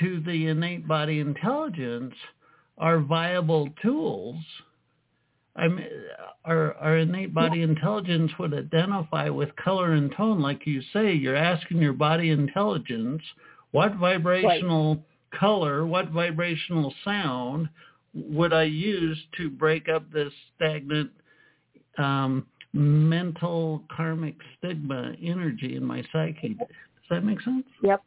to 0.00 0.20
the 0.20 0.46
innate 0.46 0.86
body 0.86 1.20
intelligence 1.20 2.14
are 2.78 3.00
viable 3.00 3.68
tools. 3.82 4.36
I 5.58 5.68
mean, 5.68 5.86
our 6.44 6.74
our 6.74 6.98
innate 6.98 7.34
body 7.34 7.62
intelligence 7.62 8.30
would 8.38 8.54
identify 8.54 9.28
with 9.28 9.54
color 9.56 9.92
and 9.92 10.14
tone, 10.16 10.40
like 10.40 10.66
you 10.66 10.80
say. 10.92 11.12
You're 11.12 11.36
asking 11.36 11.78
your 11.78 11.92
body 11.92 12.30
intelligence 12.30 13.22
what 13.72 13.96
vibrational 13.96 14.94
right. 14.94 15.40
color, 15.40 15.84
what 15.84 16.10
vibrational 16.10 16.94
sound 17.04 17.68
would 18.14 18.52
I 18.52 18.64
use 18.64 19.18
to 19.36 19.50
break 19.50 19.88
up 19.88 20.10
this 20.12 20.32
stagnant 20.56 21.10
um, 21.98 22.46
mental 22.72 23.82
karmic 23.94 24.36
stigma 24.56 25.14
energy 25.22 25.76
in 25.76 25.84
my 25.84 26.02
psyche? 26.12 26.54
Does 26.54 26.68
that 27.10 27.24
make 27.24 27.40
sense? 27.42 27.66
Yep, 27.82 28.02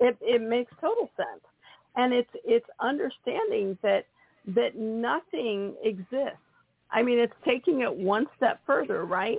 it 0.00 0.16
it 0.20 0.40
makes 0.40 0.72
total 0.80 1.10
sense, 1.16 1.42
and 1.96 2.12
it's 2.12 2.30
it's 2.44 2.66
understanding 2.80 3.76
that 3.82 4.06
that 4.54 4.76
nothing 4.76 5.74
exists. 5.82 6.38
I 6.90 7.02
mean, 7.02 7.18
it's 7.18 7.32
taking 7.44 7.80
it 7.80 7.94
one 7.94 8.26
step 8.36 8.60
further, 8.66 9.04
right? 9.04 9.38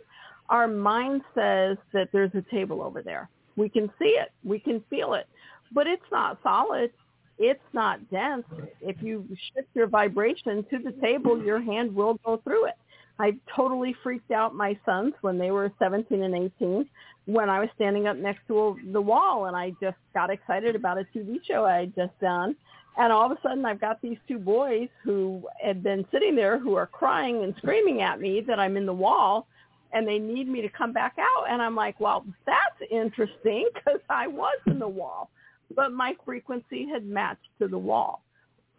Our 0.50 0.68
mind 0.68 1.22
says 1.34 1.78
that 1.93 2.10
there's 2.12 2.32
a 2.34 2.43
table 2.52 2.82
over 2.82 3.02
there. 3.02 3.30
We 3.56 3.70
can 3.70 3.89
see 4.00 4.16
it. 4.20 4.32
We 4.43 4.60
can 4.60 4.84
feel 4.89 5.14
it. 5.14 5.28
But 5.74 5.88
it's 5.88 6.04
not 6.12 6.39
solid. 6.43 6.91
It's 7.39 7.60
not 7.74 8.10
dense. 8.10 8.45
If 8.82 9.02
you 9.02 9.28
shift 9.54 9.68
your 9.74 9.88
vibration 9.88 10.66
to 10.72 10.80
the 10.80 10.91
table, 11.02 11.41
your 11.43 11.62
hand 11.62 11.93
will 11.93 12.20
go 12.26 12.38
through 12.43 12.66
it. 12.68 12.76
I 13.20 13.34
totally 13.56 13.95
freaked 14.04 14.32
out 14.32 14.54
my 14.54 14.78
sons 14.86 15.14
when 15.22 15.38
they 15.38 15.52
were 15.52 15.72
17 15.80 16.22
and 16.22 16.36
18 16.60 16.88
when 17.26 17.50
I 17.50 17.60
was 17.60 17.70
standing 17.76 18.08
up 18.08 18.16
next 18.16 18.41
to 18.48 18.78
the 18.91 19.02
wall 19.02 19.45
and 19.45 19.56
I 19.56 19.72
just 19.82 19.98
got 20.14 20.30
excited 20.30 20.76
about 20.76 20.98
a 21.00 21.06
TV 21.16 21.38
show 21.45 21.66
I 21.66 21.80
had 21.80 21.95
just 21.95 22.18
done 22.20 22.56
and 22.98 23.14
all 23.14 23.32
of 23.32 23.38
a 23.38 23.41
sudden 23.41 23.66
I've 23.66 23.82
got 23.82 24.02
these 24.02 24.18
two 24.28 24.39
boys 24.39 24.89
who 25.04 25.48
had 25.64 25.84
been 25.84 26.06
sitting 26.12 26.36
there 26.36 26.58
who 26.60 26.76
are 26.76 26.88
crying 26.88 27.43
and 27.43 27.56
screaming 27.58 28.02
at 28.02 28.20
me 28.20 28.41
that 28.48 28.60
I'm 28.60 28.78
in 28.78 28.86
the 28.86 28.93
wall 28.93 29.48
and 29.93 30.08
they 30.08 30.20
need 30.20 30.48
me 30.48 30.62
to 30.62 30.70
come 30.70 30.91
back 30.91 31.16
out. 31.18 31.45
And 31.50 31.62
I'm 31.62 31.76
like, 31.76 32.00
well, 32.00 32.26
that's 32.45 32.91
interesting 32.91 33.70
because 33.74 34.02
I 34.10 34.28
was 34.28 34.58
in 34.66 34.80
the 34.80 34.88
wall, 34.88 35.30
but 35.76 35.91
my 35.91 36.16
frequency 36.26 36.88
had 36.91 37.06
matched 37.06 37.48
to 37.60 37.68
the 37.68 37.78
wall. 37.78 38.24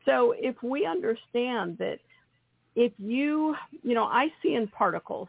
So 0.05 0.35
if 0.39 0.62
we 0.62 0.87
understand 0.87 1.79
that 1.79 1.99
if 2.75 2.93
you, 2.99 3.57
you 3.83 3.95
know, 3.95 4.05
I 4.05 4.29
see 4.43 4.55
in 4.55 4.69
particles. 4.69 5.29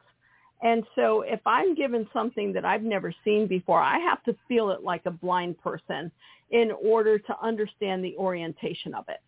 And 0.61 0.83
so 0.95 1.21
if 1.21 1.39
I'm 1.45 1.73
given 1.73 2.07
something 2.11 2.51
that 2.53 2.65
I've 2.65 2.83
never 2.83 3.13
seen 3.23 3.47
before, 3.47 3.81
I 3.81 3.97
have 3.99 4.23
to 4.23 4.35
feel 4.47 4.71
it 4.71 4.83
like 4.83 5.01
a 5.05 5.11
blind 5.11 5.57
person 5.61 6.11
in 6.51 6.71
order 6.83 7.17
to 7.17 7.35
understand 7.41 8.03
the 8.03 8.15
orientation 8.17 8.93
of 8.93 9.05
it. 9.07 9.21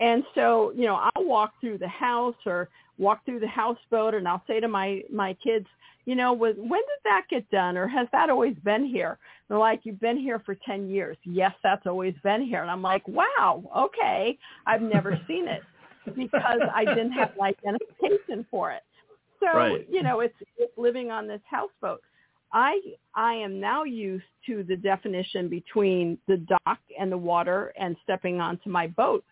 And 0.00 0.24
so, 0.34 0.72
you 0.74 0.86
know, 0.86 0.96
I'll 0.96 1.24
walk 1.24 1.52
through 1.60 1.78
the 1.78 1.88
house 1.88 2.34
or 2.46 2.68
walk 2.98 3.24
through 3.24 3.40
the 3.40 3.48
houseboat 3.48 4.14
and 4.14 4.26
I'll 4.26 4.42
say 4.46 4.58
to 4.58 4.68
my, 4.68 5.02
my 5.12 5.34
kids, 5.34 5.66
you 6.04 6.16
know, 6.16 6.32
when 6.32 6.56
did 6.56 7.00
that 7.04 7.26
get 7.30 7.48
done 7.50 7.76
or 7.76 7.86
has 7.86 8.08
that 8.10 8.28
always 8.28 8.56
been 8.64 8.84
here? 8.84 9.18
They're 9.48 9.58
like, 9.58 9.82
you've 9.84 10.00
been 10.00 10.16
here 10.16 10.40
for 10.44 10.56
10 10.66 10.88
years. 10.88 11.16
Yes, 11.22 11.52
that's 11.62 11.86
always 11.86 12.14
been 12.24 12.42
here. 12.42 12.62
And 12.62 12.70
I'm 12.70 12.82
like, 12.82 13.06
wow, 13.06 13.62
okay. 13.76 14.36
I've 14.66 14.82
never 14.82 15.20
seen 15.28 15.46
it 15.46 15.62
because 16.16 16.58
I 16.74 16.84
didn't 16.84 17.12
have 17.12 17.30
an 17.38 17.42
identification 17.42 18.44
for 18.50 18.72
it. 18.72 18.82
So, 19.42 19.56
right. 19.56 19.86
you 19.90 20.02
know, 20.02 20.20
it's, 20.20 20.34
it's 20.56 20.76
living 20.76 21.10
on 21.10 21.26
this 21.26 21.40
houseboat. 21.50 22.00
I 22.52 22.78
I 23.14 23.34
am 23.34 23.60
now 23.60 23.84
used 23.84 24.24
to 24.46 24.62
the 24.62 24.76
definition 24.76 25.48
between 25.48 26.18
the 26.28 26.36
dock 26.36 26.78
and 26.98 27.10
the 27.10 27.18
water 27.18 27.72
and 27.78 27.96
stepping 28.02 28.40
onto 28.40 28.68
my 28.68 28.88
boat, 28.88 29.24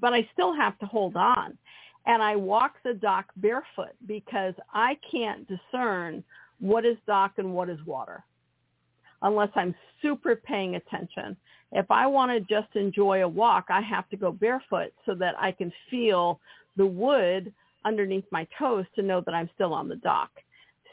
but 0.00 0.12
I 0.12 0.28
still 0.32 0.54
have 0.54 0.78
to 0.80 0.86
hold 0.86 1.16
on. 1.16 1.56
And 2.04 2.20
I 2.20 2.34
walk 2.34 2.74
the 2.84 2.94
dock 2.94 3.26
barefoot 3.36 3.94
because 4.06 4.54
I 4.74 4.98
can't 5.08 5.46
discern 5.46 6.24
what 6.58 6.84
is 6.84 6.96
dock 7.06 7.34
and 7.38 7.54
what 7.54 7.68
is 7.68 7.78
water 7.86 8.24
unless 9.22 9.50
I'm 9.54 9.74
super 10.00 10.34
paying 10.34 10.74
attention. 10.74 11.36
If 11.70 11.90
I 11.90 12.06
want 12.06 12.32
to 12.32 12.40
just 12.40 12.74
enjoy 12.74 13.22
a 13.22 13.28
walk, 13.28 13.66
I 13.70 13.80
have 13.80 14.08
to 14.10 14.16
go 14.16 14.32
barefoot 14.32 14.92
so 15.06 15.14
that 15.14 15.34
I 15.38 15.52
can 15.52 15.72
feel 15.90 16.40
the 16.76 16.86
wood 16.86 17.52
underneath 17.84 18.24
my 18.30 18.46
toes 18.58 18.86
to 18.94 19.02
know 19.02 19.20
that 19.22 19.34
I'm 19.34 19.50
still 19.54 19.72
on 19.72 19.88
the 19.88 19.96
dock. 19.96 20.30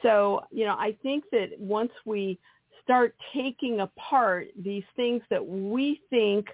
So, 0.02 0.42
you 0.52 0.66
know, 0.66 0.76
I 0.76 0.98
think 1.04 1.26
that 1.32 1.50
once 1.58 1.92
we 2.06 2.40
start 2.84 3.16
taking 3.34 3.82
apart 3.82 4.48
these 4.58 4.84
things 4.96 5.22
that 5.30 5.46
we 5.46 6.02
think 6.10 6.48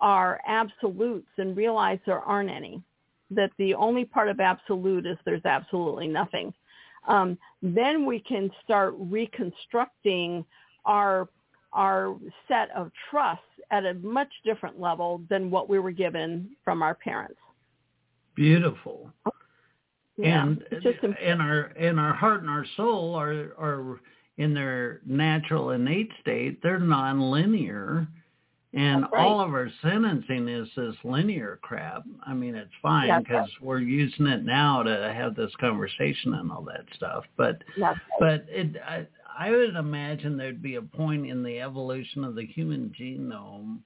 are 0.00 0.40
absolutes 0.46 1.28
and 1.38 1.56
realize 1.56 1.98
there 2.06 2.20
aren't 2.20 2.50
any, 2.50 2.82
that 3.30 3.50
the 3.58 3.74
only 3.74 4.04
part 4.04 4.28
of 4.28 4.40
absolute 4.40 5.06
is 5.06 5.16
there's 5.24 5.44
absolutely 5.44 6.08
nothing, 6.08 6.52
um, 7.08 7.38
then 7.62 8.04
we 8.04 8.20
can 8.20 8.50
start 8.64 8.94
reconstructing 8.98 10.44
our 10.84 11.28
our 11.72 12.16
set 12.48 12.68
of 12.74 12.90
trusts 13.08 13.44
at 13.70 13.86
a 13.86 13.94
much 13.94 14.28
different 14.44 14.80
level 14.80 15.22
than 15.30 15.52
what 15.52 15.68
we 15.68 15.78
were 15.78 15.92
given 15.92 16.50
from 16.64 16.82
our 16.82 16.96
parents. 16.96 17.38
Beautiful. 18.34 19.12
Yeah, 20.20 20.42
and 20.42 21.16
in 21.22 21.40
our 21.40 21.62
in 21.72 21.98
our 21.98 22.14
heart 22.14 22.40
and 22.40 22.50
our 22.50 22.66
soul 22.76 23.14
are 23.14 23.52
are 23.58 24.00
in 24.38 24.54
their 24.54 25.00
natural 25.06 25.70
innate 25.70 26.10
state. 26.20 26.62
They're 26.62 26.80
nonlinear, 26.80 28.08
and 28.72 29.02
right. 29.12 29.26
all 29.26 29.40
of 29.40 29.50
our 29.50 29.70
sentencing 29.82 30.48
is 30.48 30.68
this 30.76 30.94
linear 31.04 31.58
crap. 31.62 32.04
I 32.26 32.32
mean, 32.34 32.54
it's 32.54 32.70
fine 32.80 33.22
because 33.22 33.48
right. 33.48 33.62
we're 33.62 33.80
using 33.80 34.26
it 34.26 34.44
now 34.44 34.82
to 34.82 35.12
have 35.14 35.34
this 35.34 35.52
conversation 35.60 36.34
and 36.34 36.50
all 36.50 36.62
that 36.62 36.84
stuff. 36.96 37.24
But 37.36 37.62
right. 37.78 37.96
but 38.18 38.46
it. 38.48 38.76
I, 38.86 39.06
I 39.38 39.50
would 39.50 39.76
imagine 39.76 40.36
there'd 40.36 40.60
be 40.60 40.74
a 40.74 40.82
point 40.82 41.26
in 41.26 41.42
the 41.42 41.60
evolution 41.60 42.24
of 42.24 42.34
the 42.34 42.44
human 42.44 42.92
genome 43.00 43.78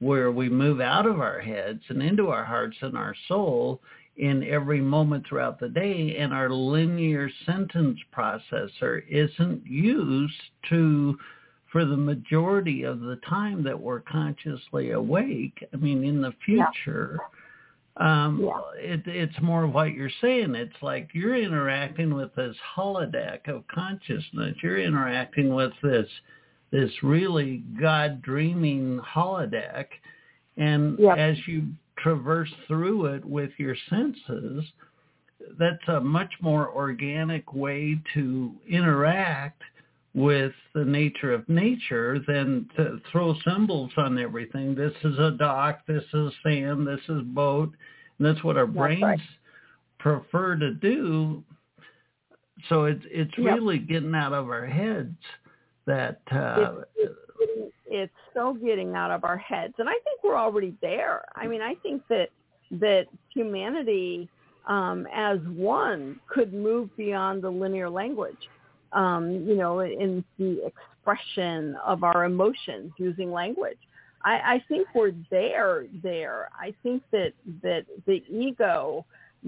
where 0.00 0.30
we 0.30 0.48
move 0.48 0.80
out 0.80 1.06
of 1.06 1.20
our 1.20 1.38
heads 1.40 1.82
and 1.88 2.02
into 2.02 2.28
our 2.28 2.44
hearts 2.44 2.76
and 2.80 2.96
our 2.96 3.14
soul 3.28 3.80
in 4.16 4.42
every 4.44 4.80
moment 4.80 5.26
throughout 5.28 5.60
the 5.60 5.68
day 5.68 6.16
and 6.18 6.32
our 6.32 6.50
linear 6.50 7.30
sentence 7.44 7.98
processor 8.16 9.02
isn't 9.10 9.64
used 9.66 10.32
to 10.68 11.16
for 11.70 11.84
the 11.84 11.96
majority 11.96 12.84
of 12.84 13.00
the 13.00 13.16
time 13.28 13.62
that 13.62 13.78
we're 13.78 14.00
consciously 14.00 14.92
awake 14.92 15.66
i 15.72 15.76
mean 15.76 16.02
in 16.02 16.22
the 16.22 16.32
future 16.44 17.18
yeah. 18.00 18.24
um 18.24 18.40
yeah. 18.42 18.94
It, 18.94 19.02
it's 19.06 19.42
more 19.42 19.64
of 19.64 19.74
what 19.74 19.92
you're 19.92 20.10
saying 20.22 20.54
it's 20.54 20.82
like 20.82 21.10
you're 21.12 21.36
interacting 21.36 22.14
with 22.14 22.34
this 22.34 22.56
holodeck 22.76 23.48
of 23.48 23.64
consciousness 23.68 24.56
you're 24.62 24.80
interacting 24.80 25.54
with 25.54 25.72
this 25.82 26.08
this 26.72 26.90
really 27.02 27.62
god 27.78 28.22
dreaming 28.22 28.98
holodeck 29.00 29.86
and 30.56 30.98
yep. 30.98 31.18
as 31.18 31.36
you 31.46 31.66
traverse 31.98 32.52
through 32.66 33.06
it 33.06 33.24
with 33.24 33.50
your 33.58 33.76
senses, 33.88 34.64
that's 35.58 35.88
a 35.88 36.00
much 36.00 36.32
more 36.40 36.70
organic 36.70 37.52
way 37.52 38.00
to 38.14 38.52
interact 38.68 39.62
with 40.14 40.52
the 40.74 40.84
nature 40.84 41.32
of 41.32 41.46
nature 41.48 42.18
than 42.26 42.68
to 42.74 42.98
throw 43.12 43.34
symbols 43.46 43.92
on 43.98 44.18
everything. 44.18 44.74
This 44.74 44.94
is 45.04 45.18
a 45.18 45.32
dock, 45.32 45.80
this 45.86 46.04
is 46.14 46.32
sand, 46.42 46.86
this 46.86 47.00
is 47.08 47.22
boat. 47.22 47.72
And 48.18 48.26
that's 48.26 48.42
what 48.42 48.56
our 48.56 48.66
brains 48.66 49.02
right. 49.02 49.20
prefer 49.98 50.56
to 50.56 50.72
do. 50.72 51.44
So 52.70 52.86
it's 52.86 53.04
it's 53.10 53.32
yep. 53.36 53.56
really 53.56 53.78
getting 53.78 54.14
out 54.14 54.32
of 54.32 54.48
our 54.48 54.64
heads 54.64 55.18
that 55.86 56.20
uh, 56.30 56.76
it's 58.02 58.12
so 58.34 58.54
getting 58.54 58.94
out 58.94 59.10
of 59.10 59.24
our 59.24 59.36
heads. 59.38 59.74
And 59.78 59.88
i 59.88 59.98
think 60.04 60.22
we're 60.22 60.36
already 60.36 60.74
there. 60.80 61.24
I 61.34 61.46
mean 61.46 61.62
i 61.62 61.74
think 61.82 62.02
that 62.08 62.28
that 62.70 63.06
humanity 63.32 64.28
um, 64.66 65.06
as 65.14 65.38
one 65.54 66.18
could 66.28 66.52
move 66.52 66.94
beyond 66.96 67.42
the 67.42 67.50
linear 67.50 67.88
language 67.88 68.48
um, 68.92 69.30
you 69.46 69.56
know 69.56 69.80
in 69.80 70.24
the 70.38 70.66
expression 70.66 71.76
of 71.84 72.02
our 72.02 72.24
emotions 72.24 72.92
using 72.98 73.30
language. 73.30 73.78
I, 74.24 74.54
I 74.54 74.64
think 74.68 74.88
we're 74.94 75.12
there 75.30 75.86
there. 76.02 76.48
I 76.58 76.74
think 76.82 77.02
that 77.12 77.32
that 77.62 77.84
the 78.06 78.22
ego 78.28 79.04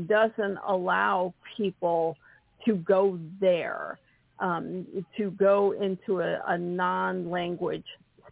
doesn't 0.06 0.58
allow 0.66 1.34
people 1.56 2.16
to 2.64 2.76
go 2.76 3.18
there 3.40 3.98
um, 4.38 4.86
to 5.16 5.30
go 5.32 5.72
into 5.72 6.20
a, 6.20 6.40
a 6.46 6.56
non-language 6.56 7.86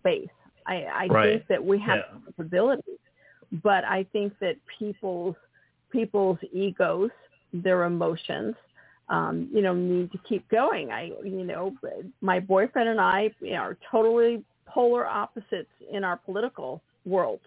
space. 0.06 0.28
I, 0.66 0.74
I 0.82 1.06
right. 1.06 1.28
think 1.28 1.48
that 1.48 1.64
we 1.64 1.78
have 1.80 1.98
yeah. 1.98 2.18
capabilities, 2.26 2.98
but 3.62 3.84
I 3.84 4.04
think 4.12 4.32
that 4.40 4.56
people's 4.78 5.36
people's 5.92 6.38
egos, 6.52 7.10
their 7.52 7.84
emotions, 7.84 8.54
um, 9.08 9.48
you 9.52 9.62
know, 9.62 9.72
need 9.72 10.10
to 10.12 10.18
keep 10.28 10.48
going. 10.50 10.90
I, 10.90 11.12
you 11.24 11.44
know, 11.44 11.72
my 12.20 12.40
boyfriend 12.40 12.88
and 12.88 13.00
I 13.00 13.30
you 13.40 13.52
know, 13.52 13.58
are 13.58 13.78
totally 13.90 14.44
polar 14.66 15.06
opposites 15.06 15.70
in 15.92 16.02
our 16.02 16.16
political 16.16 16.82
worlds, 17.04 17.44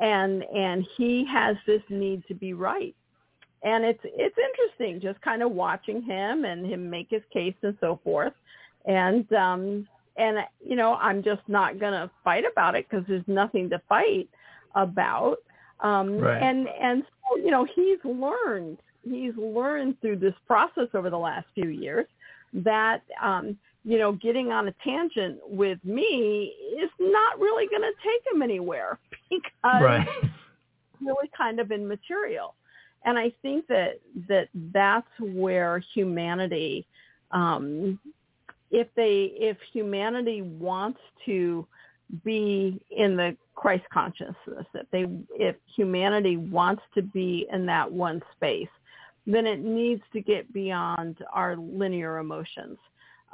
and 0.00 0.42
and 0.54 0.86
he 0.96 1.26
has 1.32 1.56
this 1.66 1.82
need 1.88 2.22
to 2.28 2.34
be 2.34 2.52
right, 2.52 2.94
and 3.62 3.84
it's 3.84 4.00
it's 4.04 4.36
interesting 4.36 5.00
just 5.00 5.20
kind 5.22 5.42
of 5.42 5.52
watching 5.52 6.02
him 6.02 6.44
and 6.44 6.66
him 6.66 6.90
make 6.90 7.08
his 7.08 7.22
case 7.32 7.54
and 7.62 7.76
so 7.80 7.98
forth 8.04 8.34
and 8.86 9.32
um 9.32 9.86
and 10.16 10.38
you 10.64 10.76
know 10.76 10.94
i'm 10.94 11.22
just 11.22 11.42
not 11.48 11.78
going 11.80 11.92
to 11.92 12.10
fight 12.22 12.44
about 12.50 12.74
it 12.74 12.86
because 12.88 13.04
there's 13.08 13.24
nothing 13.26 13.68
to 13.70 13.80
fight 13.88 14.28
about 14.74 15.36
um 15.80 16.18
Right. 16.18 16.42
and 16.42 16.68
and 16.68 17.02
so 17.04 17.36
you 17.38 17.50
know 17.50 17.64
he's 17.74 17.98
learned 18.04 18.78
he's 19.04 19.36
learned 19.36 20.00
through 20.00 20.16
this 20.18 20.34
process 20.46 20.88
over 20.94 21.10
the 21.10 21.18
last 21.18 21.46
few 21.54 21.68
years 21.70 22.06
that 22.52 23.02
um 23.22 23.56
you 23.84 23.98
know 23.98 24.12
getting 24.12 24.52
on 24.52 24.68
a 24.68 24.74
tangent 24.84 25.38
with 25.48 25.78
me 25.84 26.52
is 26.80 26.90
not 27.00 27.38
really 27.40 27.66
going 27.68 27.82
to 27.82 27.92
take 28.04 28.34
him 28.34 28.42
anywhere 28.42 28.98
because 29.30 29.82
Right. 29.82 30.06
really 31.00 31.30
kind 31.36 31.60
of 31.60 31.70
immaterial. 31.72 32.54
And 33.04 33.18
I 33.18 33.32
think 33.42 33.66
that 33.66 34.00
that 34.28 34.48
that's 34.72 35.08
where 35.20 35.82
humanity, 35.94 36.86
um, 37.32 37.98
if 38.72 38.88
they 38.96 39.32
if 39.34 39.58
humanity 39.72 40.42
wants 40.42 40.98
to 41.26 41.66
be 42.24 42.80
in 42.90 43.16
the 43.16 43.36
Christ 43.54 43.84
consciousness, 43.92 44.66
if 44.74 44.90
they 44.90 45.06
if 45.38 45.56
humanity 45.76 46.38
wants 46.38 46.82
to 46.94 47.02
be 47.02 47.46
in 47.52 47.66
that 47.66 47.90
one 47.90 48.20
space, 48.34 48.68
then 49.26 49.46
it 49.46 49.60
needs 49.60 50.02
to 50.14 50.20
get 50.20 50.52
beyond 50.52 51.18
our 51.32 51.56
linear 51.56 52.18
emotions. 52.18 52.78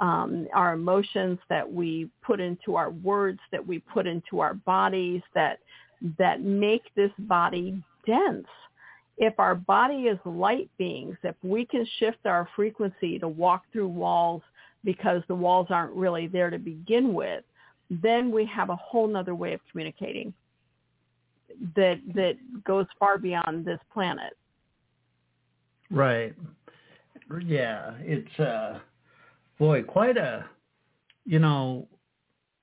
Um, 0.01 0.47
our 0.55 0.74
emotions 0.74 1.41
that 1.49 1.72
we 1.72 2.09
put 2.22 2.39
into 2.39 2.76
our 2.76 2.91
words, 2.91 3.41
that 3.51 3.66
we 3.66 3.80
put 3.80 4.07
into 4.07 4.39
our 4.41 4.55
bodies, 4.55 5.22
that 5.34 5.59
that 6.18 6.43
make 6.43 6.82
this 6.95 7.11
body 7.20 7.82
dense. 8.07 8.47
If 9.16 9.41
our 9.41 9.57
body 9.57 10.03
is 10.03 10.18
light 10.24 10.70
beings, 10.78 11.16
if 11.24 11.34
we 11.43 11.64
can 11.64 11.84
shift 11.99 12.26
our 12.26 12.49
frequency 12.55 13.18
to 13.18 13.26
walk 13.26 13.64
through 13.72 13.89
walls 13.89 14.43
because 14.84 15.22
the 15.28 15.34
walls 15.34 15.68
aren't 15.70 15.92
really 15.94 16.26
there 16.26 16.50
to 16.50 16.58
begin 16.58 17.14
with, 17.14 17.44
then 17.90 18.30
we 18.30 18.44
have 18.46 18.70
a 18.70 18.76
whole 18.76 19.06
nother 19.06 19.34
way 19.34 19.52
of 19.52 19.60
communicating 19.70 20.32
that 21.74 21.98
that 22.14 22.34
goes 22.64 22.86
far 22.98 23.18
beyond 23.18 23.64
this 23.64 23.80
planet. 23.92 24.36
Right. 25.90 26.34
Yeah, 27.44 27.92
it's 28.00 28.38
uh 28.38 28.78
boy, 29.58 29.82
quite 29.82 30.16
a 30.16 30.44
you 31.24 31.38
know, 31.38 31.88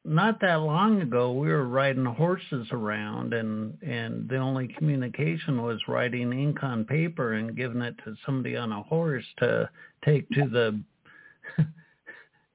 not 0.03 0.39
that 0.41 0.61
long 0.61 1.01
ago 1.01 1.31
we 1.31 1.47
were 1.47 1.67
riding 1.67 2.05
horses 2.05 2.67
around 2.71 3.33
and 3.33 3.77
and 3.81 4.29
the 4.29 4.37
only 4.37 4.67
communication 4.77 5.63
was 5.63 5.79
writing 5.87 6.31
ink 6.31 6.63
on 6.63 6.85
paper 6.85 7.33
and 7.33 7.57
giving 7.57 7.81
it 7.81 7.95
to 8.05 8.15
somebody 8.25 8.55
on 8.55 8.71
a 8.71 8.83
horse 8.83 9.25
to 9.39 9.69
take 10.03 10.29
to 10.29 10.47
the 10.47 10.79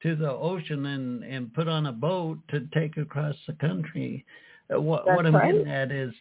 to 0.03 0.17
the 0.17 0.31
ocean 0.31 0.87
and 0.87 1.23
and 1.25 1.53
put 1.55 1.69
on 1.69 1.87
a 1.87 1.93
boat 1.93 2.39
to 2.49 2.67
take 2.75 2.97
across 2.97 3.37
the 3.47 3.55
country. 3.55 4.25
Uh, 4.73 4.81
what 4.81 5.05
That's 5.05 5.17
what 5.17 5.27
I'm 5.27 5.35
right. 5.35 5.53
getting 5.53 5.69
at 5.71 5.93
is 5.93 6.13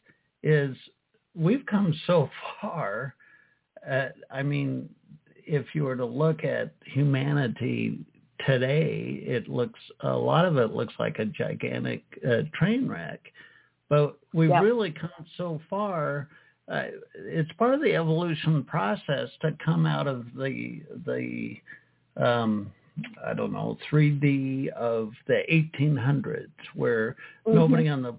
is 0.44 0.76
we've 1.36 1.66
come 1.66 1.94
so 2.08 2.30
far 2.62 3.16
uh, 3.88 4.10
I 4.32 4.44
mean, 4.44 4.90
if 5.46 5.68
you 5.74 5.84
were 5.84 5.96
to 5.96 6.06
look 6.06 6.44
at 6.44 6.74
humanity 6.86 8.00
today, 8.46 9.24
it 9.26 9.48
looks 9.50 9.80
a 10.02 10.10
lot 10.16 10.46
of 10.46 10.58
it 10.58 10.72
looks 10.74 10.94
like 11.00 11.20
a 11.20 11.26
gigantic 11.26 12.04
uh, 12.28 12.42
train 12.54 12.88
wreck. 12.88 13.20
But 13.90 14.18
we've 14.34 14.50
Yep. 14.50 14.64
really 14.64 14.92
come 14.92 15.26
so 15.38 15.60
far. 15.70 16.30
Uh, 16.68 16.88
it's 17.16 17.52
part 17.54 17.74
of 17.74 17.82
the 17.82 17.96
evolution 17.96 18.64
process 18.64 19.30
to 19.42 19.58
come 19.64 19.86
out 19.86 20.08
of 20.08 20.26
the 20.36 20.84
the 21.06 21.58
um, 22.18 22.72
I 23.26 23.34
don't 23.34 23.54
know 23.54 23.78
3D 23.92 24.70
of 24.70 25.12
the 25.28 25.42
1800s, 25.52 26.48
where 26.74 27.16
mm-hmm. 27.46 27.56
nobody 27.56 27.88
on 27.88 28.02
the 28.02 28.16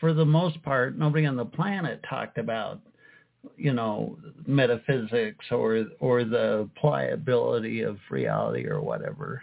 for 0.00 0.12
the 0.12 0.24
most 0.24 0.62
part 0.62 0.98
nobody 0.98 1.24
on 1.26 1.36
the 1.36 1.44
planet 1.44 2.04
talked 2.08 2.38
about 2.38 2.80
you 3.56 3.72
know 3.72 4.18
metaphysics 4.46 5.44
or 5.50 5.84
or 6.00 6.24
the 6.24 6.68
pliability 6.76 7.82
of 7.82 7.98
reality 8.10 8.66
or 8.66 8.80
whatever. 8.80 9.42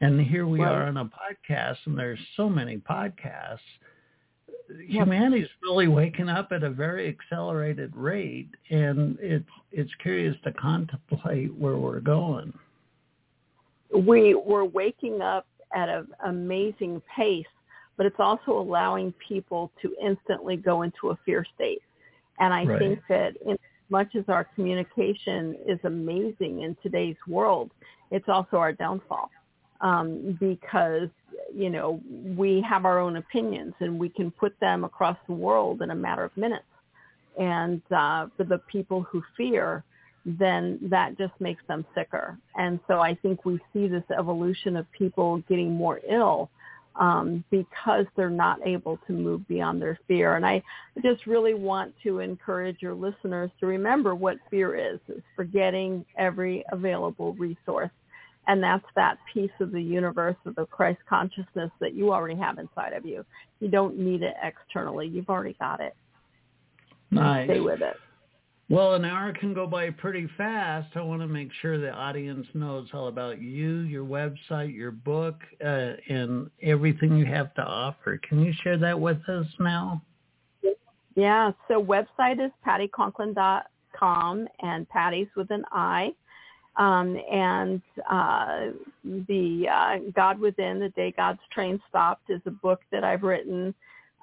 And 0.00 0.20
here 0.20 0.46
we 0.46 0.60
Right. 0.60 0.72
are 0.72 0.86
on 0.86 0.96
a 0.96 1.04
podcast 1.04 1.78
and 1.86 1.96
there's 1.96 2.18
so 2.36 2.48
many 2.48 2.78
podcasts. 2.78 3.60
Humanity's 4.88 5.48
really 5.62 5.86
waking 5.86 6.28
up 6.28 6.50
at 6.50 6.62
a 6.62 6.70
very 6.70 7.08
accelerated 7.08 7.94
rate 7.94 8.48
and 8.70 9.18
it's 9.20 9.48
it's 9.70 9.94
curious 9.96 10.36
to 10.44 10.52
contemplate 10.52 11.54
where 11.54 11.76
we're 11.76 12.00
going 12.00 12.52
we 13.94 14.34
we're 14.34 14.64
waking 14.64 15.20
up 15.20 15.46
at 15.74 15.88
an 15.88 16.08
amazing 16.26 17.02
pace, 17.16 17.46
but 17.96 18.06
it's 18.06 18.20
also 18.20 18.58
allowing 18.58 19.12
people 19.26 19.70
to 19.80 19.94
instantly 20.02 20.56
go 20.56 20.82
into 20.82 21.10
a 21.10 21.18
fear 21.24 21.44
state. 21.54 21.82
And 22.38 22.52
I 22.52 22.64
Right. 22.64 22.78
think 22.78 23.00
that 23.08 23.36
in 23.44 23.52
as 23.52 23.90
much 23.90 24.14
as 24.14 24.24
our 24.28 24.44
communication 24.44 25.56
is 25.66 25.78
amazing 25.84 26.62
in 26.62 26.76
today's 26.82 27.16
world, 27.26 27.70
it's 28.10 28.28
also 28.28 28.56
our 28.56 28.72
downfall. 28.72 29.30
Um, 29.80 30.36
because, 30.38 31.08
you 31.52 31.68
know, 31.68 32.00
we 32.36 32.60
have 32.60 32.84
our 32.84 33.00
own 33.00 33.16
opinions 33.16 33.74
and 33.80 33.98
we 33.98 34.08
can 34.08 34.30
put 34.30 34.58
them 34.60 34.84
across 34.84 35.16
the 35.26 35.32
world 35.34 35.82
in 35.82 35.90
a 35.90 35.94
matter 35.94 36.22
of 36.22 36.36
minutes. 36.36 36.64
And 37.38 37.82
uh, 37.90 38.28
for 38.36 38.44
the 38.44 38.58
people 38.70 39.02
who 39.02 39.22
fear, 39.36 39.82
then 40.24 40.78
that 40.82 41.18
just 41.18 41.32
makes 41.40 41.62
them 41.68 41.84
sicker. 41.94 42.38
And 42.54 42.78
so 42.86 43.00
I 43.00 43.14
think 43.14 43.44
we 43.44 43.58
see 43.72 43.88
this 43.88 44.04
evolution 44.16 44.76
of 44.76 44.90
people 44.92 45.38
getting 45.48 45.72
more 45.72 46.00
ill 46.08 46.50
um, 46.96 47.42
because 47.50 48.06
they're 48.16 48.30
not 48.30 48.58
able 48.66 48.98
to 49.06 49.12
move 49.12 49.46
beyond 49.48 49.80
their 49.80 49.98
fear. 50.06 50.36
And 50.36 50.44
I 50.44 50.62
just 51.02 51.26
really 51.26 51.54
want 51.54 51.94
to 52.02 52.20
encourage 52.20 52.76
your 52.80 52.94
listeners 52.94 53.50
to 53.60 53.66
remember 53.66 54.14
what 54.14 54.36
fear 54.50 54.74
is. 54.76 55.00
It's 55.08 55.22
forgetting 55.34 56.04
every 56.16 56.64
available 56.70 57.32
resource. 57.34 57.90
And 58.48 58.62
that's 58.62 58.84
that 58.96 59.18
piece 59.32 59.52
of 59.60 59.70
the 59.70 59.82
universe 59.82 60.36
of 60.46 60.56
the 60.56 60.66
Christ 60.66 60.98
consciousness 61.08 61.70
that 61.80 61.94
you 61.94 62.12
already 62.12 62.38
have 62.38 62.58
inside 62.58 62.92
of 62.92 63.06
you. 63.06 63.24
You 63.60 63.68
don't 63.68 63.96
need 63.98 64.22
it 64.22 64.34
externally. 64.42 65.06
You've 65.06 65.30
already 65.30 65.56
got 65.60 65.80
it. 65.80 65.94
nice 67.10 67.46
Stay 67.46 67.60
with 67.60 67.82
it. 67.82 67.96
Well, 68.68 68.94
an 68.94 69.04
hour 69.04 69.32
can 69.32 69.52
go 69.52 69.66
by 69.66 69.90
pretty 69.90 70.28
fast. 70.38 70.96
I 70.96 71.02
want 71.02 71.20
to 71.20 71.28
make 71.28 71.50
sure 71.60 71.78
the 71.78 71.90
audience 71.90 72.46
knows 72.54 72.88
all 72.94 73.08
about 73.08 73.40
you, 73.42 73.80
your 73.80 74.04
website, 74.04 74.74
your 74.74 74.92
book, 74.92 75.36
uh, 75.62 75.92
and 76.08 76.50
everything 76.62 77.16
you 77.16 77.26
have 77.26 77.52
to 77.54 77.62
offer. 77.62 78.18
Can 78.26 78.42
you 78.42 78.54
share 78.62 78.78
that 78.78 78.98
with 78.98 79.28
us 79.28 79.46
now? 79.58 80.00
Yeah, 81.14 81.52
so 81.68 81.82
website 81.84 82.44
is 82.44 82.50
patticonklin.com 82.66 84.48
and 84.60 84.88
Patti's 84.88 85.28
with 85.36 85.50
an 85.50 85.64
I. 85.70 86.14
Um, 86.76 87.18
and 87.30 87.82
uh, 88.10 88.70
the 89.04 89.66
uh, 89.70 90.10
God 90.16 90.38
Within, 90.38 90.80
The 90.80 90.88
Day 90.90 91.12
God's 91.14 91.40
Train 91.52 91.78
Stopped 91.90 92.30
is 92.30 92.40
a 92.46 92.50
book 92.50 92.80
that 92.90 93.04
I've 93.04 93.22
written. 93.22 93.74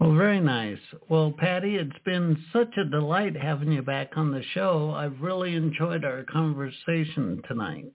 Well, 0.01 0.15
very 0.15 0.41
nice. 0.41 0.79
Well, 1.09 1.35
Patti, 1.37 1.77
it's 1.77 1.99
been 2.05 2.37
such 2.53 2.77
a 2.77 2.85
delight 2.85 3.37
having 3.37 3.73
you 3.73 3.83
back 3.83 4.17
on 4.17 4.31
the 4.31 4.45
show. 4.55 4.93
I've 4.93 5.21
really 5.21 5.57
enjoyed 5.57 6.05
our 6.05 6.23
conversation 6.23 7.43
tonight. 7.49 7.93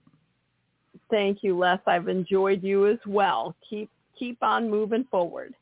Thank 1.10 1.38
you, 1.42 1.56
Les. 1.56 1.78
I've 1.86 2.08
enjoyed 2.08 2.62
you 2.62 2.88
as 2.88 2.98
well. 3.06 3.54
Keep 3.68 3.90
keep 4.18 4.42
on 4.42 4.70
moving 4.70 5.04
forward. 5.10 5.54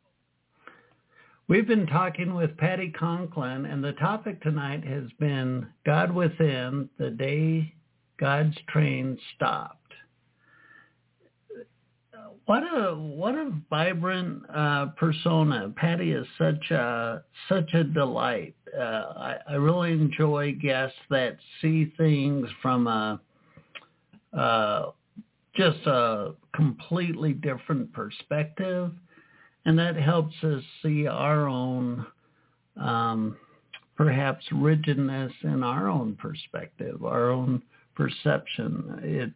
We've 1.48 1.66
been 1.66 1.86
talking 1.86 2.34
with 2.34 2.56
Patti 2.56 2.90
Conklin, 2.90 3.66
and 3.66 3.82
the 3.82 3.92
topic 3.92 4.40
tonight 4.42 4.84
has 4.84 5.04
been 5.18 5.66
God 5.84 6.14
Within, 6.14 6.88
the 6.98 7.10
day 7.10 7.74
God's 8.18 8.56
train 8.68 9.18
stopped. 9.34 9.81
What 12.46 12.62
a 12.64 12.94
what 12.94 13.34
a 13.34 13.52
vibrant 13.70 14.42
uh, 14.52 14.86
persona. 14.96 15.72
Patti 15.76 16.12
is 16.12 16.26
such 16.38 16.70
a 16.70 17.22
such 17.48 17.72
a 17.74 17.84
delight. 17.84 18.54
Uh, 18.76 18.82
I, 18.82 19.36
I 19.50 19.54
really 19.54 19.92
enjoy 19.92 20.52
guests 20.60 20.98
that 21.10 21.36
see 21.60 21.92
things 21.96 22.48
from 22.60 22.88
a 22.88 23.20
uh, 24.36 24.90
just 25.54 25.86
a 25.86 26.32
completely 26.54 27.32
different 27.32 27.92
perspective, 27.92 28.90
and 29.64 29.78
that 29.78 29.94
helps 29.94 30.34
us 30.42 30.62
see 30.82 31.06
our 31.06 31.46
own 31.46 32.06
um, 32.76 33.36
perhaps 33.96 34.44
rigidness 34.50 35.32
in 35.44 35.62
our 35.62 35.88
own 35.88 36.16
perspective, 36.16 37.04
our 37.04 37.30
own 37.30 37.62
perception. 37.94 38.98
It's 39.02 39.34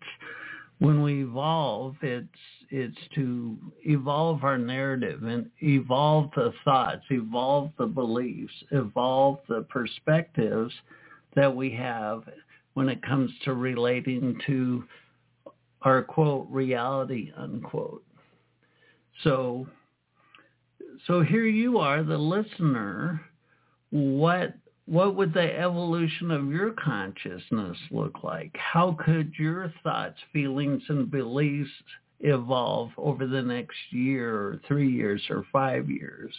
when 0.78 1.02
we 1.02 1.22
evolve, 1.22 1.96
it's 2.02 2.28
it's 2.70 2.96
to 3.14 3.56
evolve 3.84 4.44
our 4.44 4.58
narrative 4.58 5.22
and 5.24 5.50
evolve 5.62 6.30
the 6.34 6.52
thoughts, 6.64 7.02
evolve 7.10 7.70
the 7.78 7.86
beliefs, 7.86 8.52
evolve 8.70 9.38
the 9.48 9.62
perspectives 9.68 10.72
that 11.34 11.54
we 11.54 11.70
have 11.70 12.24
when 12.74 12.88
it 12.88 13.02
comes 13.02 13.30
to 13.44 13.54
relating 13.54 14.38
to 14.46 14.84
our 15.82 16.02
quote 16.02 16.46
reality 16.50 17.32
unquote. 17.36 18.04
So 19.22 19.66
so 21.06 21.22
here 21.22 21.46
you 21.46 21.78
are, 21.78 22.02
the 22.02 22.18
listener. 22.18 23.20
What 23.90 24.54
what 24.86 25.16
would 25.16 25.34
the 25.34 25.58
evolution 25.58 26.30
of 26.30 26.50
your 26.50 26.70
consciousness 26.72 27.76
look 27.90 28.22
like? 28.22 28.54
How 28.56 28.96
could 29.04 29.32
your 29.36 29.72
thoughts, 29.82 30.18
feelings, 30.32 30.82
and 30.88 31.10
beliefs 31.10 31.70
evolve 32.20 32.90
over 32.96 33.26
the 33.26 33.42
next 33.42 33.76
year 33.90 34.34
or 34.34 34.60
three 34.66 34.90
years 34.90 35.22
or 35.30 35.44
five 35.52 35.90
years? 35.90 36.34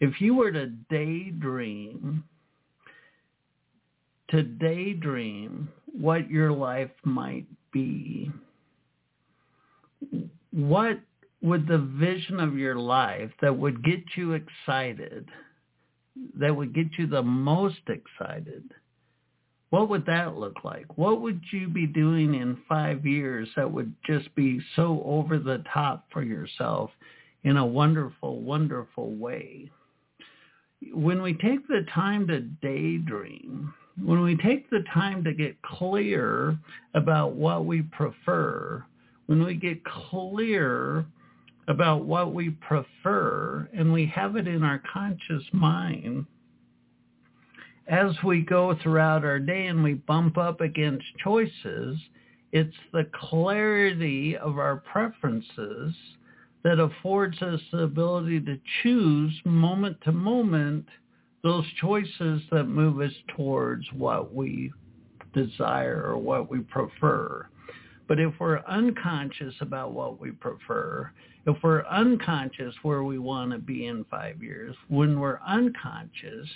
If 0.00 0.20
you 0.20 0.34
were 0.34 0.52
to 0.52 0.68
daydream, 0.90 2.24
to 4.30 4.42
daydream 4.42 5.68
what 5.92 6.30
your 6.30 6.52
life 6.52 6.90
might 7.04 7.46
be, 7.72 8.30
what 10.52 10.98
would 11.42 11.66
the 11.66 11.78
vision 11.78 12.40
of 12.40 12.56
your 12.56 12.76
life 12.76 13.30
that 13.40 13.56
would 13.56 13.84
get 13.84 14.00
you 14.16 14.32
excited– 14.32 15.28
that 16.38 16.54
would 16.54 16.74
get 16.74 16.86
you 16.98 17.06
the 17.06 17.22
most 17.22 17.80
excited, 17.88 18.72
what 19.70 19.88
would 19.88 20.04
that 20.06 20.36
look 20.36 20.64
like? 20.64 20.86
What 20.98 21.20
would 21.20 21.40
you 21.52 21.68
be 21.68 21.86
doing 21.86 22.34
in 22.34 22.58
five 22.68 23.06
years 23.06 23.48
that 23.56 23.70
would 23.70 23.94
just 24.04 24.34
be 24.34 24.60
so 24.74 25.02
over 25.04 25.38
the 25.38 25.64
top 25.72 26.06
for 26.12 26.22
yourself 26.22 26.90
in 27.44 27.56
a 27.56 27.64
wonderful, 27.64 28.40
wonderful 28.40 29.14
way? 29.14 29.70
When 30.92 31.22
we 31.22 31.34
take 31.34 31.66
the 31.68 31.86
time 31.94 32.26
to 32.28 32.40
daydream, 32.40 33.72
when 34.02 34.22
we 34.22 34.36
take 34.36 34.68
the 34.70 34.84
time 34.92 35.22
to 35.24 35.32
get 35.32 35.60
clear 35.62 36.58
about 36.94 37.34
what 37.34 37.64
we 37.64 37.82
prefer, 37.82 38.84
when 39.26 39.44
we 39.44 39.54
get 39.54 39.84
clear 39.84 41.04
about 41.68 42.04
what 42.04 42.34
we 42.34 42.50
prefer 42.50 43.68
and 43.72 43.92
we 43.92 44.06
have 44.06 44.34
it 44.34 44.48
in 44.48 44.64
our 44.64 44.82
conscious 44.92 45.44
mind 45.52 46.26
as 47.88 48.12
we 48.24 48.42
go 48.42 48.76
throughout 48.82 49.24
our 49.24 49.38
day 49.38 49.66
and 49.66 49.82
we 49.82 49.94
bump 49.94 50.38
up 50.38 50.60
against 50.60 51.04
choices, 51.22 51.98
it's 52.52 52.76
the 52.92 53.08
clarity 53.14 54.36
of 54.36 54.58
our 54.58 54.76
preferences 54.76 55.94
that 56.62 56.78
affords 56.78 57.40
us 57.42 57.60
the 57.72 57.82
ability 57.82 58.40
to 58.40 58.58
choose 58.82 59.32
moment 59.44 59.96
to 60.04 60.12
moment 60.12 60.86
those 61.42 61.64
choices 61.80 62.42
that 62.50 62.64
move 62.64 63.00
us 63.00 63.14
towards 63.34 63.86
what 63.92 64.34
we 64.34 64.70
desire 65.32 66.02
or 66.04 66.18
what 66.18 66.50
we 66.50 66.60
prefer. 66.60 67.46
But 68.08 68.18
if 68.18 68.34
we're 68.40 68.60
unconscious 68.66 69.54
about 69.60 69.92
what 69.92 70.20
we 70.20 70.32
prefer, 70.32 71.10
if 71.46 71.56
we're 71.62 71.86
unconscious 71.86 72.74
where 72.82 73.04
we 73.04 73.18
want 73.18 73.52
to 73.52 73.58
be 73.58 73.86
in 73.86 74.04
five 74.10 74.42
years, 74.42 74.74
when 74.88 75.18
we're 75.18 75.38
unconscious 75.46 76.48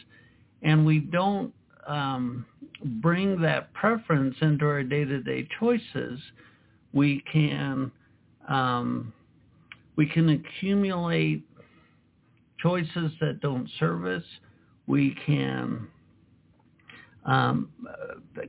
and 0.65 0.85
we 0.85 0.99
don't 0.99 1.53
um, 1.87 2.45
bring 3.03 3.41
that 3.43 3.73
preference 3.75 4.35
into 4.41 4.65
our 4.65 4.83
day-to-day 4.83 5.49
choices, 5.61 6.21
we 6.93 7.23
can 7.33 7.91
um, 8.49 9.13
we 9.97 10.07
can 10.07 10.29
accumulate 10.31 11.45
choices 12.59 13.13
that 13.21 13.41
don't 13.41 13.69
serve 13.79 14.05
us. 14.07 14.25
We 14.87 15.17
can 15.25 15.87
um, 17.25 17.71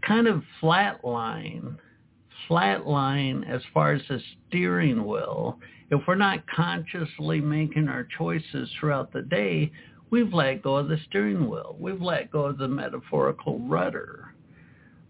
kind 0.05 0.27
of 0.27 0.41
flatline 0.61 1.77
flat 2.47 2.85
line 2.85 3.43
as 3.45 3.61
far 3.73 3.93
as 3.93 4.01
the 4.09 4.19
steering 4.47 5.05
wheel, 5.05 5.59
if 5.91 6.01
we're 6.07 6.15
not 6.15 6.45
consciously 6.47 7.39
making 7.41 7.87
our 7.87 8.07
choices 8.17 8.69
throughout 8.79 9.11
the 9.13 9.21
day, 9.21 9.71
we've 10.15 10.33
let 10.33 10.63
go 10.63 10.77
of 10.77 10.87
the 10.87 10.97
steering 11.09 11.49
wheel. 11.49 11.75
We've 11.79 12.01
let 12.01 12.31
go 12.31 12.45
of 12.45 12.57
the 12.57 12.67
metaphorical 12.69 13.59
rudder. 13.59 14.33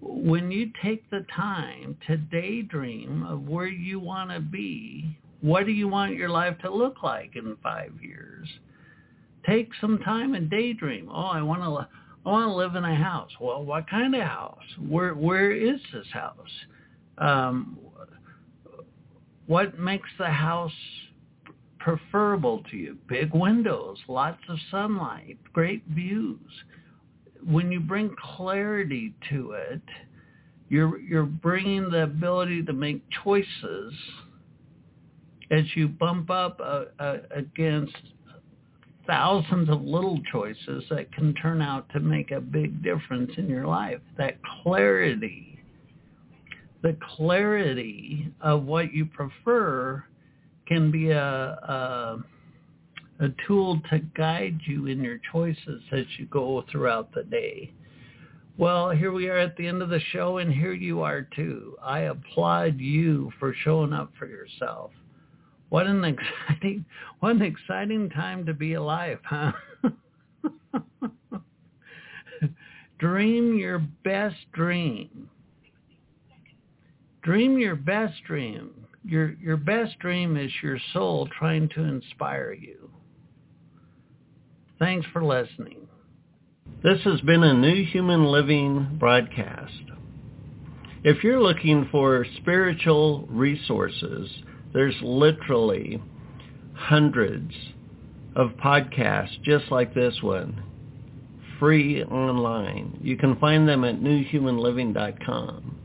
When 0.01 0.51
you 0.51 0.71
take 0.83 1.09
the 1.11 1.25
time 1.35 1.97
to 2.07 2.17
daydream 2.17 3.23
of 3.23 3.47
where 3.47 3.67
you 3.67 3.99
want 3.99 4.31
to 4.31 4.39
be, 4.39 5.17
what 5.41 5.65
do 5.67 5.71
you 5.71 5.87
want 5.87 6.15
your 6.15 6.29
life 6.29 6.57
to 6.63 6.73
look 6.73 7.03
like 7.03 7.35
in 7.35 7.55
five 7.61 7.93
years? 8.01 8.47
Take 9.47 9.69
some 9.79 9.99
time 9.99 10.33
and 10.33 10.49
daydream. 10.49 11.07
Oh, 11.11 11.27
I 11.27 11.41
want 11.41 11.61
to, 11.61 11.87
I 12.25 12.31
want 12.31 12.49
to 12.49 12.55
live 12.55 12.75
in 12.75 12.83
a 12.83 12.95
house. 12.95 13.31
Well, 13.39 13.63
what 13.63 13.87
kind 13.87 14.15
of 14.15 14.21
house? 14.23 14.57
Where, 14.89 15.13
where 15.13 15.51
is 15.51 15.79
this 15.93 16.07
house? 16.11 16.49
um, 17.17 17.77
what 19.47 19.79
makes 19.79 20.09
the 20.17 20.29
house 20.29 20.71
preferable 21.85 22.63
to 22.71 22.77
you? 22.77 22.97
Big 23.07 23.31
windows, 23.31 23.99
lots 24.07 24.41
of 24.49 24.57
sunlight, 24.71 25.37
great 25.53 25.83
views. 25.89 26.39
When 27.47 27.71
you 27.71 27.79
bring 27.79 28.15
clarity 28.35 29.13
to 29.29 29.51
it, 29.51 29.81
you're 30.67 30.99
you're 30.99 31.23
bringing 31.27 31.91
the 31.91 32.03
ability 32.03 32.63
to 32.63 32.73
make 32.73 33.03
choices 33.23 33.93
as 35.51 35.63
you 35.75 35.87
bump 35.87 36.31
up 36.31 36.59
uh, 36.59 36.85
uh, 36.99 37.17
against 37.35 37.95
thousands 39.05 39.69
of 39.69 39.83
little 39.83 40.19
choices 40.31 40.83
that 40.89 41.13
can 41.13 41.35
turn 41.35 41.61
out 41.61 41.87
to 41.89 41.99
make 41.99 42.31
a 42.31 42.41
big 42.41 42.81
difference 42.81 43.31
in 43.37 43.47
your 43.47 43.67
life. 43.67 43.99
That 44.17 44.39
clarity 44.63 45.51
the 46.81 46.95
clarity 47.15 48.31
of 48.41 48.63
what 48.63 48.93
you 48.93 49.07
prefer 49.07 50.03
can 50.67 50.91
be 50.91 51.11
a, 51.11 51.19
a, 51.19 52.23
a 53.19 53.27
tool 53.47 53.81
to 53.89 53.99
guide 54.15 54.59
you 54.65 54.87
in 54.87 55.03
your 55.03 55.19
choices 55.31 55.81
as 55.91 56.05
you 56.17 56.25
go 56.27 56.63
throughout 56.71 57.13
the 57.13 57.23
day. 57.23 57.71
Well, 58.57 58.89
here 58.91 59.11
we 59.11 59.27
are 59.27 59.37
at 59.37 59.57
the 59.57 59.67
end 59.67 59.81
of 59.81 59.89
the 59.89 59.99
show, 60.11 60.37
and 60.37 60.51
here 60.51 60.71
you 60.71 61.01
are 61.01 61.27
too. 61.35 61.75
I 61.83 62.01
applaud 62.01 62.79
you 62.79 63.31
for 63.37 63.53
showing 63.63 63.91
up 63.91 64.11
for 64.17 64.27
yourself. 64.27 64.91
What 65.69 65.87
an 65.87 66.03
exciting, 66.49 66.85
what 67.19 67.35
an 67.35 67.41
exciting 67.41 68.09
time 68.11 68.45
to 68.45 68.53
be 68.53 68.73
alive, 68.73 69.19
huh? 69.25 69.51
dream 72.99 73.57
your 73.57 73.79
best 74.03 74.37
dream. 74.53 75.29
Dream 77.23 77.57
your 77.57 77.75
best 77.75 78.13
dream. 78.25 78.84
Your, 79.05 79.33
your 79.33 79.57
best 79.57 79.99
dream 79.99 80.35
is 80.35 80.51
your 80.63 80.79
soul 80.93 81.29
trying 81.37 81.69
to 81.69 81.81
inspire 81.83 82.53
you. 82.53 82.89
Thanks 84.79 85.05
for 85.13 85.23
listening. 85.23 85.87
This 86.83 87.01
has 87.03 87.21
been 87.21 87.43
a 87.43 87.53
New 87.53 87.85
Human 87.85 88.25
Living 88.25 88.97
broadcast. 88.99 89.73
If 91.03 91.23
you're 91.23 91.41
looking 91.41 91.87
for 91.91 92.25
spiritual 92.37 93.27
resources, 93.29 94.29
there's 94.73 94.95
literally 95.03 96.01
hundreds 96.73 97.53
of 98.35 98.49
podcasts 98.51 99.41
just 99.43 99.71
like 99.71 99.93
this 99.93 100.17
one, 100.21 100.63
free 101.59 102.03
online. 102.03 102.99
You 103.03 103.17
can 103.17 103.35
find 103.37 103.69
them 103.69 103.83
at 103.83 104.01
newhumanliving.com. 104.01 105.77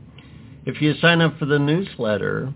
If 0.65 0.81
you 0.81 0.95
sign 0.95 1.21
up 1.21 1.37
for 1.37 1.45
the 1.45 1.59
newsletter, 1.59 2.53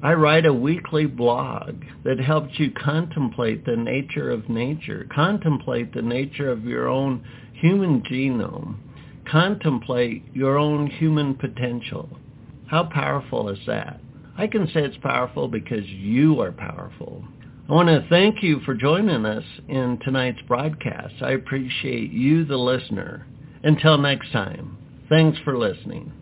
I 0.00 0.12
write 0.12 0.46
a 0.46 0.52
weekly 0.52 1.06
blog 1.06 1.82
that 2.04 2.20
helps 2.20 2.58
you 2.58 2.70
contemplate 2.70 3.64
the 3.64 3.76
nature 3.76 4.30
of 4.30 4.48
nature, 4.48 5.08
contemplate 5.12 5.92
the 5.92 6.02
nature 6.02 6.52
of 6.52 6.64
your 6.64 6.86
own 6.88 7.26
human 7.54 8.02
genome, 8.02 8.76
contemplate 9.28 10.22
your 10.32 10.56
own 10.56 10.86
human 10.86 11.34
potential. 11.34 12.08
How 12.68 12.84
powerful 12.84 13.48
is 13.48 13.58
that? 13.66 14.00
I 14.36 14.46
can 14.46 14.68
say 14.68 14.84
it's 14.84 14.96
powerful 14.98 15.48
because 15.48 15.84
you 15.86 16.40
are 16.40 16.52
powerful. 16.52 17.24
I 17.68 17.72
want 17.72 17.88
to 17.88 18.06
thank 18.08 18.40
you 18.40 18.60
for 18.60 18.74
joining 18.74 19.26
us 19.26 19.44
in 19.66 19.98
tonight's 20.04 20.40
broadcast. 20.46 21.14
I 21.20 21.32
appreciate 21.32 22.12
you, 22.12 22.44
the 22.44 22.56
listener. 22.56 23.26
Until 23.64 23.98
next 23.98 24.30
time, 24.30 24.78
thanks 25.08 25.38
for 25.44 25.58
listening. 25.58 26.12